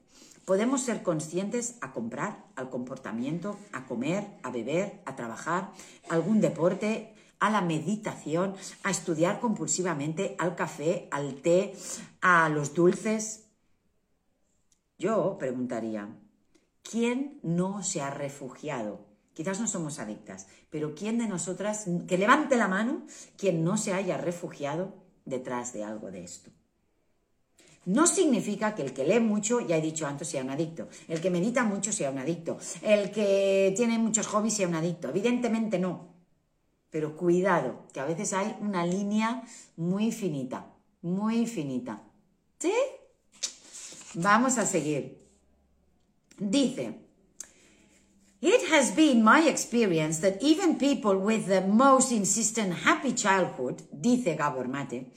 Podemos 0.45 0.81
ser 0.81 1.03
conscientes 1.03 1.75
a 1.81 1.91
comprar, 1.91 2.45
al 2.55 2.69
comportamiento, 2.69 3.59
a 3.73 3.85
comer, 3.85 4.27
a 4.43 4.49
beber, 4.49 5.01
a 5.05 5.17
trabajar, 5.17 5.73
a 6.09 6.13
algún 6.13 6.39
deporte, 6.39 7.13
a 7.39 7.49
la 7.49 7.59
meditación, 7.59 8.55
a 8.83 8.91
estudiar 8.91 9.41
compulsivamente, 9.41 10.37
al 10.39 10.55
café, 10.55 11.09
al 11.11 11.35
té, 11.41 11.75
a 12.21 12.47
los 12.47 12.73
dulces. 12.73 13.43
Yo 14.97 15.37
preguntaría, 15.37 16.15
¿quién 16.81 17.39
no 17.43 17.83
se 17.83 18.01
ha 18.01 18.09
refugiado? 18.09 19.05
Quizás 19.33 19.59
no 19.59 19.67
somos 19.67 19.99
adictas, 19.99 20.47
pero 20.69 20.95
¿quién 20.95 21.17
de 21.17 21.27
nosotras, 21.27 21.85
que 22.07 22.17
levante 22.17 22.55
la 22.55 22.69
mano, 22.69 23.05
quien 23.37 23.65
no 23.65 23.75
se 23.75 23.93
haya 23.93 24.17
refugiado 24.17 25.06
detrás 25.27 25.73
de 25.73 25.83
algo 25.83 26.09
de 26.09 26.23
esto? 26.23 26.49
No 27.85 28.05
significa 28.05 28.75
que 28.75 28.81
el 28.81 28.93
que 28.93 29.05
lee 29.05 29.21
mucho, 29.21 29.61
ya 29.61 29.77
he 29.77 29.81
dicho 29.81 30.05
antes, 30.05 30.27
sea 30.27 30.43
un 30.43 30.49
adicto. 30.49 30.89
El 31.07 31.21
que 31.21 31.29
medita 31.29 31.63
mucho 31.63 31.93
sea 31.93 32.11
un 32.11 32.17
adicto. 32.17 32.57
El 32.81 33.11
que 33.11 33.73
tiene 33.77 33.97
muchos 33.97 34.27
hobbies 34.27 34.55
sea 34.55 34.67
un 34.67 34.75
adicto. 34.75 35.07
Evidentemente 35.07 35.79
no. 35.79 36.13
Pero 36.89 37.15
cuidado, 37.15 37.85
que 37.93 38.01
a 38.01 38.05
veces 38.05 38.33
hay 38.33 38.57
una 38.59 38.85
línea 38.85 39.43
muy 39.77 40.11
finita, 40.11 40.67
muy 41.01 41.47
finita. 41.47 42.03
¿Sí? 42.59 42.73
Vamos 44.15 44.57
a 44.57 44.65
seguir. 44.65 45.25
Dice, 46.37 47.06
It 48.39 48.71
has 48.71 48.91
been 48.91 49.23
my 49.23 49.47
experience 49.49 50.19
that 50.19 50.37
even 50.43 50.77
people 50.77 51.17
with 51.17 51.47
the 51.47 51.61
most 51.61 52.11
insistent 52.11 52.85
happy 52.85 53.13
childhood, 53.13 53.81
dice 53.91 54.35
Gabor 54.37 54.67
Mate, 54.67 55.11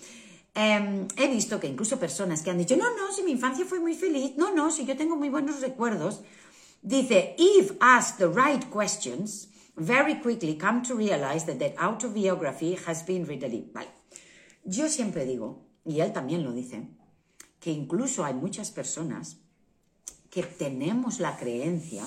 em, 0.55 1.07
he 1.19 1.29
visto 1.29 1.61
que 1.61 1.69
incluso 1.69 1.99
personas 1.99 2.43
que 2.43 2.51
han 2.51 2.57
dicho, 2.57 2.77
no, 2.77 2.97
no, 2.97 3.13
si 3.13 3.23
mi 3.23 3.33
infancia 3.33 3.67
fue 3.67 3.79
muy 3.79 3.95
feliz, 3.95 4.39
no, 4.39 4.55
no, 4.55 4.71
si 4.71 4.87
yo 4.87 4.97
tengo 4.97 5.17
muy 5.17 5.29
buenos 5.29 5.61
recuerdos, 5.61 6.23
dice, 6.81 7.35
if 7.37 7.73
asked 7.83 8.17
the 8.19 8.29
right 8.29 8.71
questions, 8.71 9.49
very 9.77 10.15
quickly 10.23 10.57
come 10.57 10.83
to 10.83 10.95
realize 10.95 11.45
that 11.45 11.59
their 11.59 11.75
autobiography 11.79 12.79
has 12.87 13.03
been 13.03 13.27
written. 13.27 13.71
Vale. 13.75 13.91
Yo 14.65 14.89
siempre 14.89 15.27
digo, 15.27 15.67
y 15.85 16.01
él 16.01 16.15
también 16.15 16.43
lo 16.43 16.53
dice, 16.53 16.89
que 17.61 17.71
incluso 17.71 18.25
hay 18.25 18.33
muchas 18.33 18.71
personas 18.71 19.37
que 20.31 20.43
tenemos 20.43 21.21
la 21.21 21.37
creencia 21.37 22.07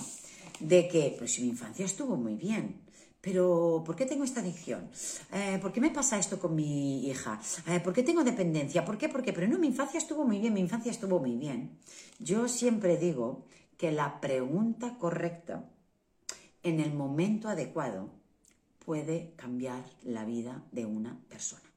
de 0.59 0.87
que, 0.87 1.15
pues 1.17 1.39
mi 1.39 1.49
infancia 1.49 1.85
estuvo 1.85 2.15
muy 2.15 2.35
bien, 2.35 2.81
pero 3.21 3.83
¿por 3.85 3.95
qué 3.95 4.05
tengo 4.05 4.25
esta 4.25 4.41
adicción? 4.41 4.89
Eh, 5.31 5.57
¿Por 5.61 5.71
qué 5.71 5.79
me 5.79 5.91
pasa 5.91 6.19
esto 6.19 6.39
con 6.39 6.55
mi 6.55 7.07
hija? 7.07 7.39
Eh, 7.67 7.79
¿Por 7.79 7.93
qué 7.93 8.03
tengo 8.03 8.23
dependencia? 8.23 8.83
¿Por 8.83 8.97
qué? 8.97 9.07
¿Por 9.07 9.23
qué? 9.23 9.31
Pero 9.31 9.47
no, 9.47 9.57
mi 9.57 9.67
infancia 9.67 9.97
estuvo 9.97 10.25
muy 10.25 10.39
bien, 10.39 10.53
mi 10.53 10.59
infancia 10.59 10.91
estuvo 10.91 11.19
muy 11.19 11.37
bien. 11.37 11.77
Yo 12.19 12.49
siempre 12.49 12.97
digo 12.97 13.45
que 13.77 13.91
la 13.93 14.19
pregunta 14.19 14.97
correcta 14.97 15.69
en 16.63 16.79
el 16.79 16.93
momento 16.93 17.47
adecuado 17.47 18.09
puede 18.85 19.33
cambiar 19.37 19.83
la 20.03 20.25
vida 20.25 20.63
de 20.71 20.85
una 20.85 21.17
persona. 21.29 21.72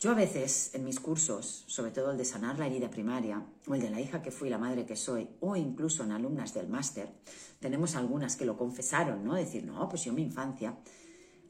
Yo 0.00 0.12
a 0.12 0.14
veces 0.14 0.72
en 0.74 0.84
mis 0.84 1.00
cursos, 1.00 1.64
sobre 1.66 1.90
todo 1.90 2.12
el 2.12 2.18
de 2.18 2.24
sanar 2.24 2.56
la 2.56 2.68
herida 2.68 2.88
primaria, 2.88 3.44
o 3.66 3.74
el 3.74 3.80
de 3.80 3.90
la 3.90 4.00
hija 4.00 4.22
que 4.22 4.30
fui, 4.30 4.48
la 4.48 4.56
madre 4.56 4.86
que 4.86 4.94
soy, 4.94 5.28
o 5.40 5.56
incluso 5.56 6.04
en 6.04 6.12
alumnas 6.12 6.54
del 6.54 6.68
máster, 6.68 7.12
tenemos 7.58 7.96
algunas 7.96 8.36
que 8.36 8.44
lo 8.44 8.56
confesaron, 8.56 9.24
¿no? 9.24 9.34
Decir, 9.34 9.64
no, 9.64 9.88
pues 9.88 10.04
yo 10.04 10.12
mi 10.12 10.22
infancia. 10.22 10.78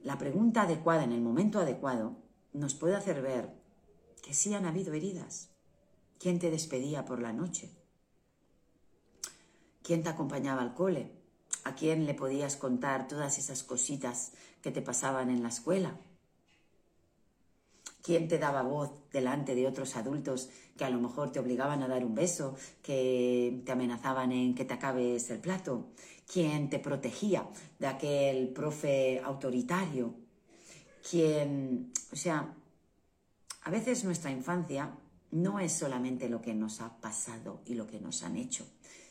La 0.03 0.17
pregunta 0.17 0.63
adecuada 0.63 1.05
en 1.05 1.13
el 1.13 1.21
momento 1.21 1.61
adecuado 1.61 2.17
nos 2.55 2.75
puede 2.75 2.97
hacer 2.97 3.21
ver 3.21 3.53
que 4.23 4.33
sí 4.33 4.55
han 4.55 4.65
habido 4.65 4.95
heridas. 4.95 5.51
¿Quién 6.19 6.39
te 6.39 6.51
despedía 6.51 7.05
por 7.05 7.21
la 7.21 7.35
noche? 7.35 7.71
¿Quién 9.83 10.03
te 10.03 10.09
acompañaba 10.09 10.63
al 10.63 10.73
cole? 10.73 11.13
¿A 11.65 11.75
quién 11.75 12.07
le 12.07 12.15
podías 12.15 12.57
contar 12.57 13.09
todas 13.09 13.37
esas 13.37 13.63
cositas 13.63 14.33
que 14.63 14.71
te 14.71 14.81
pasaban 14.81 15.29
en 15.29 15.43
la 15.43 15.51
escuela? 15.51 16.01
¿Quién 18.03 18.29
te 18.29 18.39
daba 18.39 18.63
voz 18.63 18.91
delante 19.13 19.55
de 19.55 19.67
otros 19.67 19.97
adultos 19.97 20.49
que 20.77 20.85
a 20.85 20.91
lo 20.91 21.01
mejor 21.01 21.33
te 21.33 21.41
obligaban 21.41 21.83
a 21.83 21.89
dar 21.89 22.05
un 22.05 22.15
beso, 22.15 22.57
que 22.83 23.63
te 23.65 23.73
amenazaban 23.73 24.33
en 24.33 24.55
que 24.55 24.65
te 24.65 24.75
acabes 24.75 25.31
el 25.31 25.41
plato? 25.41 25.89
¿Quién 26.31 26.71
te 26.71 26.79
protegía 26.79 27.49
de 27.79 27.87
aquel 27.87 28.49
profe 28.49 29.21
autoritario? 29.21 30.15
¿Quién, 31.09 31.93
o 32.13 32.17
sea, 32.17 32.55
a 33.63 33.71
veces 33.71 34.05
nuestra 34.05 34.31
infancia 34.31 34.95
no 35.31 35.59
es 35.59 35.73
solamente 35.73 36.29
lo 36.29 36.41
que 36.41 36.55
nos 36.55 36.81
ha 36.81 37.01
pasado 37.01 37.63
y 37.67 37.75
lo 37.75 37.87
que 37.87 38.01
nos 38.01 38.23
han 38.23 38.37
hecho, 38.37 38.67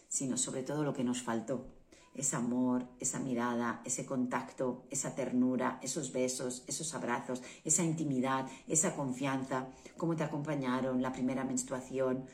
sino 0.08 0.38
sobre 0.38 0.64
todo 0.64 0.84
lo 0.84 0.94
que 0.94 1.04
nos 1.04 1.22
faltó 1.22 1.77
ese 2.18 2.36
amor, 2.36 2.88
esa 3.00 3.20
mirada, 3.20 3.82
ese 3.86 4.06
contacto, 4.06 4.84
esa 4.90 5.14
ternura, 5.14 5.80
esos 5.82 6.12
besos, 6.12 6.64
esos 6.68 6.94
abrazos, 6.96 7.44
esa 7.64 7.84
intimidad, 7.84 8.48
esa 8.68 8.96
confianza, 8.96 9.68
cómo 9.96 10.16
te 10.16 10.24
acompañaron 10.24 11.02
la 11.02 11.14
primera 11.14 11.44
menstruación, 11.44 12.26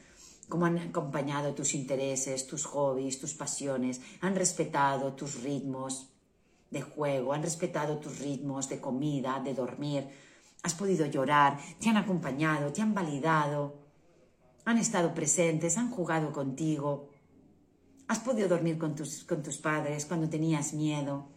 cómo 0.47 0.65
han 0.65 0.77
acompañado 0.77 1.53
tus 1.53 1.73
intereses, 1.75 2.47
tus 2.47 2.65
hobbies, 2.65 3.19
tus 3.19 3.33
pasiones, 3.33 4.01
han 4.21 4.35
respetado 4.35 5.13
tus 5.13 5.43
ritmos 5.43 6.09
de 6.71 6.81
juego, 6.81 7.33
han 7.33 7.43
respetado 7.43 7.97
tus 7.97 8.19
ritmos 8.19 8.69
de 8.69 8.79
comida, 8.79 9.41
de 9.43 9.53
dormir, 9.53 10.07
has 10.63 10.73
podido 10.73 11.05
llorar, 11.05 11.59
te 11.79 11.89
han 11.89 11.97
acompañado, 11.97 12.71
te 12.71 12.81
han 12.81 12.93
validado, 12.93 13.75
han 14.65 14.77
estado 14.77 15.13
presentes, 15.13 15.77
han 15.77 15.91
jugado 15.91 16.31
contigo, 16.31 17.09
Has 18.07 18.19
podido 18.19 18.47
dormir 18.47 18.77
con 18.77 18.95
tus, 18.95 19.23
con 19.23 19.41
tus 19.41 19.57
padres 19.57 20.05
cuando 20.05 20.29
tenías 20.29 20.73
miedo. 20.73 21.27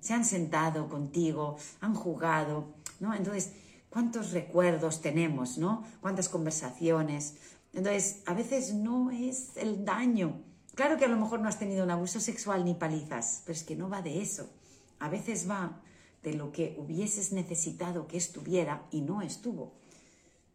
Se 0.00 0.14
han 0.14 0.24
sentado 0.24 0.88
contigo, 0.88 1.56
han 1.80 1.94
jugado, 1.94 2.74
¿no? 3.00 3.14
Entonces, 3.14 3.52
¿cuántos 3.90 4.32
recuerdos 4.32 5.00
tenemos, 5.00 5.58
¿no? 5.58 5.84
¿Cuántas 6.00 6.28
conversaciones? 6.28 7.36
Entonces, 7.72 8.22
a 8.26 8.34
veces 8.34 8.74
no 8.74 9.10
es 9.10 9.56
el 9.56 9.84
daño. 9.84 10.42
Claro 10.74 10.96
que 10.96 11.04
a 11.04 11.08
lo 11.08 11.18
mejor 11.18 11.40
no 11.40 11.48
has 11.48 11.58
tenido 11.58 11.84
un 11.84 11.90
abuso 11.90 12.20
sexual 12.20 12.64
ni 12.64 12.74
palizas, 12.74 13.42
pero 13.44 13.56
es 13.56 13.64
que 13.64 13.76
no 13.76 13.88
va 13.88 14.02
de 14.02 14.22
eso. 14.22 14.50
A 14.98 15.08
veces 15.08 15.48
va 15.48 15.80
de 16.22 16.34
lo 16.34 16.52
que 16.52 16.76
hubieses 16.78 17.32
necesitado 17.32 18.06
que 18.06 18.16
estuviera 18.16 18.86
y 18.90 19.00
no 19.00 19.22
estuvo. 19.22 19.74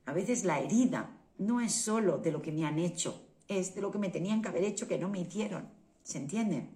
A 0.05 0.13
veces 0.13 0.45
la 0.45 0.59
herida 0.59 1.17
no 1.37 1.59
es 1.61 1.73
solo 1.73 2.17
de 2.17 2.31
lo 2.31 2.41
que 2.41 2.51
me 2.51 2.65
han 2.65 2.79
hecho, 2.79 3.26
es 3.47 3.75
de 3.75 3.81
lo 3.81 3.91
que 3.91 3.97
me 3.97 4.09
tenían 4.09 4.41
que 4.41 4.49
haber 4.49 4.63
hecho 4.63 4.87
que 4.87 4.97
no 4.97 5.09
me 5.09 5.19
hicieron. 5.19 5.69
¿Se 6.03 6.17
entiende? 6.17 6.69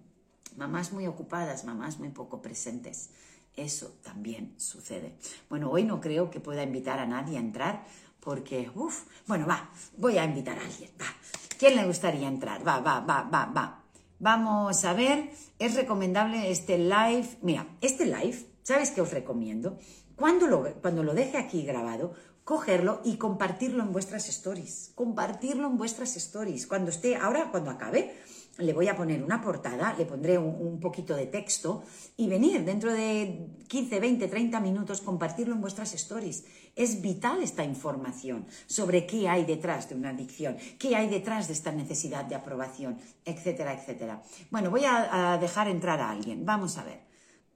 Mamás 0.56 0.92
muy 0.92 1.06
ocupadas, 1.06 1.64
mamás 1.64 1.98
muy 1.98 2.10
poco 2.10 2.42
presentes. 2.42 3.10
Eso 3.56 3.94
también 4.02 4.54
sucede. 4.56 5.14
Bueno, 5.48 5.70
hoy 5.70 5.84
no 5.84 6.00
creo 6.00 6.30
que 6.30 6.40
pueda 6.40 6.62
invitar 6.62 6.98
a 6.98 7.06
nadie 7.06 7.36
a 7.36 7.40
entrar 7.40 7.84
porque, 8.20 8.70
uff, 8.74 9.04
bueno, 9.26 9.46
va, 9.46 9.70
voy 9.96 10.18
a 10.18 10.24
invitar 10.24 10.58
a 10.58 10.64
alguien, 10.64 10.90
va. 11.00 11.06
¿Quién 11.58 11.76
le 11.76 11.84
gustaría 11.84 12.28
entrar? 12.28 12.66
Va, 12.66 12.80
va, 12.80 13.00
va, 13.00 13.22
va, 13.22 13.46
va. 13.46 13.82
Vamos 14.18 14.84
a 14.84 14.92
ver, 14.94 15.30
es 15.58 15.74
recomendable 15.74 16.50
este 16.50 16.78
live. 16.78 17.28
Mira, 17.42 17.66
este 17.80 18.06
live, 18.06 18.46
¿sabes 18.62 18.90
qué 18.92 19.00
os 19.00 19.10
recomiendo? 19.10 19.78
Cuando 20.14 20.46
lo, 20.46 20.62
cuando 20.80 21.02
lo 21.02 21.14
deje 21.14 21.38
aquí 21.38 21.62
grabado, 21.62 22.14
cogerlo 22.44 23.00
y 23.04 23.16
compartirlo 23.16 23.82
en 23.82 23.92
vuestras 23.92 24.28
stories. 24.28 24.92
Compartirlo 24.94 25.68
en 25.68 25.76
vuestras 25.76 26.16
stories. 26.16 26.66
Cuando 26.66 26.90
esté, 26.90 27.16
ahora 27.16 27.50
cuando 27.50 27.70
acabe, 27.70 28.14
le 28.58 28.72
voy 28.72 28.88
a 28.88 28.96
poner 28.96 29.22
una 29.22 29.40
portada, 29.40 29.94
le 29.96 30.04
pondré 30.04 30.36
un, 30.36 30.78
poquito 30.80 31.14
de 31.16 31.26
texto 31.26 31.82
y 32.16 32.28
venir 32.28 32.64
dentro 32.64 32.92
de 32.92 33.48
15, 33.68 34.00
20, 34.00 34.28
30 34.28 34.60
minutos, 34.60 35.00
compartirlo 35.00 35.54
en 35.54 35.60
vuestras 35.60 35.94
stories. 35.94 36.44
Es 36.76 37.00
vital 37.00 37.42
esta 37.42 37.64
información 37.64 38.46
sobre 38.66 39.06
qué 39.06 39.28
hay 39.28 39.44
detrás 39.44 39.88
de 39.88 39.94
una 39.94 40.10
adicción, 40.10 40.56
qué 40.78 40.96
hay 40.96 41.08
detrás 41.08 41.46
de 41.48 41.54
esta 41.54 41.72
necesidad 41.72 42.24
de 42.24 42.34
aprobación, 42.34 42.98
etcétera, 43.24 43.72
etcétera. 43.72 44.22
Bueno, 44.50 44.70
voy 44.70 44.82
a, 44.84 45.38
dejar 45.40 45.68
entrar 45.68 46.00
a 46.00 46.10
alguien. 46.10 46.44
Vamos 46.44 46.76
a 46.76 46.84
ver. 46.84 47.00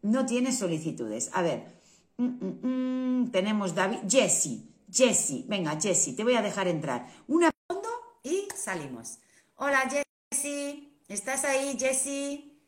No 0.03 0.25
tiene 0.25 0.53
solicitudes. 0.53 1.31
A 1.35 1.43
ver. 1.43 1.77
Mm, 2.17 2.25
mm, 2.25 3.23
mm, 3.23 3.31
tenemos 3.31 3.75
David. 3.75 3.99
Jesse. 4.09 4.76
Jessie, 4.97 5.45
venga, 5.47 5.79
Jessie, 5.79 6.17
te 6.17 6.25
voy 6.25 6.37
a 6.37 6.43
dejar 6.43 6.69
entrar. 6.69 7.07
Una 7.29 7.51
fondo 7.69 7.89
y 8.23 8.49
salimos. 8.55 9.19
Hola, 9.57 9.83
Jessie, 10.31 10.91
¿estás 11.07 11.45
ahí, 11.45 11.77
Jessie? 11.79 12.59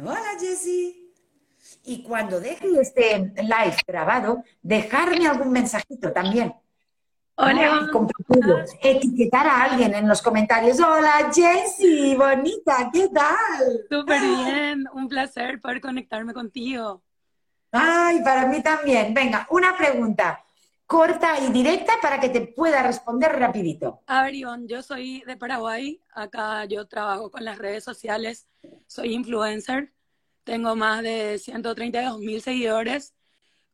Hola, 0.00 0.36
Jessie. 0.40 1.12
Y 1.84 2.02
cuando 2.02 2.40
deje 2.40 2.66
este 2.80 3.32
live 3.36 3.76
grabado, 3.86 4.42
dejarme 4.60 5.28
algún 5.28 5.52
mensajito 5.52 6.12
también. 6.12 6.52
Hola. 7.36 7.88
Etiquetar 8.82 9.46
a 9.46 9.62
alguien 9.62 9.94
en 9.94 10.08
los 10.08 10.20
comentarios. 10.20 10.80
Hola, 10.80 11.30
Jessie, 11.32 12.16
bonita, 12.16 12.90
¿qué 12.92 13.08
tal? 13.08 13.86
Súper 13.88 14.20
bien, 14.20 14.88
un 14.92 15.08
placer 15.08 15.60
poder 15.60 15.80
conectarme 15.80 16.34
contigo. 16.34 17.02
Ay, 17.70 18.20
para 18.24 18.46
mí 18.46 18.60
también. 18.64 19.14
Venga, 19.14 19.46
una 19.50 19.76
pregunta 19.76 20.44
corta 20.88 21.38
y 21.38 21.52
directa 21.52 21.92
para 22.00 22.18
que 22.18 22.30
te 22.30 22.40
pueda 22.40 22.82
responder 22.82 23.38
rapidito. 23.38 24.00
A 24.06 24.22
ver, 24.22 24.34
Iván, 24.34 24.66
yo 24.66 24.82
soy 24.82 25.22
de 25.26 25.36
Paraguay, 25.36 26.02
acá 26.14 26.64
yo 26.64 26.86
trabajo 26.88 27.30
con 27.30 27.44
las 27.44 27.58
redes 27.58 27.84
sociales, 27.84 28.48
soy 28.86 29.12
influencer, 29.12 29.92
tengo 30.44 30.74
más 30.76 31.02
de 31.02 31.38
132 31.38 32.20
mil 32.20 32.40
seguidores. 32.40 33.14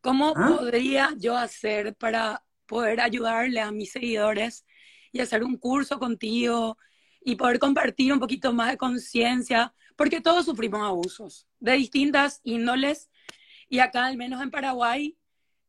¿Cómo 0.01 0.33
ah. 0.35 0.57
podría 0.59 1.15
yo 1.17 1.37
hacer 1.37 1.95
para 1.95 2.45
poder 2.67 3.01
ayudarle 3.01 3.61
a 3.61 3.71
mis 3.71 3.93
seguidores 3.93 4.67
y 5.13 5.21
hacer 5.21 5.45
un 5.45 5.57
curso 5.57 6.01
contigo 6.01 6.77
y 7.25 7.37
poder 7.37 7.61
compartir 7.61 8.13
un 8.13 8.19
poquito 8.19 8.53
más 8.53 8.73
de 8.73 8.77
conciencia? 8.77 9.73
Porque 9.95 10.21
todos 10.21 10.47
sufrimos 10.47 10.83
abusos 10.83 11.47
de 11.61 11.75
distintas 11.75 12.41
índoles 12.43 13.09
y 13.69 13.79
acá, 13.79 14.07
al 14.07 14.17
menos 14.17 14.43
en 14.43 14.51
Paraguay, 14.51 15.17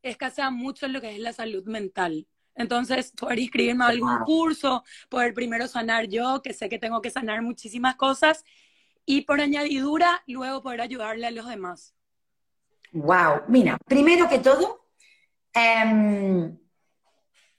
escasea 0.10 0.50
mucho 0.52 0.88
lo 0.88 1.02
que 1.02 1.16
es 1.16 1.20
la 1.20 1.34
salud 1.34 1.66
mental. 1.66 2.28
Entonces, 2.56 3.12
poder 3.12 3.40
inscribirme 3.40 3.84
a 3.84 3.90
algún 3.90 4.20
curso, 4.20 4.84
poder 5.10 5.34
primero 5.34 5.68
sanar 5.68 6.08
yo, 6.08 6.42
que 6.42 6.54
sé 6.54 6.70
que 6.70 6.80
tengo 6.80 7.02
que 7.02 7.10
sanar 7.10 7.42
muchísimas 7.42 7.96
cosas, 7.96 8.46
y 9.06 9.22
por 9.22 9.42
añadidura, 9.42 10.24
luego 10.26 10.64
poder 10.64 10.82
ayudarle 10.82 11.28
a 11.28 11.32
los 11.32 11.48
demás. 11.48 11.94
Wow, 12.92 13.42
mira, 13.48 13.78
primero 13.86 14.30
que 14.30 14.40
todo, 14.40 14.88
em, 15.54 16.58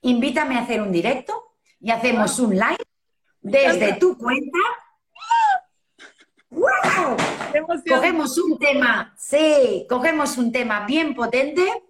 invítame 0.01 0.57
a 0.57 0.63
hacer 0.63 0.81
un 0.81 0.91
directo 0.91 1.59
y 1.79 1.91
hacemos 1.91 2.39
un 2.39 2.55
live 2.55 2.85
desde 3.43 3.95
tu 3.95 4.17
cuenta. 4.17 4.59
¡Wow! 6.51 7.17
Cogemos 7.87 8.39
un 8.39 8.59
tema, 8.59 9.15
sí, 9.19 9.87
cogemos 9.89 10.39
un 10.39 10.51
tema 10.51 10.87
bien 10.87 11.15
potente 11.15 11.86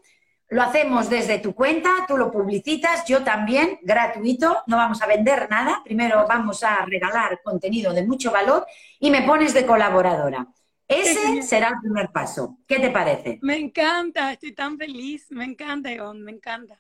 lo 0.49 0.63
hacemos 0.63 1.11
desde 1.11 1.39
tu 1.39 1.55
cuenta, 1.55 1.91
tú 2.07 2.17
lo 2.17 2.31
publicitas, 2.31 3.05
yo 3.07 3.25
también, 3.25 3.79
gratuito, 3.83 4.63
no 4.67 4.77
vamos 4.77 5.03
a 5.03 5.07
vender 5.07 5.49
nada, 5.51 5.83
primero 5.85 6.25
vamos 6.29 6.63
a 6.63 6.85
regalar 6.87 7.41
contenido 7.43 7.93
de 7.93 8.07
mucho 8.07 8.31
valor 8.31 8.67
y 9.01 9.11
me 9.11 9.23
pones 9.23 9.55
de 9.55 9.67
colaboradora. 9.67 10.47
Ese 10.89 11.43
será 11.43 11.69
el 11.69 11.81
primer 11.81 12.11
paso. 12.13 12.59
¿Qué 12.67 12.79
te 12.79 12.91
parece? 12.91 13.41
Me 13.43 13.57
encanta, 13.57 14.33
estoy 14.33 14.55
tan 14.55 14.79
feliz, 14.79 15.27
me 15.31 15.45
encanta, 15.45 15.91
Ivonne, 15.91 16.23
me 16.23 16.31
encanta. 16.31 16.79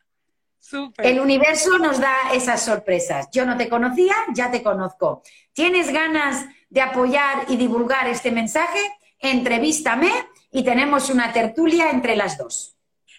Súper. 0.60 1.06
El 1.06 1.18
universo 1.18 1.78
nos 1.78 2.00
da 2.00 2.14
esas 2.32 2.62
sorpresas. 2.62 3.28
Yo 3.32 3.44
no 3.46 3.56
te 3.56 3.68
conocía, 3.68 4.14
ya 4.32 4.50
te 4.50 4.62
conozco. 4.62 5.22
¿Tienes 5.52 5.92
ganas 5.92 6.46
de 6.70 6.82
apoyar 6.82 7.46
y 7.48 7.56
divulgar 7.56 8.06
este 8.08 8.30
mensaje? 8.30 8.78
Entrevístame 9.18 10.10
y 10.52 10.64
tenemos 10.64 11.10
una 11.10 11.32
tertulia 11.32 11.90
entre 11.90 12.14
las 12.14 12.38
dos. 12.38 12.75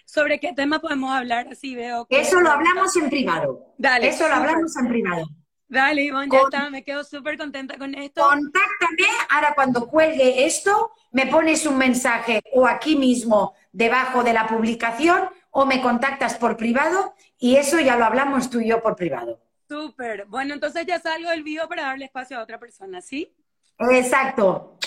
¿Sobre 0.08 0.40
qué 0.40 0.54
tema 0.54 0.78
podemos 0.78 1.14
hablar? 1.14 1.48
Así 1.52 1.76
veo. 1.76 2.06
Eso 2.08 2.40
lo 2.40 2.50
hablamos 2.50 2.96
en 2.96 3.10
privado. 3.10 3.74
Dale. 3.76 4.08
Eso 4.08 4.26
lo 4.26 4.36
hablamos 4.36 4.74
en 4.78 4.88
privado. 4.88 5.26
Dale, 5.68 6.02
Ivonne, 6.02 6.30
ya 6.32 6.40
está, 6.40 6.70
me 6.70 6.82
quedo 6.82 7.04
súper 7.04 7.36
contenta 7.36 7.76
con 7.76 7.94
esto. 7.94 8.22
Contáctame, 8.22 9.06
ahora 9.28 9.52
cuando 9.54 9.86
cuelgue 9.86 10.46
esto, 10.46 10.92
me 11.10 11.26
pones 11.26 11.66
un 11.66 11.76
mensaje 11.76 12.40
o 12.54 12.66
aquí 12.66 12.96
mismo 12.96 13.54
debajo 13.70 14.22
de 14.22 14.32
la 14.32 14.46
publicación 14.46 15.28
o 15.50 15.66
me 15.66 15.82
contactas 15.82 16.38
por 16.38 16.56
privado 16.56 17.14
y 17.38 17.56
eso 17.56 17.78
ya 17.78 17.96
lo 17.96 18.06
hablamos 18.06 18.48
tú 18.48 18.60
y 18.60 18.68
yo 18.68 18.80
por 18.80 18.96
privado. 18.96 19.42
Súper. 19.68 20.24
Bueno, 20.24 20.54
entonces 20.54 20.86
ya 20.86 20.98
salgo 21.00 21.28
del 21.28 21.42
vivo 21.42 21.68
para 21.68 21.82
darle 21.82 22.06
espacio 22.06 22.38
a 22.38 22.42
otra 22.42 22.58
persona, 22.58 23.02
¿sí? 23.02 23.36
Exacto. 23.78 24.78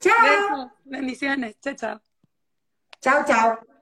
Chao. 0.00 0.72
Bendiciones. 0.82 1.60
Chao, 1.60 1.74
chao. 1.74 2.00
Chao, 3.00 3.24
chao. 3.24 3.73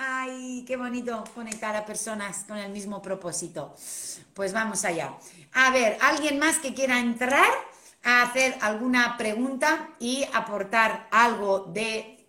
Ay, 0.00 0.64
qué 0.64 0.76
bonito 0.76 1.24
conectar 1.34 1.74
a 1.74 1.84
personas 1.84 2.44
con 2.46 2.56
el 2.56 2.70
mismo 2.70 3.02
propósito. 3.02 3.74
Pues 4.32 4.52
vamos 4.52 4.84
allá. 4.84 5.18
A 5.54 5.72
ver, 5.72 5.98
¿alguien 6.00 6.38
más 6.38 6.60
que 6.60 6.72
quiera 6.72 7.00
entrar 7.00 7.50
a 8.04 8.22
hacer 8.22 8.56
alguna 8.60 9.16
pregunta 9.16 9.88
y 9.98 10.24
aportar 10.32 11.08
algo 11.10 11.64
de 11.74 12.24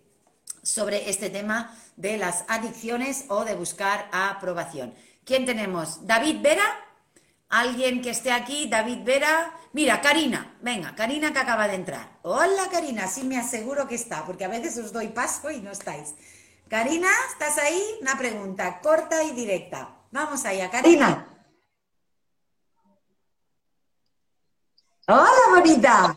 sobre 0.64 1.08
este 1.08 1.30
tema 1.30 1.72
de 1.94 2.16
las 2.16 2.44
adicciones 2.48 3.26
o 3.28 3.44
de 3.44 3.54
buscar 3.54 4.08
aprobación? 4.10 4.92
¿Quién 5.24 5.46
tenemos? 5.46 6.04
David 6.04 6.42
Vera. 6.42 6.64
¿Alguien 7.50 8.02
que 8.02 8.10
esté 8.10 8.32
aquí? 8.32 8.66
David 8.68 9.04
Vera. 9.04 9.54
Mira, 9.74 10.00
Karina. 10.00 10.56
Venga, 10.60 10.96
Karina 10.96 11.32
que 11.32 11.38
acaba 11.38 11.68
de 11.68 11.76
entrar. 11.76 12.18
Hola, 12.22 12.68
Karina. 12.68 13.06
Sí 13.06 13.22
me 13.22 13.38
aseguro 13.38 13.86
que 13.86 13.94
está, 13.94 14.26
porque 14.26 14.44
a 14.44 14.48
veces 14.48 14.76
os 14.76 14.92
doy 14.92 15.06
paso 15.06 15.52
y 15.52 15.60
no 15.60 15.70
estáis. 15.70 16.16
Karina, 16.70 17.08
¿estás 17.28 17.58
ahí? 17.58 17.98
Una 18.00 18.16
pregunta 18.16 18.80
corta 18.80 19.24
y 19.24 19.32
directa. 19.32 19.88
Vamos 20.12 20.44
allá, 20.44 20.70
Karina. 20.70 21.26
Hola, 25.08 25.42
bonita. 25.52 26.16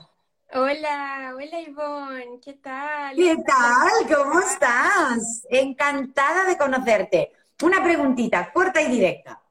Hola, 0.53 1.33
hola 1.33 1.59
Ivonne, 1.59 2.39
¿qué 2.39 2.53
tal? 2.53 3.15
¿Qué 3.15 3.35
tal? 3.37 4.15
¿Cómo 4.15 4.41
estás? 4.41 5.47
Encantada 5.49 6.43
de 6.43 6.55
conocerte. 6.55 7.31
Una 7.63 7.83
preguntita, 7.83 8.53
corta 8.53 8.79
y 8.79 8.91
directa. 8.91 9.41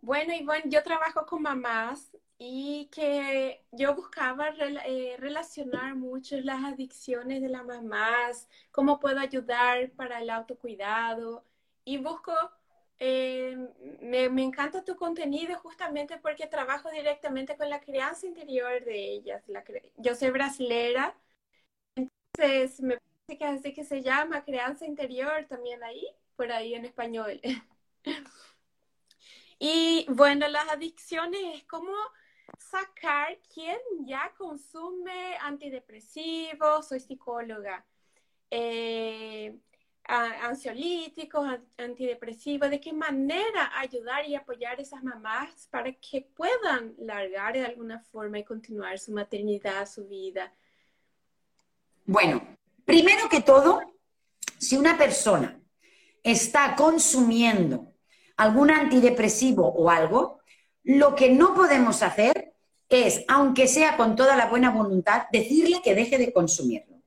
Bueno, 0.00 0.34
Ivonne, 0.34 0.64
yo 0.64 0.82
trabajo 0.82 1.24
con 1.24 1.42
mamás 1.42 2.10
y 2.38 2.86
que 2.92 3.64
yo 3.72 3.94
buscaba 3.94 4.48
eh, 4.58 5.16
relacionar 5.18 5.94
mucho 5.96 6.36
las 6.40 6.64
adicciones 6.64 7.40
de 7.42 7.48
las 7.48 7.64
mamás, 7.64 8.48
cómo 8.70 9.00
puedo 9.00 9.20
ayudar 9.20 9.90
para 9.92 10.20
el 10.20 10.30
autocuidado 10.30 11.44
y 11.84 11.98
busco, 11.98 12.32
eh, 12.98 13.56
me, 14.02 14.28
me, 14.28 14.42
encanta 14.42 14.84
tu 14.84 14.96
contenido 14.96 15.58
justamente 15.58 16.18
porque 16.18 16.46
trabajo 16.46 16.90
directamente 16.90 17.56
con 17.56 17.70
la 17.70 17.80
crianza 17.80 18.26
interior 18.26 18.84
de 18.84 19.12
ellas. 19.12 19.42
La, 19.48 19.64
yo 19.96 20.14
soy 20.14 20.30
brasilera, 20.30 21.16
entonces 21.94 22.80
me 22.80 22.98
parece 22.98 23.38
que 23.38 23.44
así 23.44 23.74
que 23.74 23.84
se 23.84 24.02
llama 24.02 24.44
crianza 24.44 24.86
interior 24.86 25.46
también 25.48 25.82
ahí, 25.84 26.06
por 26.36 26.52
ahí 26.52 26.74
en 26.74 26.84
español. 26.84 27.40
y 29.58 30.06
bueno, 30.10 30.48
las 30.48 30.68
adicciones 30.68 31.40
es 31.54 31.64
como 31.64 31.92
sacar 32.58 33.38
quién 33.52 33.78
ya 34.04 34.32
consume 34.36 35.36
antidepresivos, 35.40 36.88
soy 36.88 37.00
psicóloga, 37.00 37.84
eh, 38.50 39.56
ansiolíticos, 40.08 41.58
antidepresivos, 41.76 42.70
de 42.70 42.80
qué 42.80 42.92
manera 42.92 43.72
ayudar 43.76 44.24
y 44.26 44.36
apoyar 44.36 44.78
a 44.78 44.82
esas 44.82 45.02
mamás 45.02 45.66
para 45.70 45.92
que 45.92 46.22
puedan 46.34 46.94
largar 46.98 47.54
de 47.54 47.64
alguna 47.64 47.98
forma 48.00 48.38
y 48.38 48.44
continuar 48.44 48.98
su 48.98 49.12
maternidad, 49.12 49.88
su 49.88 50.06
vida. 50.06 50.52
Bueno, 52.04 52.40
primero 52.84 53.28
que 53.28 53.42
todo, 53.42 53.80
si 54.58 54.76
una 54.76 54.96
persona 54.96 55.60
está 56.22 56.76
consumiendo 56.76 57.92
algún 58.36 58.70
antidepresivo 58.70 59.66
o 59.66 59.90
algo, 59.90 60.35
lo 60.86 61.16
que 61.16 61.30
no 61.30 61.52
podemos 61.52 62.02
hacer 62.04 62.54
es, 62.88 63.24
aunque 63.26 63.66
sea 63.66 63.96
con 63.96 64.14
toda 64.14 64.36
la 64.36 64.46
buena 64.46 64.70
voluntad, 64.70 65.24
decirle 65.32 65.82
que 65.82 65.96
deje 65.96 66.16
de 66.16 66.32
consumirlo. 66.32 67.02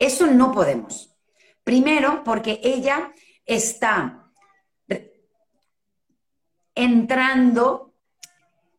Eso 0.00 0.26
no 0.26 0.50
podemos. 0.50 1.14
Primero, 1.62 2.24
porque 2.24 2.60
ella 2.64 3.12
está 3.46 4.32
entrando, 6.74 7.94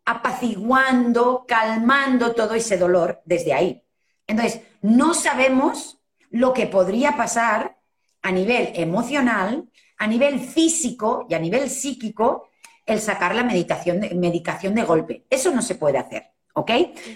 apaciguando, 0.04 1.45
calmando 1.47 2.34
todo 2.34 2.54
ese 2.54 2.78
dolor 2.78 3.22
desde 3.24 3.54
ahí. 3.54 3.82
Entonces, 4.28 4.64
no 4.82 5.14
sabemos 5.14 6.02
lo 6.30 6.52
que 6.52 6.68
podría 6.68 7.16
pasar 7.16 7.80
a 8.22 8.32
nivel 8.34 8.74
emocional, 8.76 9.70
a 9.97 10.08
nivel 10.08 10.41
físico 10.41 11.26
y 11.30 11.36
a 11.36 11.39
nivel 11.39 11.70
psíquico 11.70 12.51
el 12.86 13.00
sacar 13.00 13.36
la 13.36 13.44
meditación 13.44 14.00
medicación 14.16 14.76
de 14.76 14.84
golpe. 14.84 15.26
Eso 15.30 15.52
no 15.52 15.62
se 15.62 15.76
puede 15.76 15.98
hacer, 15.98 16.32
¿ok? 16.54 16.72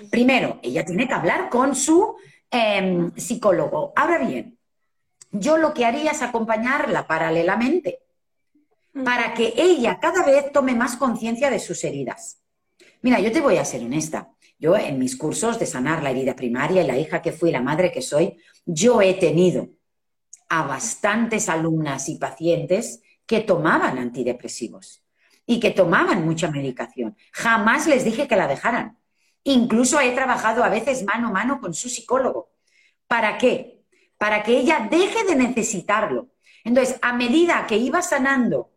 Primero, 0.10 0.60
ella 0.62 0.86
tiene 0.86 1.08
que 1.08 1.14
hablar 1.14 1.50
con 1.50 1.76
su 1.76 2.16
em, 2.52 3.12
psicólogo. 3.16 3.94
Ahora 3.96 4.20
bien, 4.20 4.58
yo 5.32 5.58
lo 5.58 5.74
que 5.74 5.86
haría 5.86 6.12
es 6.12 6.22
acompañarla 6.22 7.08
paralelamente 7.08 8.00
para 9.04 9.34
que 9.34 9.54
ella 9.58 10.00
cada 10.00 10.24
vez 10.24 10.52
tome 10.52 10.74
más 10.74 10.96
conciencia 10.96 11.50
de 11.50 11.60
sus 11.60 11.84
heridas. 11.84 12.40
Mira, 13.02 13.20
yo 13.20 13.32
te 13.32 13.42
voy 13.42 13.58
a 13.58 13.66
ser 13.66 13.84
honesta. 13.84 14.30
Yo 14.58 14.78
en 14.78 14.98
mis 14.98 15.18
cursos 15.18 15.60
de 15.60 15.66
sanar 15.66 16.02
la 16.02 16.12
herida 16.12 16.34
primaria 16.36 16.82
y 16.82 16.88
la 16.88 16.98
hija 16.98 17.22
que 17.22 17.34
fui, 17.34 17.52
la 17.52 17.62
madre 17.62 17.92
que 17.92 18.02
soy, 18.02 18.38
yo 18.66 19.02
he 19.02 19.14
tenido 19.16 19.68
a 20.48 20.64
bastantes 20.66 21.50
alumnas 21.50 22.08
y 22.08 22.16
pacientes 22.16 23.02
que 23.26 23.42
tomaban 23.42 23.98
antidepresivos 23.98 25.05
y 25.46 25.60
que 25.60 25.72
tomaban 25.72 26.26
mucha 26.26 26.50
medicación. 26.50 27.16
Jamás 27.32 27.88
les 27.88 28.04
dije 28.04 28.28
que 28.28 28.36
la 28.36 28.48
dejaran. 28.48 28.98
Incluso 29.44 30.00
he 30.00 30.12
trabajado 30.12 30.64
a 30.64 30.70
veces 30.70 31.04
mano 31.04 31.28
a 31.28 31.32
mano 31.32 31.62
con 31.62 31.74
su 31.74 31.88
psicólogo. 31.88 32.50
¿Para 33.08 33.38
qué? 33.38 33.84
Para 34.18 34.42
que 34.42 34.58
ella 34.58 34.88
deje 34.90 35.24
de 35.24 35.36
necesitarlo. 35.36 36.30
Entonces, 36.64 36.98
a 37.02 37.14
medida 37.14 37.68
que 37.68 37.78
iba 37.78 38.02
sanando 38.02 38.72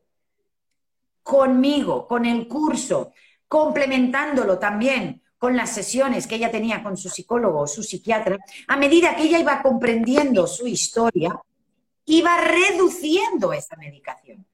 conmigo, 1.23 2.07
con 2.07 2.27
el 2.27 2.47
curso, 2.47 3.13
complementándolo 3.47 4.59
también 4.59 5.23
con 5.39 5.57
las 5.57 5.71
sesiones 5.71 6.27
que 6.27 6.35
ella 6.35 6.51
tenía 6.51 6.83
con 6.83 6.97
su 6.97 7.09
psicólogo 7.09 7.61
o 7.61 7.67
su 7.67 7.83
psiquiatra, 7.83 8.39
a 8.67 8.77
medida 8.77 9.17
que 9.17 9.23
ella 9.23 9.39
iba 9.39 9.63
comprendiendo 9.63 10.47
su 10.47 10.67
historia, 10.67 11.41
iba 12.05 12.37
reduciendo 12.41 13.53
esa 13.53 13.77
medicación. 13.77 14.48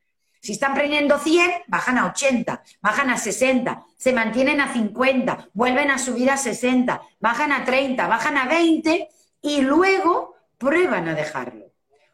Si 0.45 0.53
están 0.53 0.75
prendiendo 0.75 1.19
100, 1.19 1.63
bajan 1.69 1.97
a 1.97 2.05
80, 2.09 2.63
bajan 2.83 3.09
a 3.09 3.17
60, 3.17 3.83
se 3.97 4.13
mantienen 4.13 4.61
a 4.61 4.71
50, 4.71 5.49
vuelven 5.55 5.91
a 5.91 5.97
subir 5.97 6.31
a 6.31 6.37
60, 6.37 7.01
bajan 7.19 7.51
a 7.51 7.65
30, 7.65 8.07
bajan 8.07 8.37
a 8.37 8.45
20 8.45 9.09
y 9.41 9.63
luego 9.63 10.35
prueban 10.59 11.09
a 11.09 11.15
dejarlo. 11.15 11.73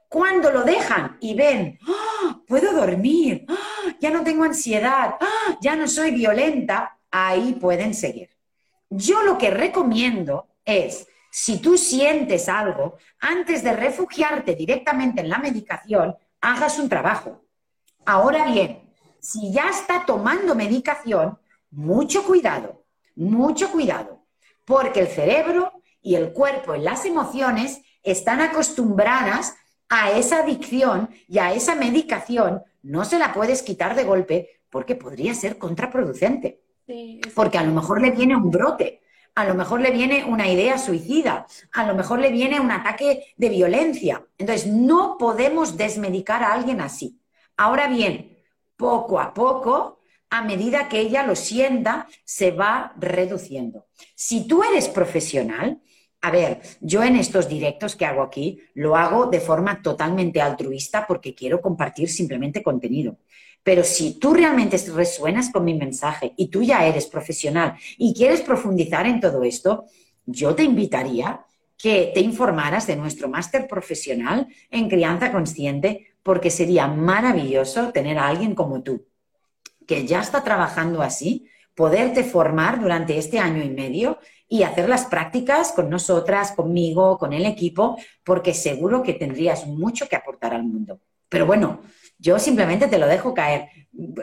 Cuando 0.09 0.53
lo 0.53 0.63
dejan 0.63 1.17
y 1.21 1.35
ven, 1.35 1.81
¡ah! 1.89 2.41
puedo 2.47 2.73
dormir, 2.73 3.47
¡Ah! 3.49 3.97
ya 3.99 4.11
no 4.11 4.23
tengo 4.23 4.45
ansiedad, 4.45 5.17
¡Ah! 5.21 5.57
ya 5.61 5.75
no 5.75 5.89
soy 5.89 6.13
violenta, 6.13 6.99
ahí 7.11 7.59
pueden 7.61 7.95
seguir. 7.95 8.31
Yo 8.91 9.25
lo 9.25 9.39
que 9.39 9.51
recomiendo 9.51 10.51
es, 10.65 11.09
si 11.33 11.59
tú 11.59 11.77
sientes 11.77 12.49
algo, 12.49 12.97
antes 13.19 13.65
de 13.65 13.73
refugiarte 13.73 14.55
directamente 14.55 15.21
en 15.21 15.29
la 15.31 15.39
medicación, 15.39 16.15
hagas 16.41 16.79
un 16.79 16.89
trabajo. 16.89 17.50
Ahora 18.13 18.47
bien, 18.47 18.91
si 19.21 19.53
ya 19.53 19.69
está 19.69 20.05
tomando 20.05 20.57
medicación, 20.57 21.39
mucho 21.71 22.25
cuidado, 22.25 22.83
mucho 23.15 23.71
cuidado, 23.71 24.27
porque 24.65 24.99
el 24.99 25.07
cerebro 25.07 25.71
y 26.03 26.17
el 26.17 26.33
cuerpo 26.33 26.75
y 26.75 26.81
las 26.81 27.05
emociones 27.07 27.83
están 28.03 28.41
acostumbradas 28.41 29.55
a 29.89 30.11
esa 30.11 30.41
adicción 30.41 31.11
y 31.29 31.39
a 31.39 31.53
esa 31.53 31.77
medicación, 31.77 32.65
no 32.83 33.05
se 33.05 33.17
la 33.17 33.33
puedes 33.33 33.63
quitar 33.63 33.95
de 33.95 34.03
golpe 34.03 34.61
porque 34.71 34.97
podría 34.97 35.33
ser 35.33 35.57
contraproducente. 35.57 36.65
porque 37.37 37.59
a 37.59 37.63
lo 37.63 37.73
mejor 37.73 38.03
le 38.03 38.11
viene 38.11 38.35
un 38.35 38.51
brote, 38.51 39.03
a 39.37 39.45
lo 39.45 39.55
mejor 39.55 39.83
le 39.83 39.93
viene 39.93 40.25
una 40.25 40.49
idea 40.49 40.79
suicida, 40.79 41.47
a 41.71 41.87
lo 41.87 41.95
mejor 41.95 42.19
le 42.19 42.33
viene 42.33 42.59
un 42.59 42.73
ataque 42.73 43.27
de 43.37 43.49
violencia. 43.51 44.27
Entonces, 44.37 44.67
no 44.67 45.17
podemos 45.17 45.77
desmedicar 45.77 46.43
a 46.43 46.53
alguien 46.53 46.81
así. 46.81 47.20
Ahora 47.61 47.89
bien, 47.89 48.39
poco 48.75 49.21
a 49.21 49.35
poco, 49.35 50.01
a 50.31 50.43
medida 50.43 50.89
que 50.89 50.99
ella 50.99 51.27
lo 51.27 51.37
sienta, 51.37 52.09
se 52.25 52.53
va 52.53 52.95
reduciendo. 52.97 53.85
Si 54.15 54.49
tú 54.49 54.63
eres 54.63 54.89
profesional, 54.89 55.83
a 56.23 56.31
ver, 56.31 56.63
yo 56.81 57.03
en 57.03 57.17
estos 57.17 57.51
directos 57.51 57.97
que 57.97 58.07
hago 58.07 58.23
aquí 58.23 58.63
lo 58.73 58.97
hago 58.97 59.27
de 59.27 59.41
forma 59.41 59.83
totalmente 59.83 60.41
altruista 60.41 61.07
porque 61.07 61.35
quiero 61.35 61.61
compartir 61.61 62.09
simplemente 62.09 62.63
contenido. 62.63 63.19
Pero 63.63 63.85
si 63.85 64.19
tú 64.19 64.33
realmente 64.33 64.79
resuenas 64.95 65.51
con 65.51 65.63
mi 65.63 65.75
mensaje 65.75 66.33
y 66.39 66.49
tú 66.49 66.63
ya 66.63 66.87
eres 66.87 67.09
profesional 67.09 67.75
y 67.99 68.15
quieres 68.15 68.41
profundizar 68.41 69.05
en 69.05 69.21
todo 69.21 69.43
esto, 69.43 69.85
yo 70.25 70.55
te 70.55 70.63
invitaría 70.63 71.45
que 71.77 72.11
te 72.15 72.21
informaras 72.21 72.87
de 72.87 72.97
nuestro 72.97 73.29
máster 73.29 73.67
profesional 73.67 74.49
en 74.71 74.89
crianza 74.89 75.31
consciente 75.31 76.10
porque 76.23 76.51
sería 76.51 76.87
maravilloso 76.87 77.93
tener 77.93 78.19
a 78.19 78.29
alguien 78.29 78.55
como 78.55 78.83
tú, 78.83 79.07
que 79.87 80.07
ya 80.07 80.21
está 80.21 80.45
trabajando 80.45 81.03
así, 81.03 81.47
poderte 81.75 82.25
formar 82.25 82.81
durante 82.81 83.17
este 83.17 83.39
año 83.39 83.63
y 83.63 83.71
medio 83.71 84.19
y 84.49 84.65
hacer 84.65 84.89
las 84.89 85.07
prácticas 85.07 85.73
con 85.73 85.89
nosotras, 85.89 86.53
conmigo, 86.53 87.17
con 87.19 87.33
el 87.33 87.47
equipo, 87.47 87.97
porque 88.25 88.53
seguro 88.53 89.03
que 89.03 89.15
tendrías 89.15 89.67
mucho 89.67 90.09
que 90.09 90.17
aportar 90.17 90.53
al 90.53 90.65
mundo. 90.65 91.01
Pero 91.29 91.47
bueno, 91.47 91.81
yo 92.19 92.39
simplemente 92.39 92.89
te 92.89 92.99
lo 92.99 93.07
dejo 93.07 93.33
caer. 93.33 93.69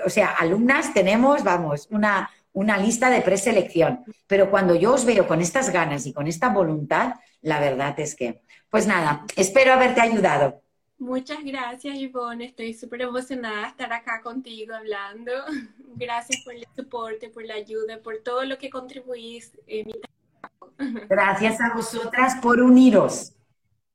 O 0.05 0.09
sea, 0.09 0.35
alumnas 0.37 0.93
tenemos, 0.93 1.43
vamos, 1.43 1.87
una, 1.89 2.29
una 2.51 2.77
lista 2.77 3.09
de 3.09 3.21
preselección, 3.21 4.03
pero 4.27 4.51
cuando 4.51 4.75
yo 4.75 4.93
os 4.93 5.05
veo 5.05 5.27
con 5.27 5.41
estas 5.41 5.71
ganas 5.71 6.05
y 6.05 6.13
con 6.13 6.27
esta 6.27 6.49
voluntad, 6.49 7.13
la 7.41 7.59
verdad 7.59 7.99
es 7.99 8.15
que, 8.15 8.41
pues 8.69 8.85
nada, 8.85 9.25
espero 9.35 9.73
haberte 9.73 10.01
ayudado. 10.01 10.61
Muchas 10.99 11.43
gracias, 11.43 11.95
Ivonne. 11.95 12.45
Estoy 12.45 12.73
súper 12.73 13.03
emocionada 13.03 13.61
de 13.61 13.67
estar 13.67 13.93
acá 13.93 14.21
contigo 14.21 14.73
hablando. 14.73 15.31
Gracias 15.95 16.43
por 16.43 16.55
el 16.55 16.67
soporte, 16.75 17.29
por 17.29 17.45
la 17.45 17.53
ayuda, 17.53 18.01
por 18.01 18.17
todo 18.23 18.43
lo 18.45 18.57
que 18.57 18.69
contribuís 18.69 19.51
en 19.67 19.87
mi 19.87 19.93
trabajo. 19.93 20.73
Gracias 21.09 21.61
a 21.61 21.73
vosotras 21.73 22.35
por 22.41 22.61
uniros. 22.61 23.33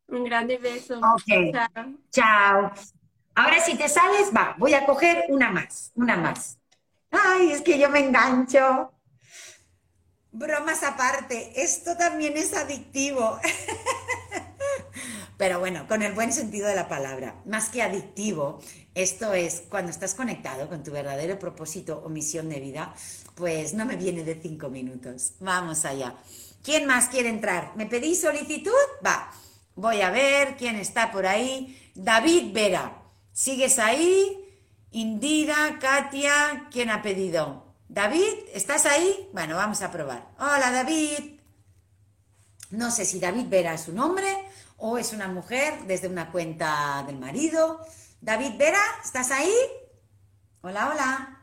Un 0.06 0.24
grande 0.24 0.58
beso. 0.58 0.98
Ok. 0.98 1.52
Chao. 1.52 1.94
Chao. 2.10 2.72
Ahora 3.34 3.60
si 3.60 3.76
te 3.76 3.88
sales, 3.88 4.30
va, 4.34 4.54
voy 4.58 4.74
a 4.74 4.84
coger 4.84 5.24
una 5.28 5.50
más, 5.50 5.90
una 5.94 6.16
más. 6.16 6.58
Ay, 7.10 7.52
es 7.52 7.62
que 7.62 7.78
yo 7.78 7.88
me 7.88 8.00
engancho. 8.00 8.92
Bromas 10.30 10.82
aparte, 10.82 11.52
esto 11.62 11.96
también 11.96 12.36
es 12.36 12.54
adictivo. 12.54 13.38
Pero 15.42 15.58
bueno, 15.58 15.88
con 15.88 16.02
el 16.02 16.12
buen 16.12 16.32
sentido 16.32 16.68
de 16.68 16.76
la 16.76 16.86
palabra, 16.86 17.34
más 17.46 17.68
que 17.68 17.82
adictivo, 17.82 18.60
esto 18.94 19.34
es 19.34 19.64
cuando 19.68 19.90
estás 19.90 20.14
conectado 20.14 20.68
con 20.68 20.84
tu 20.84 20.92
verdadero 20.92 21.36
propósito 21.36 22.00
o 22.06 22.08
misión 22.08 22.48
de 22.48 22.60
vida, 22.60 22.94
pues 23.34 23.74
no 23.74 23.84
me 23.84 23.96
viene 23.96 24.22
de 24.22 24.38
cinco 24.40 24.68
minutos. 24.68 25.32
Vamos 25.40 25.84
allá. 25.84 26.14
¿Quién 26.62 26.86
más 26.86 27.08
quiere 27.08 27.28
entrar? 27.28 27.72
¿Me 27.74 27.86
pedís 27.86 28.20
solicitud? 28.20 28.70
Va. 29.04 29.32
Voy 29.74 30.00
a 30.00 30.12
ver 30.12 30.56
quién 30.56 30.76
está 30.76 31.10
por 31.10 31.26
ahí. 31.26 31.90
David 31.96 32.52
Vera. 32.52 33.02
¿Sigues 33.32 33.80
ahí? 33.80 34.38
Indira, 34.92 35.76
Katia, 35.80 36.68
¿quién 36.70 36.88
ha 36.88 37.02
pedido? 37.02 37.74
David, 37.88 38.32
¿estás 38.54 38.86
ahí? 38.86 39.28
Bueno, 39.32 39.56
vamos 39.56 39.82
a 39.82 39.90
probar. 39.90 40.24
Hola, 40.38 40.70
David. 40.70 41.40
No 42.70 42.92
sé 42.92 43.04
si 43.04 43.18
David 43.18 43.48
Vera 43.48 43.74
es 43.74 43.80
su 43.80 43.92
nombre 43.92 44.51
o 44.84 44.98
es 44.98 45.12
una 45.12 45.28
mujer 45.28 45.86
desde 45.86 46.08
una 46.08 46.32
cuenta 46.32 47.04
del 47.06 47.16
marido. 47.16 47.86
David 48.20 48.58
Vera, 48.58 48.82
¿estás 49.04 49.30
ahí? 49.30 49.54
Hola, 50.60 50.90
hola. 50.90 51.42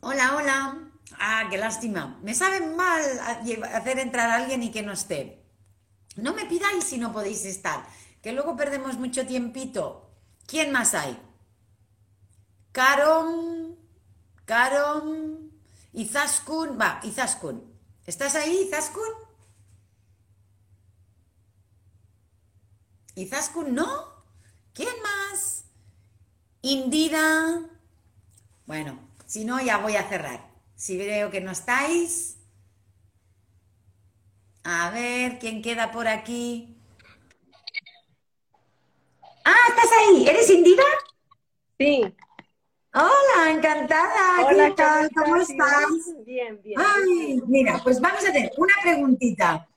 Hola, 0.00 0.36
hola. 0.36 0.92
Ah, 1.18 1.48
qué 1.50 1.58
lástima. 1.58 2.20
Me 2.22 2.36
sabe 2.36 2.64
mal 2.64 3.02
hacer 3.74 3.98
entrar 3.98 4.30
a 4.30 4.36
alguien 4.36 4.62
y 4.62 4.70
que 4.70 4.84
no 4.84 4.92
esté. 4.92 5.44
No 6.14 6.34
me 6.34 6.46
pidáis 6.46 6.84
si 6.84 6.96
no 6.96 7.12
podéis 7.12 7.44
estar, 7.44 7.84
que 8.22 8.30
luego 8.30 8.56
perdemos 8.56 8.96
mucho 8.96 9.26
tiempito. 9.26 10.14
¿Quién 10.46 10.70
más 10.70 10.94
hay? 10.94 11.20
Caron, 12.70 13.76
Caron, 14.44 15.50
Izaskun, 15.92 16.78
va, 16.80 17.00
Izaskun. 17.02 17.74
¿Estás 18.06 18.36
ahí, 18.36 18.68
Izaskun? 18.68 19.23
Izaskun 23.14 23.74
no. 23.74 24.12
¿Quién 24.72 24.94
más? 25.02 25.66
Indira. 26.62 27.60
Bueno, 28.66 28.98
si 29.26 29.44
no, 29.44 29.60
ya 29.60 29.78
voy 29.78 29.96
a 29.96 30.08
cerrar. 30.08 30.50
Si 30.74 30.96
veo 30.96 31.30
que 31.30 31.40
no 31.40 31.52
estáis. 31.52 32.38
A 34.64 34.90
ver, 34.90 35.38
¿quién 35.38 35.62
queda 35.62 35.92
por 35.92 36.08
aquí? 36.08 36.76
Ah, 39.44 39.54
estás 39.68 39.90
ahí. 39.98 40.26
¿Eres 40.26 40.50
Indira? 40.50 40.84
Sí. 41.78 42.02
Hola, 42.94 43.50
encantada. 43.50 44.46
Hola, 44.46 44.68
¿Qué 44.68 44.74
tal? 44.74 45.10
¿Cómo 45.14 45.36
estás? 45.36 45.90
Bien, 46.24 46.60
bien. 46.62 46.80
Ay, 46.80 47.40
mira, 47.46 47.80
pues 47.84 48.00
vamos 48.00 48.24
a 48.24 48.28
hacer 48.28 48.50
una 48.56 48.74
preguntita 48.82 49.68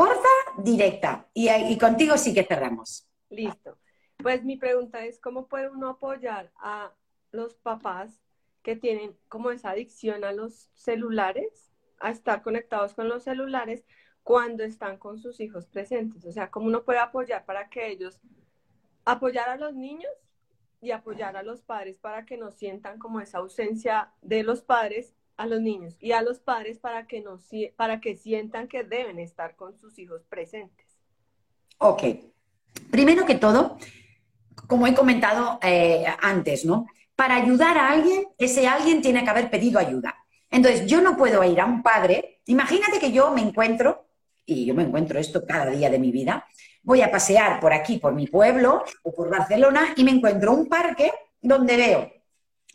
corta, 0.00 0.28
directa. 0.56 1.28
Y, 1.34 1.76
contigo 1.78 2.16
sí 2.16 2.32
que 2.32 2.44
cerramos. 2.44 3.06
Listo. 3.28 3.76
Pues 4.16 4.44
mi 4.44 4.56
pregunta 4.56 5.04
es, 5.04 5.20
¿cómo 5.20 5.46
puede 5.46 5.68
uno 5.68 5.90
apoyar 5.90 6.50
a 6.56 6.94
los 7.32 7.54
papás 7.56 8.22
que 8.62 8.76
tienen 8.76 9.14
como 9.28 9.50
esa 9.50 9.70
adicción 9.70 10.24
a 10.24 10.32
los 10.32 10.70
celulares, 10.74 11.70
a 12.00 12.10
estar 12.10 12.42
conectados 12.42 12.94
con 12.94 13.08
los 13.08 13.24
celulares 13.24 13.84
cuando 14.22 14.64
están 14.64 14.96
con 14.96 15.18
sus 15.18 15.38
hijos 15.38 15.66
presentes? 15.66 16.24
O 16.24 16.32
sea, 16.32 16.50
¿cómo 16.50 16.66
uno 16.66 16.82
puede 16.82 16.98
apoyar 16.98 17.44
para 17.44 17.68
que 17.68 17.88
ellos, 17.88 18.18
apoyar 19.04 19.50
a 19.50 19.56
los 19.56 19.74
niños 19.74 20.12
y 20.80 20.92
apoyar 20.92 21.36
a 21.36 21.42
los 21.42 21.60
padres 21.60 21.98
para 21.98 22.24
que 22.24 22.38
no 22.38 22.52
sientan 22.52 22.98
como 22.98 23.20
esa 23.20 23.38
ausencia 23.38 24.14
de 24.22 24.44
los 24.44 24.62
padres 24.62 25.14
a 25.40 25.46
los 25.46 25.62
niños 25.62 25.96
y 26.00 26.12
a 26.12 26.20
los 26.20 26.38
padres 26.38 26.78
para 26.78 27.06
que, 27.06 27.22
no, 27.22 27.40
para 27.74 28.00
que 28.00 28.14
sientan 28.14 28.68
que 28.68 28.84
deben 28.84 29.18
estar 29.18 29.56
con 29.56 29.74
sus 29.78 29.98
hijos 29.98 30.22
presentes. 30.28 30.86
Ok. 31.78 32.02
Primero 32.90 33.24
que 33.24 33.36
todo, 33.36 33.78
como 34.66 34.86
he 34.86 34.94
comentado 34.94 35.58
eh, 35.62 36.04
antes, 36.20 36.66
¿no? 36.66 36.86
Para 37.16 37.36
ayudar 37.36 37.78
a 37.78 37.88
alguien, 37.88 38.26
ese 38.36 38.68
alguien 38.68 39.00
tiene 39.00 39.24
que 39.24 39.30
haber 39.30 39.50
pedido 39.50 39.78
ayuda. 39.78 40.14
Entonces, 40.50 40.86
yo 40.86 41.00
no 41.00 41.16
puedo 41.16 41.42
ir 41.42 41.58
a 41.58 41.64
un 41.64 41.82
padre, 41.82 42.42
imagínate 42.44 42.98
que 42.98 43.10
yo 43.10 43.30
me 43.30 43.40
encuentro, 43.40 44.08
y 44.44 44.66
yo 44.66 44.74
me 44.74 44.82
encuentro 44.82 45.18
esto 45.18 45.46
cada 45.46 45.70
día 45.70 45.88
de 45.88 45.98
mi 45.98 46.12
vida, 46.12 46.46
voy 46.82 47.00
a 47.00 47.10
pasear 47.10 47.60
por 47.60 47.72
aquí, 47.72 47.96
por 47.98 48.12
mi 48.12 48.26
pueblo 48.26 48.84
o 49.04 49.12
por 49.14 49.30
Barcelona, 49.30 49.94
y 49.96 50.04
me 50.04 50.10
encuentro 50.10 50.52
un 50.52 50.66
parque 50.66 51.10
donde 51.40 51.76
veo 51.78 52.19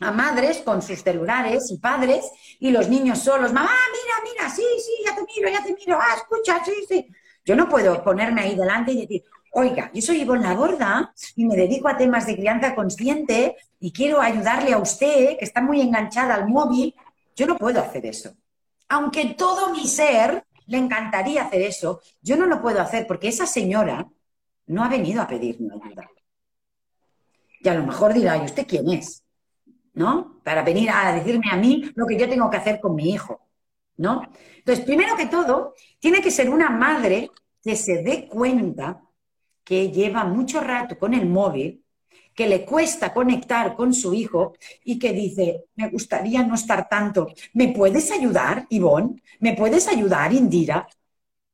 a 0.00 0.10
madres 0.12 0.58
con 0.58 0.82
sus 0.82 1.02
celulares 1.02 1.70
y 1.70 1.78
padres 1.78 2.30
y 2.58 2.70
los 2.70 2.88
niños 2.88 3.20
solos, 3.20 3.52
mamá, 3.52 3.70
mira, 3.70 4.32
mira, 4.32 4.50
sí, 4.50 4.64
sí, 4.78 5.04
ya 5.04 5.14
te 5.14 5.22
miro, 5.22 5.48
ya 5.48 5.62
te 5.62 5.74
miro, 5.74 5.98
ah, 6.00 6.14
escucha, 6.16 6.62
sí, 6.64 6.72
sí. 6.88 7.06
Yo 7.44 7.56
no 7.56 7.68
puedo 7.68 8.02
ponerme 8.02 8.42
ahí 8.42 8.56
delante 8.56 8.92
y 8.92 9.02
decir, 9.02 9.24
oiga, 9.52 9.90
yo 9.94 10.02
soy 10.02 10.20
Ivonne 10.20 10.42
Laborda 10.42 11.14
y 11.36 11.46
me 11.46 11.56
dedico 11.56 11.88
a 11.88 11.96
temas 11.96 12.26
de 12.26 12.36
crianza 12.36 12.74
consciente 12.74 13.56
y 13.80 13.92
quiero 13.92 14.20
ayudarle 14.20 14.72
a 14.72 14.78
usted, 14.78 15.38
que 15.38 15.44
está 15.44 15.62
muy 15.62 15.80
enganchada 15.80 16.34
al 16.34 16.48
móvil. 16.48 16.94
Yo 17.34 17.46
no 17.46 17.56
puedo 17.56 17.80
hacer 17.80 18.04
eso. 18.04 18.34
Aunque 18.88 19.34
todo 19.34 19.72
mi 19.72 19.86
ser 19.86 20.44
le 20.66 20.78
encantaría 20.78 21.44
hacer 21.44 21.62
eso, 21.62 22.00
yo 22.20 22.36
no 22.36 22.46
lo 22.46 22.60
puedo 22.60 22.80
hacer 22.80 23.06
porque 23.06 23.28
esa 23.28 23.46
señora 23.46 24.06
no 24.66 24.84
ha 24.84 24.88
venido 24.88 25.22
a 25.22 25.28
pedirme 25.28 25.74
ayuda. 25.82 26.10
Y 27.60 27.68
a 27.68 27.74
lo 27.74 27.84
mejor 27.84 28.12
dirá, 28.12 28.36
¿y 28.36 28.44
usted 28.44 28.66
quién 28.66 28.90
es? 28.90 29.25
¿No? 29.96 30.40
Para 30.44 30.62
venir 30.62 30.90
a 30.90 31.12
decirme 31.12 31.50
a 31.50 31.56
mí 31.56 31.90
lo 31.94 32.06
que 32.06 32.16
yo 32.16 32.28
tengo 32.28 32.48
que 32.48 32.58
hacer 32.58 32.80
con 32.80 32.94
mi 32.94 33.10
hijo. 33.10 33.40
¿No? 33.96 34.22
Entonces, 34.58 34.84
primero 34.84 35.16
que 35.16 35.26
todo, 35.26 35.74
tiene 35.98 36.20
que 36.20 36.30
ser 36.30 36.50
una 36.50 36.70
madre 36.70 37.30
que 37.62 37.74
se 37.74 38.02
dé 38.02 38.28
cuenta 38.28 39.02
que 39.64 39.90
lleva 39.90 40.22
mucho 40.24 40.60
rato 40.60 40.98
con 40.98 41.14
el 41.14 41.26
móvil, 41.26 41.82
que 42.34 42.46
le 42.46 42.64
cuesta 42.64 43.12
conectar 43.12 43.74
con 43.74 43.94
su 43.94 44.12
hijo 44.12 44.52
y 44.84 44.98
que 44.98 45.12
dice, 45.12 45.64
me 45.74 45.88
gustaría 45.88 46.42
no 46.42 46.54
estar 46.54 46.88
tanto. 46.88 47.28
¿Me 47.54 47.68
puedes 47.68 48.12
ayudar, 48.12 48.66
Ivonne? 48.68 49.22
¿Me 49.40 49.54
puedes 49.54 49.88
ayudar, 49.88 50.32
Indira? 50.32 50.86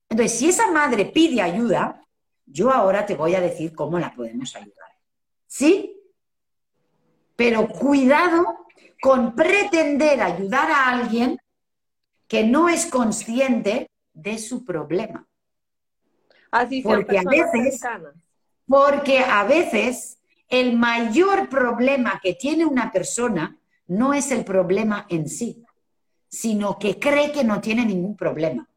Entonces, 0.09 0.36
si 0.36 0.49
esa 0.49 0.70
madre 0.72 1.07
pide 1.07 1.40
ayuda, 1.40 2.05
yo 2.45 2.70
ahora 2.70 3.07
te 3.07 3.14
voy 3.14 3.36
a 3.36 3.40
decir 3.40 3.72
cómo 3.72 3.99
la 3.99 4.12
podemos 4.12 4.55
ayudar. 4.57 4.90
¿Sí? 5.47 6.01
Pero 7.43 7.66
cuidado 7.66 8.66
con 9.01 9.34
pretender 9.34 10.22
ayudar 10.22 10.70
a 10.70 10.90
alguien 10.90 11.40
que 12.28 12.45
no 12.45 12.68
es 12.68 12.86
consciente 12.86 13.90
de 14.14 14.38
su 14.38 14.64
problema. 14.64 15.26
Así 16.53 16.82
porque 16.82 17.18
a 17.18 17.24
veces, 17.24 17.80
porque 18.64 19.18
a 19.18 19.43
veces 19.43 20.18
el 20.49 20.78
mayor 20.78 21.49
problema 21.49 22.20
que 22.22 22.34
tiene 22.34 22.64
una 22.64 22.93
persona 22.93 23.59
no 23.88 24.14
es 24.14 24.30
el 24.30 24.45
problema 24.45 25.09
en 25.09 25.28
sí, 25.28 25.64
sino 26.28 26.78
que 26.78 27.01
cree 27.01 27.32
que 27.32 27.43
no 27.43 27.61
tiene 27.61 27.84
ningún 27.84 28.16
problema. 28.16 28.68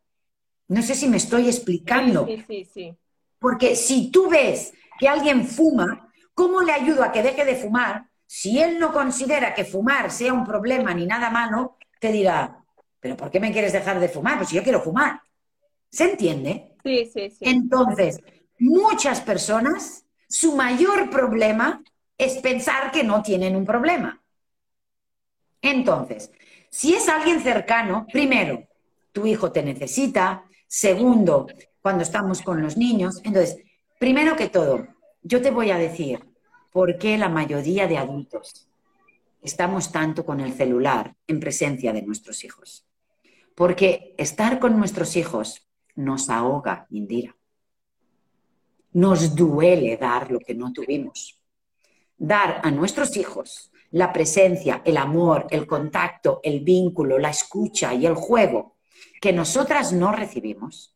No 0.70 0.82
sé 0.82 0.96
si 0.96 1.08
me 1.08 1.18
estoy 1.18 1.46
explicando. 1.46 2.26
Sí, 2.26 2.44
sí, 2.48 2.66
sí. 2.66 2.98
Porque 3.38 3.76
si 3.76 4.10
tú 4.10 4.28
ves 4.28 4.74
que 4.98 5.08
alguien 5.08 5.46
fuma, 5.46 6.12
¿cómo 6.34 6.64
le 6.64 6.72
ayudo 6.72 7.04
a 7.04 7.12
que 7.12 7.22
deje 7.22 7.46
de 7.46 7.58
fumar? 7.58 8.10
Si 8.26 8.60
él 8.60 8.80
no 8.80 8.92
considera 8.92 9.54
que 9.54 9.66
fumar 9.66 10.12
sea 10.12 10.34
un 10.34 10.46
problema 10.46 10.94
ni 10.94 11.06
nada 11.06 11.30
malo, 11.30 11.78
te 12.00 12.12
dirá, 12.12 12.64
¿pero 13.00 13.16
por 13.16 13.30
qué 13.30 13.40
me 13.40 13.52
quieres 13.52 13.74
dejar 13.74 14.00
de 14.00 14.10
fumar? 14.10 14.38
Pues 14.38 14.52
yo 14.52 14.64
quiero 14.64 14.82
fumar. 14.82 15.22
¿Se 15.90 16.12
entiende? 16.12 16.76
Sí, 16.84 17.10
sí, 17.12 17.30
sí. 17.30 17.40
Entonces, 17.42 18.20
muchas 18.60 19.22
personas, 19.22 20.06
su 20.28 20.56
mayor 20.56 21.10
problema 21.10 21.84
es 22.18 22.38
pensar 22.38 22.92
que 22.92 23.04
no 23.04 23.22
tienen 23.22 23.56
un 23.56 23.66
problema. 23.66 24.22
Entonces, 25.62 26.32
si 26.70 26.94
es 26.94 27.08
alguien 27.08 27.42
cercano, 27.42 28.06
primero, 28.12 28.68
tu 29.12 29.26
hijo 29.26 29.52
te 29.52 29.64
necesita, 29.64 30.46
Segundo, 30.68 31.48
cuando 31.82 32.04
estamos 32.04 32.42
con 32.42 32.62
los 32.62 32.76
niños. 32.76 33.22
Entonces, 33.24 33.58
primero 34.00 34.36
que 34.36 34.50
todo, 34.50 34.88
yo 35.22 35.42
te 35.42 35.52
voy 35.52 35.72
a 35.72 35.78
decir 35.78 36.20
por 36.76 36.98
qué 36.98 37.18
la 37.18 37.30
mayoría 37.30 37.88
de 37.88 37.98
adultos 37.98 38.68
estamos 39.42 39.94
tanto 39.94 40.26
con 40.26 40.42
el 40.42 40.52
celular 40.52 41.16
en 41.26 41.40
presencia 41.40 41.94
de 41.94 42.02
nuestros 42.02 42.44
hijos. 42.44 42.86
Porque 43.56 44.14
estar 44.18 44.60
con 44.60 44.78
nuestros 44.78 45.16
hijos 45.16 45.70
nos 45.96 46.30
ahoga, 46.30 46.86
Indira. 46.90 47.34
Nos 48.92 49.38
duele 49.38 49.96
dar 49.96 50.30
lo 50.30 50.42
que 50.42 50.54
no 50.54 50.74
tuvimos. 50.74 51.40
Dar 52.18 52.60
a 52.62 52.70
nuestros 52.72 53.16
hijos 53.16 53.72
la 53.92 54.12
presencia, 54.12 54.82
el 54.84 54.98
amor, 54.98 55.48
el 55.52 55.66
contacto, 55.66 56.42
el 56.44 56.60
vínculo, 56.60 57.18
la 57.18 57.30
escucha 57.30 57.94
y 57.94 58.06
el 58.06 58.16
juego 58.16 58.76
que 59.22 59.32
nosotras 59.32 59.94
no 59.94 60.12
recibimos, 60.12 60.94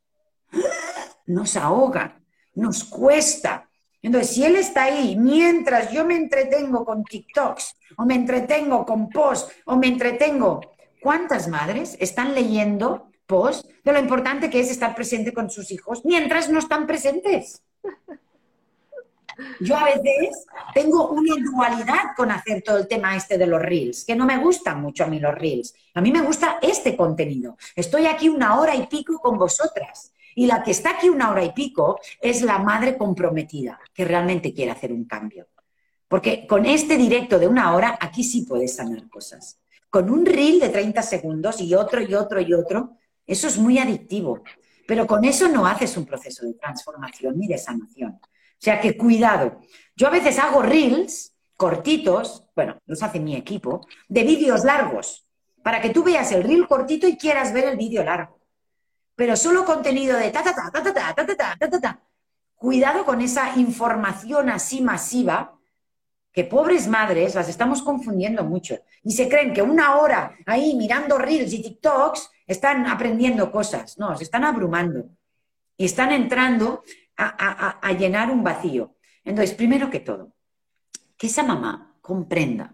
nos 1.25 1.55
ahoga, 1.55 2.21
nos 2.53 2.83
cuesta. 2.83 3.68
Entonces, 4.01 4.33
si 4.33 4.45
él 4.45 4.55
está 4.55 4.85
ahí 4.85 5.15
mientras 5.17 5.91
yo 5.91 6.05
me 6.05 6.15
entretengo 6.15 6.85
con 6.85 7.03
TikToks, 7.03 7.75
o 7.97 8.05
me 8.05 8.15
entretengo 8.15 8.85
con 8.85 9.09
posts, 9.09 9.53
o 9.65 9.75
me 9.75 9.87
entretengo, 9.87 10.61
¿cuántas 11.01 11.47
madres 11.47 11.97
están 11.99 12.33
leyendo 12.33 13.09
posts 13.25 13.67
de 13.83 13.93
lo 13.93 13.99
importante 13.99 14.49
que 14.49 14.59
es 14.59 14.71
estar 14.71 14.95
presente 14.95 15.33
con 15.33 15.49
sus 15.49 15.71
hijos 15.71 16.05
mientras 16.05 16.49
no 16.49 16.59
están 16.59 16.87
presentes? 16.87 17.61
Yo 19.61 19.77
a 19.77 19.85
veces 19.85 20.45
tengo 20.73 21.09
una 21.09 21.35
dualidad 21.41 22.15
con 22.15 22.31
hacer 22.31 22.61
todo 22.61 22.77
el 22.77 22.87
tema 22.87 23.15
este 23.15 23.37
de 23.37 23.47
los 23.47 23.61
reels, 23.61 24.03
que 24.05 24.15
no 24.15 24.25
me 24.25 24.37
gustan 24.37 24.81
mucho 24.81 25.03
a 25.03 25.07
mí 25.07 25.19
los 25.19 25.33
reels. 25.33 25.73
A 25.93 26.01
mí 26.01 26.11
me 26.11 26.21
gusta 26.21 26.59
este 26.61 26.95
contenido. 26.95 27.57
Estoy 27.75 28.05
aquí 28.05 28.29
una 28.29 28.59
hora 28.59 28.75
y 28.75 28.87
pico 28.87 29.17
con 29.19 29.37
vosotras. 29.37 30.13
Y 30.35 30.45
la 30.45 30.63
que 30.63 30.71
está 30.71 30.91
aquí 30.91 31.09
una 31.09 31.31
hora 31.31 31.43
y 31.43 31.51
pico 31.51 31.99
es 32.21 32.41
la 32.41 32.59
madre 32.59 32.97
comprometida, 32.97 33.79
que 33.93 34.05
realmente 34.05 34.53
quiere 34.53 34.71
hacer 34.71 34.91
un 34.91 35.05
cambio. 35.05 35.47
Porque 36.07 36.47
con 36.47 36.65
este 36.65 36.97
directo 36.97 37.37
de 37.37 37.47
una 37.47 37.75
hora, 37.75 37.97
aquí 38.01 38.23
sí 38.23 38.41
puedes 38.41 38.75
sanar 38.75 39.07
cosas. 39.09 39.59
Con 39.89 40.09
un 40.09 40.25
reel 40.25 40.59
de 40.59 40.69
30 40.69 41.01
segundos 41.01 41.61
y 41.61 41.73
otro 41.75 42.01
y 42.01 42.13
otro 42.13 42.41
y 42.41 42.53
otro, 42.53 42.97
eso 43.25 43.47
es 43.47 43.57
muy 43.57 43.77
adictivo. 43.77 44.43
Pero 44.87 45.05
con 45.05 45.23
eso 45.23 45.47
no 45.47 45.67
haces 45.67 45.95
un 45.97 46.05
proceso 46.05 46.45
de 46.45 46.55
transformación 46.55 47.37
ni 47.37 47.47
de 47.47 47.59
sanación. 47.59 48.19
O 48.21 48.61
sea 48.61 48.81
que 48.81 48.97
cuidado. 48.97 49.59
Yo 49.95 50.07
a 50.07 50.11
veces 50.11 50.39
hago 50.39 50.61
reels 50.61 51.33
cortitos, 51.55 52.45
bueno, 52.55 52.79
los 52.85 53.03
hace 53.03 53.19
mi 53.19 53.35
equipo, 53.35 53.85
de 54.07 54.23
vídeos 54.23 54.63
largos, 54.63 55.27
para 55.61 55.81
que 55.81 55.89
tú 55.89 56.03
veas 56.03 56.31
el 56.31 56.43
reel 56.43 56.67
cortito 56.67 57.07
y 57.07 57.17
quieras 57.17 57.53
ver 57.53 57.65
el 57.65 57.77
vídeo 57.77 58.03
largo. 58.03 58.38
Pero 59.19 59.35
solo 59.35 59.65
contenido 59.65 60.15
de 60.17 60.31
ta 60.31 60.41
ta 60.41 60.55
ta 60.55 60.71
ta 60.71 60.81
ta 60.81 60.93
ta 60.93 61.13
ta 61.13 61.25
ta 61.25 61.57
ta 61.59 61.69
ta 61.69 61.81
ta. 61.81 61.99
Cuidado 62.55 63.03
con 63.03 63.19
esa 63.19 63.59
información 63.59 64.49
así 64.49 64.79
masiva, 64.79 65.59
que 66.31 66.45
pobres 66.45 66.87
madres 66.87 67.35
las 67.35 67.49
estamos 67.49 67.81
confundiendo 67.81 68.45
mucho. 68.45 68.79
Y 69.03 69.11
se 69.11 69.27
creen 69.27 69.51
que 69.51 69.61
una 69.61 69.97
hora 69.97 70.37
ahí 70.45 70.73
mirando 70.73 71.17
reels 71.17 71.51
y 71.51 71.61
TikToks 71.61 72.31
están 72.47 72.87
aprendiendo 72.87 73.51
cosas. 73.51 73.97
No, 73.97 74.15
se 74.15 74.23
están 74.23 74.45
abrumando. 74.45 75.09
Y 75.75 75.83
están 75.83 76.13
entrando 76.13 76.85
a, 77.17 77.91
llenar 77.99 78.31
un 78.31 78.41
vacío. 78.41 78.95
Entonces, 79.25 79.53
primero 79.53 79.89
que 79.89 79.99
todo, 79.99 80.31
que 81.17 81.27
esa 81.27 81.43
mamá 81.43 81.97
comprenda 81.99 82.73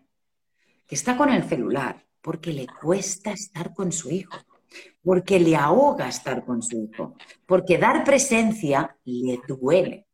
que 0.86 0.93
está 0.93 1.18
con 1.18 1.32
el 1.32 1.43
celular 1.50 2.06
porque 2.22 2.54
le 2.54 2.68
cuesta 2.68 3.32
estar 3.32 3.74
con 3.74 3.91
su 3.91 4.12
hijo, 4.12 4.38
porque 5.04 5.40
le 5.40 5.56
ahoga 5.56 6.08
estar 6.08 6.46
con 6.46 6.62
su 6.62 6.84
hijo, 6.84 7.16
porque 7.46 7.78
dar 7.78 8.04
presencia 8.04 8.98
le 9.06 9.40
duele. 9.48 10.08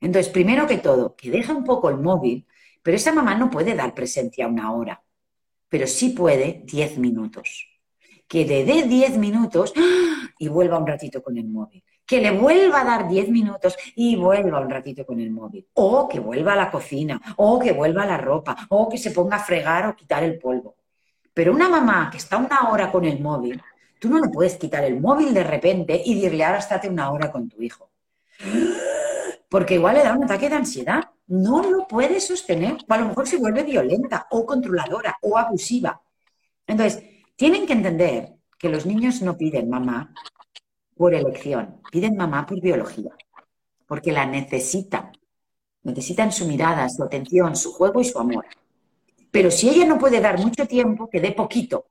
Entonces, 0.00 0.32
primero 0.32 0.66
que 0.66 0.78
todo, 0.78 1.14
que 1.14 1.30
deja 1.30 1.52
un 1.52 1.64
poco 1.64 1.88
el 1.88 1.98
móvil, 1.98 2.46
pero 2.82 2.96
esa 2.96 3.12
mamá 3.12 3.34
no 3.34 3.50
puede 3.50 3.74
dar 3.74 3.94
presencia 3.94 4.48
una 4.48 4.72
hora, 4.72 5.02
pero 5.68 5.86
sí 5.86 6.10
puede 6.10 6.62
diez 6.64 6.98
minutos. 6.98 7.68
Que 8.26 8.44
le 8.44 8.64
dé 8.64 8.82
diez 8.84 9.16
minutos 9.16 9.72
y 10.38 10.48
vuelva 10.48 10.78
un 10.78 10.86
ratito 10.86 11.22
con 11.22 11.36
el 11.36 11.48
móvil 11.48 11.84
que 12.12 12.20
le 12.20 12.30
vuelva 12.30 12.82
a 12.82 12.84
dar 12.84 13.08
10 13.08 13.30
minutos 13.30 13.74
y 13.94 14.16
vuelva 14.16 14.60
un 14.60 14.68
ratito 14.68 15.06
con 15.06 15.18
el 15.18 15.30
móvil. 15.30 15.66
O 15.72 16.06
que 16.06 16.20
vuelva 16.20 16.52
a 16.52 16.56
la 16.56 16.70
cocina, 16.70 17.18
o 17.36 17.58
que 17.58 17.72
vuelva 17.72 18.02
a 18.02 18.06
la 18.06 18.18
ropa, 18.18 18.54
o 18.68 18.86
que 18.86 18.98
se 18.98 19.12
ponga 19.12 19.36
a 19.36 19.44
fregar 19.44 19.86
o 19.86 19.96
quitar 19.96 20.22
el 20.22 20.38
polvo. 20.38 20.76
Pero 21.32 21.54
una 21.54 21.70
mamá 21.70 22.10
que 22.10 22.18
está 22.18 22.36
una 22.36 22.68
hora 22.70 22.92
con 22.92 23.06
el 23.06 23.18
móvil, 23.18 23.62
tú 24.02 24.08
no 24.08 24.18
le 24.18 24.28
puedes 24.30 24.56
quitar 24.56 24.82
el 24.82 25.00
móvil 25.00 25.32
de 25.32 25.44
repente 25.44 26.02
y 26.04 26.16
decirle 26.16 26.42
ahora 26.42 26.58
estate 26.58 26.88
una 26.88 27.12
hora 27.12 27.30
con 27.30 27.48
tu 27.48 27.62
hijo. 27.62 27.88
Porque 29.48 29.74
igual 29.74 29.94
le 29.94 30.02
da 30.02 30.16
un 30.16 30.24
ataque 30.24 30.48
de 30.48 30.56
ansiedad. 30.56 31.04
No 31.28 31.62
lo 31.62 31.86
puede 31.86 32.18
sostener. 32.18 32.78
O 32.88 32.92
a 32.92 32.98
lo 32.98 33.06
mejor 33.06 33.28
se 33.28 33.36
vuelve 33.36 33.62
violenta 33.62 34.26
o 34.32 34.44
controladora 34.44 35.16
o 35.22 35.38
abusiva. 35.38 36.02
Entonces, 36.66 37.00
tienen 37.36 37.64
que 37.64 37.74
entender 37.74 38.34
que 38.58 38.68
los 38.68 38.86
niños 38.86 39.22
no 39.22 39.36
piden 39.36 39.70
mamá 39.70 40.12
por 40.96 41.14
elección, 41.14 41.80
piden 41.92 42.16
mamá 42.16 42.44
por 42.44 42.60
biología, 42.60 43.12
porque 43.86 44.10
la 44.10 44.26
necesitan. 44.26 45.12
Necesitan 45.84 46.32
su 46.32 46.44
mirada, 46.46 46.88
su 46.88 47.04
atención, 47.04 47.54
su 47.54 47.72
juego 47.72 48.00
y 48.00 48.04
su 48.04 48.18
amor. 48.18 48.46
Pero 49.30 49.52
si 49.52 49.68
ella 49.68 49.86
no 49.86 49.96
puede 49.96 50.20
dar 50.20 50.40
mucho 50.40 50.66
tiempo, 50.66 51.08
que 51.08 51.20
dé 51.20 51.30
poquito, 51.30 51.86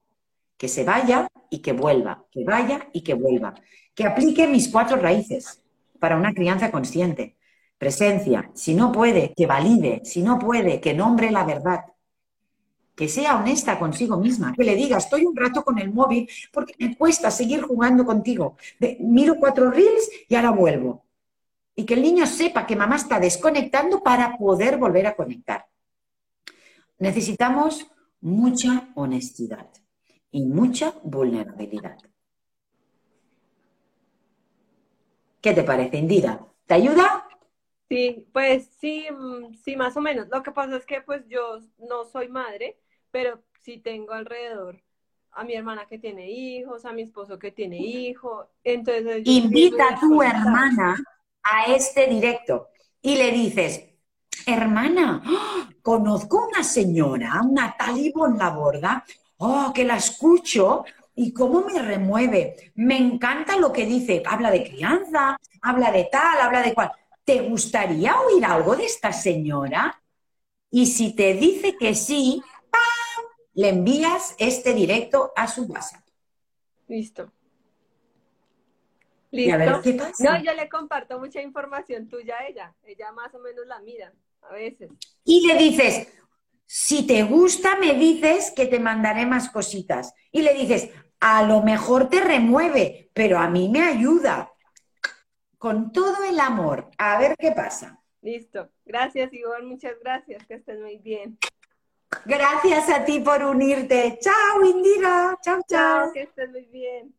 que 0.62 0.68
se 0.68 0.84
vaya 0.84 1.28
y 1.50 1.58
que 1.58 1.74
vuelva, 1.74 2.28
que 2.30 2.44
vaya 2.44 2.88
y 2.94 3.02
que 3.02 3.16
vuelva, 3.16 3.56
que 3.96 4.06
aplique 4.06 4.46
mis 4.46 4.70
cuatro 4.70 4.96
raíces 4.96 5.60
para 6.00 6.16
una 6.16 6.36
crianza 6.36 6.70
consciente. 6.70 7.36
Presencia, 7.80 8.52
si 8.54 8.76
no 8.76 8.92
puede, 8.92 9.34
que 9.36 9.48
valide, 9.48 10.02
si 10.06 10.22
no 10.22 10.38
puede, 10.38 10.80
que 10.80 10.94
nombre 10.94 11.32
la 11.32 11.46
verdad, 11.46 11.80
que 12.94 13.08
sea 13.08 13.38
honesta 13.38 13.80
consigo 13.80 14.18
misma, 14.18 14.54
que 14.54 14.64
le 14.64 14.76
diga, 14.76 14.98
estoy 14.98 15.26
un 15.26 15.36
rato 15.36 15.64
con 15.64 15.80
el 15.80 15.92
móvil 15.92 16.30
porque 16.54 16.76
me 16.78 16.96
cuesta 16.96 17.32
seguir 17.32 17.64
jugando 17.64 18.06
contigo. 18.06 18.56
miro 19.00 19.38
cuatro 19.40 19.72
reels 19.72 20.12
y 20.30 20.36
ahora 20.36 20.52
vuelvo. 20.52 21.08
Y 21.76 21.86
que 21.86 21.96
el 21.96 22.04
niño 22.04 22.28
sepa 22.28 22.68
que 22.68 22.76
mamá 22.76 22.98
está 22.98 23.20
desconectando 23.20 24.04
para 24.04 24.38
poder 24.38 24.78
volver 24.78 25.08
a 25.08 25.16
conectar. 25.16 25.66
Necesitamos 27.00 27.88
mucha 28.20 28.90
honestidad 28.94 29.81
y 30.32 30.46
mucha 30.46 30.94
vulnerabilidad. 31.04 31.98
¿Qué 35.42 35.54
te 35.54 35.64
parece, 35.64 35.98
Indira? 35.98 36.40
¿Te 36.66 36.76
ayuda? 36.76 37.28
Sí, 37.90 38.28
pues 38.32 38.70
sí, 38.80 39.08
mm, 39.12 39.54
sí, 39.56 39.76
más 39.76 39.98
o 39.98 40.02
menos. 40.02 40.28
Lo 40.30 40.44
que 40.44 40.52
pasa 40.52 40.78
es 40.78 40.86
que 40.86 41.02
pues 41.02 41.28
yo 41.28 41.60
no 41.78 42.06
soy 42.06 42.30
madre, 42.30 42.80
pero 43.12 43.42
sí 43.60 43.78
tengo 43.80 44.14
alrededor 44.14 44.82
a 45.32 45.44
mi 45.44 45.56
hermana 45.56 45.86
que 45.88 45.98
tiene 45.98 46.30
hijos, 46.30 46.86
a 46.86 46.94
mi 46.94 47.02
esposo 47.02 47.40
que 47.40 47.52
tiene 47.52 47.78
hijos. 47.78 48.48
Entonces, 48.64 49.24
invita 49.26 49.90
a 49.90 50.00
tu 50.00 50.22
hermana 50.22 50.96
a 51.44 51.66
este 51.74 52.08
directo 52.08 52.70
y 53.02 53.16
le 53.16 53.32
dices, 53.32 53.84
hermana, 54.46 55.22
¡ah! 55.26 55.70
conozco 55.82 56.48
una 56.48 56.64
señora, 56.64 57.42
una 57.44 57.76
tal 57.78 58.12
la 58.38 58.50
Borda, 58.50 59.06
oh, 59.42 59.74
que 59.74 59.84
la 59.84 59.98
escucho 59.98 60.86
y 61.16 61.34
cómo 61.34 61.62
me 61.62 61.82
remueve. 61.82 62.72
Me 62.76 62.98
encanta 62.98 63.58
lo 63.58 63.74
que 63.74 63.86
dice, 63.86 64.22
habla 64.26 64.52
de 64.52 64.64
crianza, 64.64 65.38
habla 65.62 65.92
de 65.92 66.08
tal, 66.12 66.40
habla 66.40 66.62
de 66.62 66.74
cual. 66.74 66.92
¿Te 67.24 67.42
gustaría 67.42 68.20
oír 68.22 68.46
algo 68.46 68.76
de 68.76 68.86
esta 68.86 69.12
señora? 69.12 70.02
Y 70.70 70.86
si 70.86 71.16
te 71.16 71.34
dice 71.34 71.76
que 71.76 71.96
sí, 71.96 72.42
¡pam! 72.70 73.26
le 73.54 73.70
envías 73.70 74.36
este 74.38 74.74
directo 74.74 75.34
a 75.36 75.48
su 75.48 75.64
WhatsApp. 75.64 76.04
Listo. 76.88 77.32
Listo. 79.32 79.82
No, 80.20 80.44
yo 80.44 80.54
le 80.54 80.70
comparto 80.70 81.18
mucha 81.20 81.42
información 81.42 82.10
tuya 82.10 82.38
a 82.38 82.48
ella. 82.48 82.76
Ella 82.84 83.12
más 83.12 83.34
o 83.34 83.40
menos 83.40 83.66
la 83.66 83.80
mira, 83.80 84.14
a 84.42 84.54
veces. 84.54 84.90
Y 85.24 85.48
le 85.48 85.56
dices, 85.58 86.08
si 86.74 87.06
te 87.06 87.24
gusta, 87.24 87.76
me 87.76 87.96
dices 87.96 88.54
que 88.56 88.66
te 88.66 88.80
mandaré 88.80 89.26
más 89.26 89.50
cositas. 89.50 90.14
Y 90.32 90.42
le 90.42 90.54
dices, 90.54 90.90
a 91.20 91.44
lo 91.44 91.64
mejor 91.64 92.08
te 92.08 92.22
remueve, 92.22 93.10
pero 93.14 93.40
a 93.40 93.50
mí 93.50 93.68
me 93.68 93.82
ayuda. 93.82 94.54
Con 95.58 95.92
todo 95.92 96.24
el 96.24 96.40
amor. 96.40 96.90
A 96.98 97.20
ver 97.20 97.36
qué 97.38 97.52
pasa. 97.52 98.02
Listo. 98.22 98.70
Gracias, 98.86 99.34
Ivonne. 99.34 99.66
Muchas 99.66 100.00
gracias. 100.00 100.48
Que 100.48 100.54
estés 100.54 100.80
muy 100.80 100.98
bien. 101.00 101.38
Gracias 102.24 102.90
a 102.90 103.04
ti 103.04 103.20
por 103.20 103.44
unirte. 103.44 104.18
Chao, 104.22 104.64
Indira. 104.64 105.38
Chao, 105.42 105.60
chao. 105.68 106.04
chao 106.06 106.14
que 106.14 106.22
estés 106.22 106.52
muy 106.52 106.68
bien. 106.68 107.14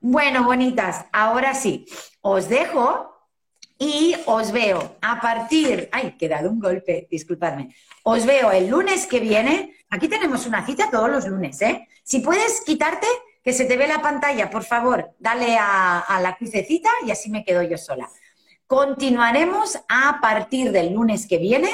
Bueno, 0.00 0.42
bonitas, 0.44 1.04
ahora 1.12 1.52
sí, 1.52 1.84
os 2.22 2.48
dejo 2.48 3.15
y 3.78 4.14
os 4.26 4.52
veo 4.52 4.96
a 5.02 5.20
partir, 5.20 5.88
ay, 5.92 6.16
que 6.18 6.28
dado 6.28 6.50
un 6.50 6.60
golpe, 6.60 7.06
disculpadme, 7.10 7.74
os 8.02 8.24
veo 8.24 8.50
el 8.50 8.68
lunes 8.68 9.06
que 9.06 9.20
viene, 9.20 9.74
aquí 9.90 10.08
tenemos 10.08 10.46
una 10.46 10.64
cita 10.64 10.90
todos 10.90 11.10
los 11.10 11.26
lunes, 11.26 11.60
¿eh? 11.62 11.86
Si 12.02 12.20
puedes 12.20 12.62
quitarte, 12.62 13.06
que 13.42 13.52
se 13.52 13.64
te 13.64 13.76
ve 13.76 13.86
la 13.86 14.02
pantalla, 14.02 14.50
por 14.50 14.64
favor, 14.64 15.12
dale 15.18 15.56
a, 15.58 16.18
la 16.20 16.36
crucecita 16.36 16.90
y 17.06 17.12
así 17.12 17.30
me 17.30 17.44
quedo 17.44 17.62
yo 17.62 17.78
sola. 17.78 18.08
Continuaremos 18.66 19.78
a 19.88 20.18
partir 20.20 20.72
del 20.72 20.92
lunes 20.92 21.28
que 21.28 21.38
viene, 21.38 21.70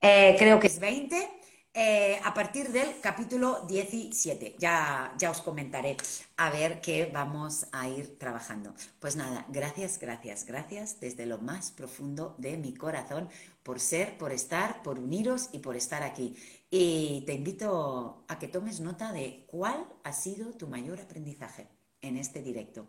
eh, 0.00 0.34
creo 0.38 0.58
que 0.58 0.68
es 0.68 0.78
20, 0.80 1.28
eh, 1.72 2.20
a 2.24 2.34
partir 2.34 2.70
del 2.72 3.00
capítulo 3.00 3.64
17. 3.68 4.56
Ya, 4.58 5.14
ya 5.18 5.30
os 5.30 5.40
comentaré 5.40 5.96
a 6.36 6.50
ver 6.50 6.80
qué 6.80 7.10
vamos 7.12 7.66
a 7.70 7.88
ir 7.88 8.18
trabajando. 8.18 8.74
Pues 8.98 9.14
nada, 9.14 9.46
gracias, 9.48 9.98
gracias, 9.98 10.44
gracias 10.44 10.98
desde 11.00 11.26
lo 11.26 11.38
más 11.38 11.70
profundo 11.70 12.34
de 12.38 12.56
mi 12.56 12.74
corazón 12.74 13.28
por 13.62 13.78
ser, 13.78 14.18
por 14.18 14.32
estar, 14.32 14.82
por 14.82 14.98
uniros 14.98 15.48
y 15.52 15.60
por 15.60 15.76
estar 15.76 16.02
aquí. 16.02 16.36
Y 16.70 17.22
te 17.26 17.34
invito 17.34 18.24
a 18.26 18.38
que 18.38 18.48
tomes 18.48 18.80
nota 18.80 19.12
de 19.12 19.44
cuál 19.46 19.86
ha 20.02 20.12
sido 20.12 20.52
tu 20.52 20.66
mayor 20.66 21.00
aprendizaje 21.00 21.68
en 22.00 22.16
este 22.16 22.42
directo. 22.42 22.88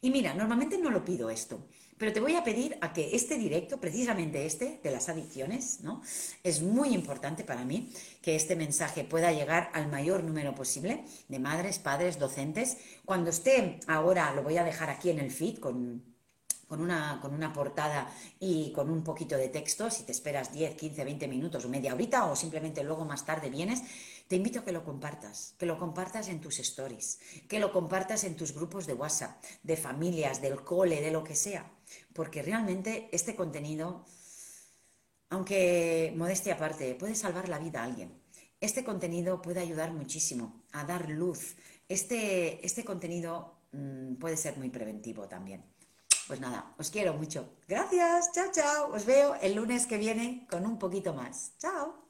Y 0.00 0.10
mira, 0.10 0.34
normalmente 0.34 0.76
no 0.76 0.90
lo 0.90 1.04
pido 1.04 1.30
esto, 1.30 1.66
pero 1.98 2.12
te 2.12 2.20
voy 2.20 2.34
a 2.34 2.44
pedir 2.44 2.76
a 2.80 2.92
que 2.92 3.14
este 3.14 3.36
directo, 3.36 3.78
precisamente 3.78 4.46
este 4.46 4.80
de 4.82 4.90
las 4.90 5.08
adicciones, 5.08 5.80
¿no? 5.82 6.02
Es 6.42 6.62
muy 6.62 6.94
importante 6.94 7.44
para 7.44 7.64
mí 7.64 7.92
que 8.20 8.36
este 8.36 8.56
mensaje 8.56 9.04
pueda 9.04 9.32
llegar 9.32 9.70
al 9.74 9.88
mayor 9.88 10.24
número 10.24 10.54
posible 10.54 11.04
de 11.28 11.38
madres, 11.38 11.78
padres, 11.78 12.18
docentes. 12.18 12.76
Cuando 13.04 13.30
esté 13.30 13.80
ahora, 13.86 14.32
lo 14.34 14.42
voy 14.42 14.56
a 14.58 14.64
dejar 14.64 14.90
aquí 14.90 15.10
en 15.10 15.20
el 15.20 15.30
feed 15.30 15.58
con, 15.58 16.02
con 16.66 16.80
una, 16.80 17.20
con 17.20 17.34
una 17.34 17.52
portada 17.52 18.10
y 18.40 18.72
con 18.72 18.90
un 18.90 19.04
poquito 19.04 19.36
de 19.36 19.48
texto, 19.48 19.90
si 19.90 20.02
te 20.02 20.12
esperas 20.12 20.52
10, 20.52 20.74
15, 20.74 21.04
20 21.04 21.28
minutos 21.28 21.64
o 21.64 21.68
media 21.68 21.94
horita 21.94 22.26
o 22.26 22.34
simplemente 22.34 22.82
luego 22.82 23.04
más 23.04 23.24
tarde 23.24 23.50
vienes, 23.50 23.82
te 24.28 24.36
invito 24.36 24.60
a 24.60 24.64
que 24.64 24.72
lo 24.72 24.84
compartas, 24.84 25.54
que 25.58 25.66
lo 25.66 25.78
compartas 25.78 26.28
en 26.28 26.40
tus 26.40 26.58
stories, 26.58 27.18
que 27.48 27.60
lo 27.60 27.72
compartas 27.72 28.24
en 28.24 28.36
tus 28.36 28.52
grupos 28.52 28.86
de 28.86 28.94
WhatsApp, 28.94 29.42
de 29.62 29.76
familias, 29.76 30.40
del 30.40 30.62
cole, 30.62 31.00
de 31.00 31.10
lo 31.10 31.22
que 31.22 31.34
sea 31.34 31.70
porque 32.12 32.42
realmente 32.42 33.08
este 33.12 33.34
contenido, 33.34 34.04
aunque 35.30 36.12
modestia 36.16 36.54
aparte, 36.54 36.94
puede 36.94 37.14
salvar 37.14 37.48
la 37.48 37.58
vida 37.58 37.80
a 37.80 37.84
alguien. 37.84 38.20
Este 38.60 38.84
contenido 38.84 39.42
puede 39.42 39.60
ayudar 39.60 39.92
muchísimo 39.92 40.64
a 40.72 40.84
dar 40.84 41.10
luz. 41.10 41.56
Este, 41.88 42.64
este 42.64 42.84
contenido 42.84 43.58
mm, 43.72 44.14
puede 44.14 44.36
ser 44.36 44.56
muy 44.56 44.70
preventivo 44.70 45.28
también. 45.28 45.64
Pues 46.26 46.40
nada, 46.40 46.74
os 46.78 46.90
quiero 46.90 47.12
mucho. 47.12 47.56
Gracias, 47.68 48.32
chao, 48.32 48.50
chao. 48.50 48.92
Os 48.94 49.04
veo 49.04 49.34
el 49.42 49.54
lunes 49.54 49.86
que 49.86 49.98
viene 49.98 50.46
con 50.50 50.64
un 50.64 50.78
poquito 50.78 51.12
más. 51.12 51.52
Chao. 51.58 52.03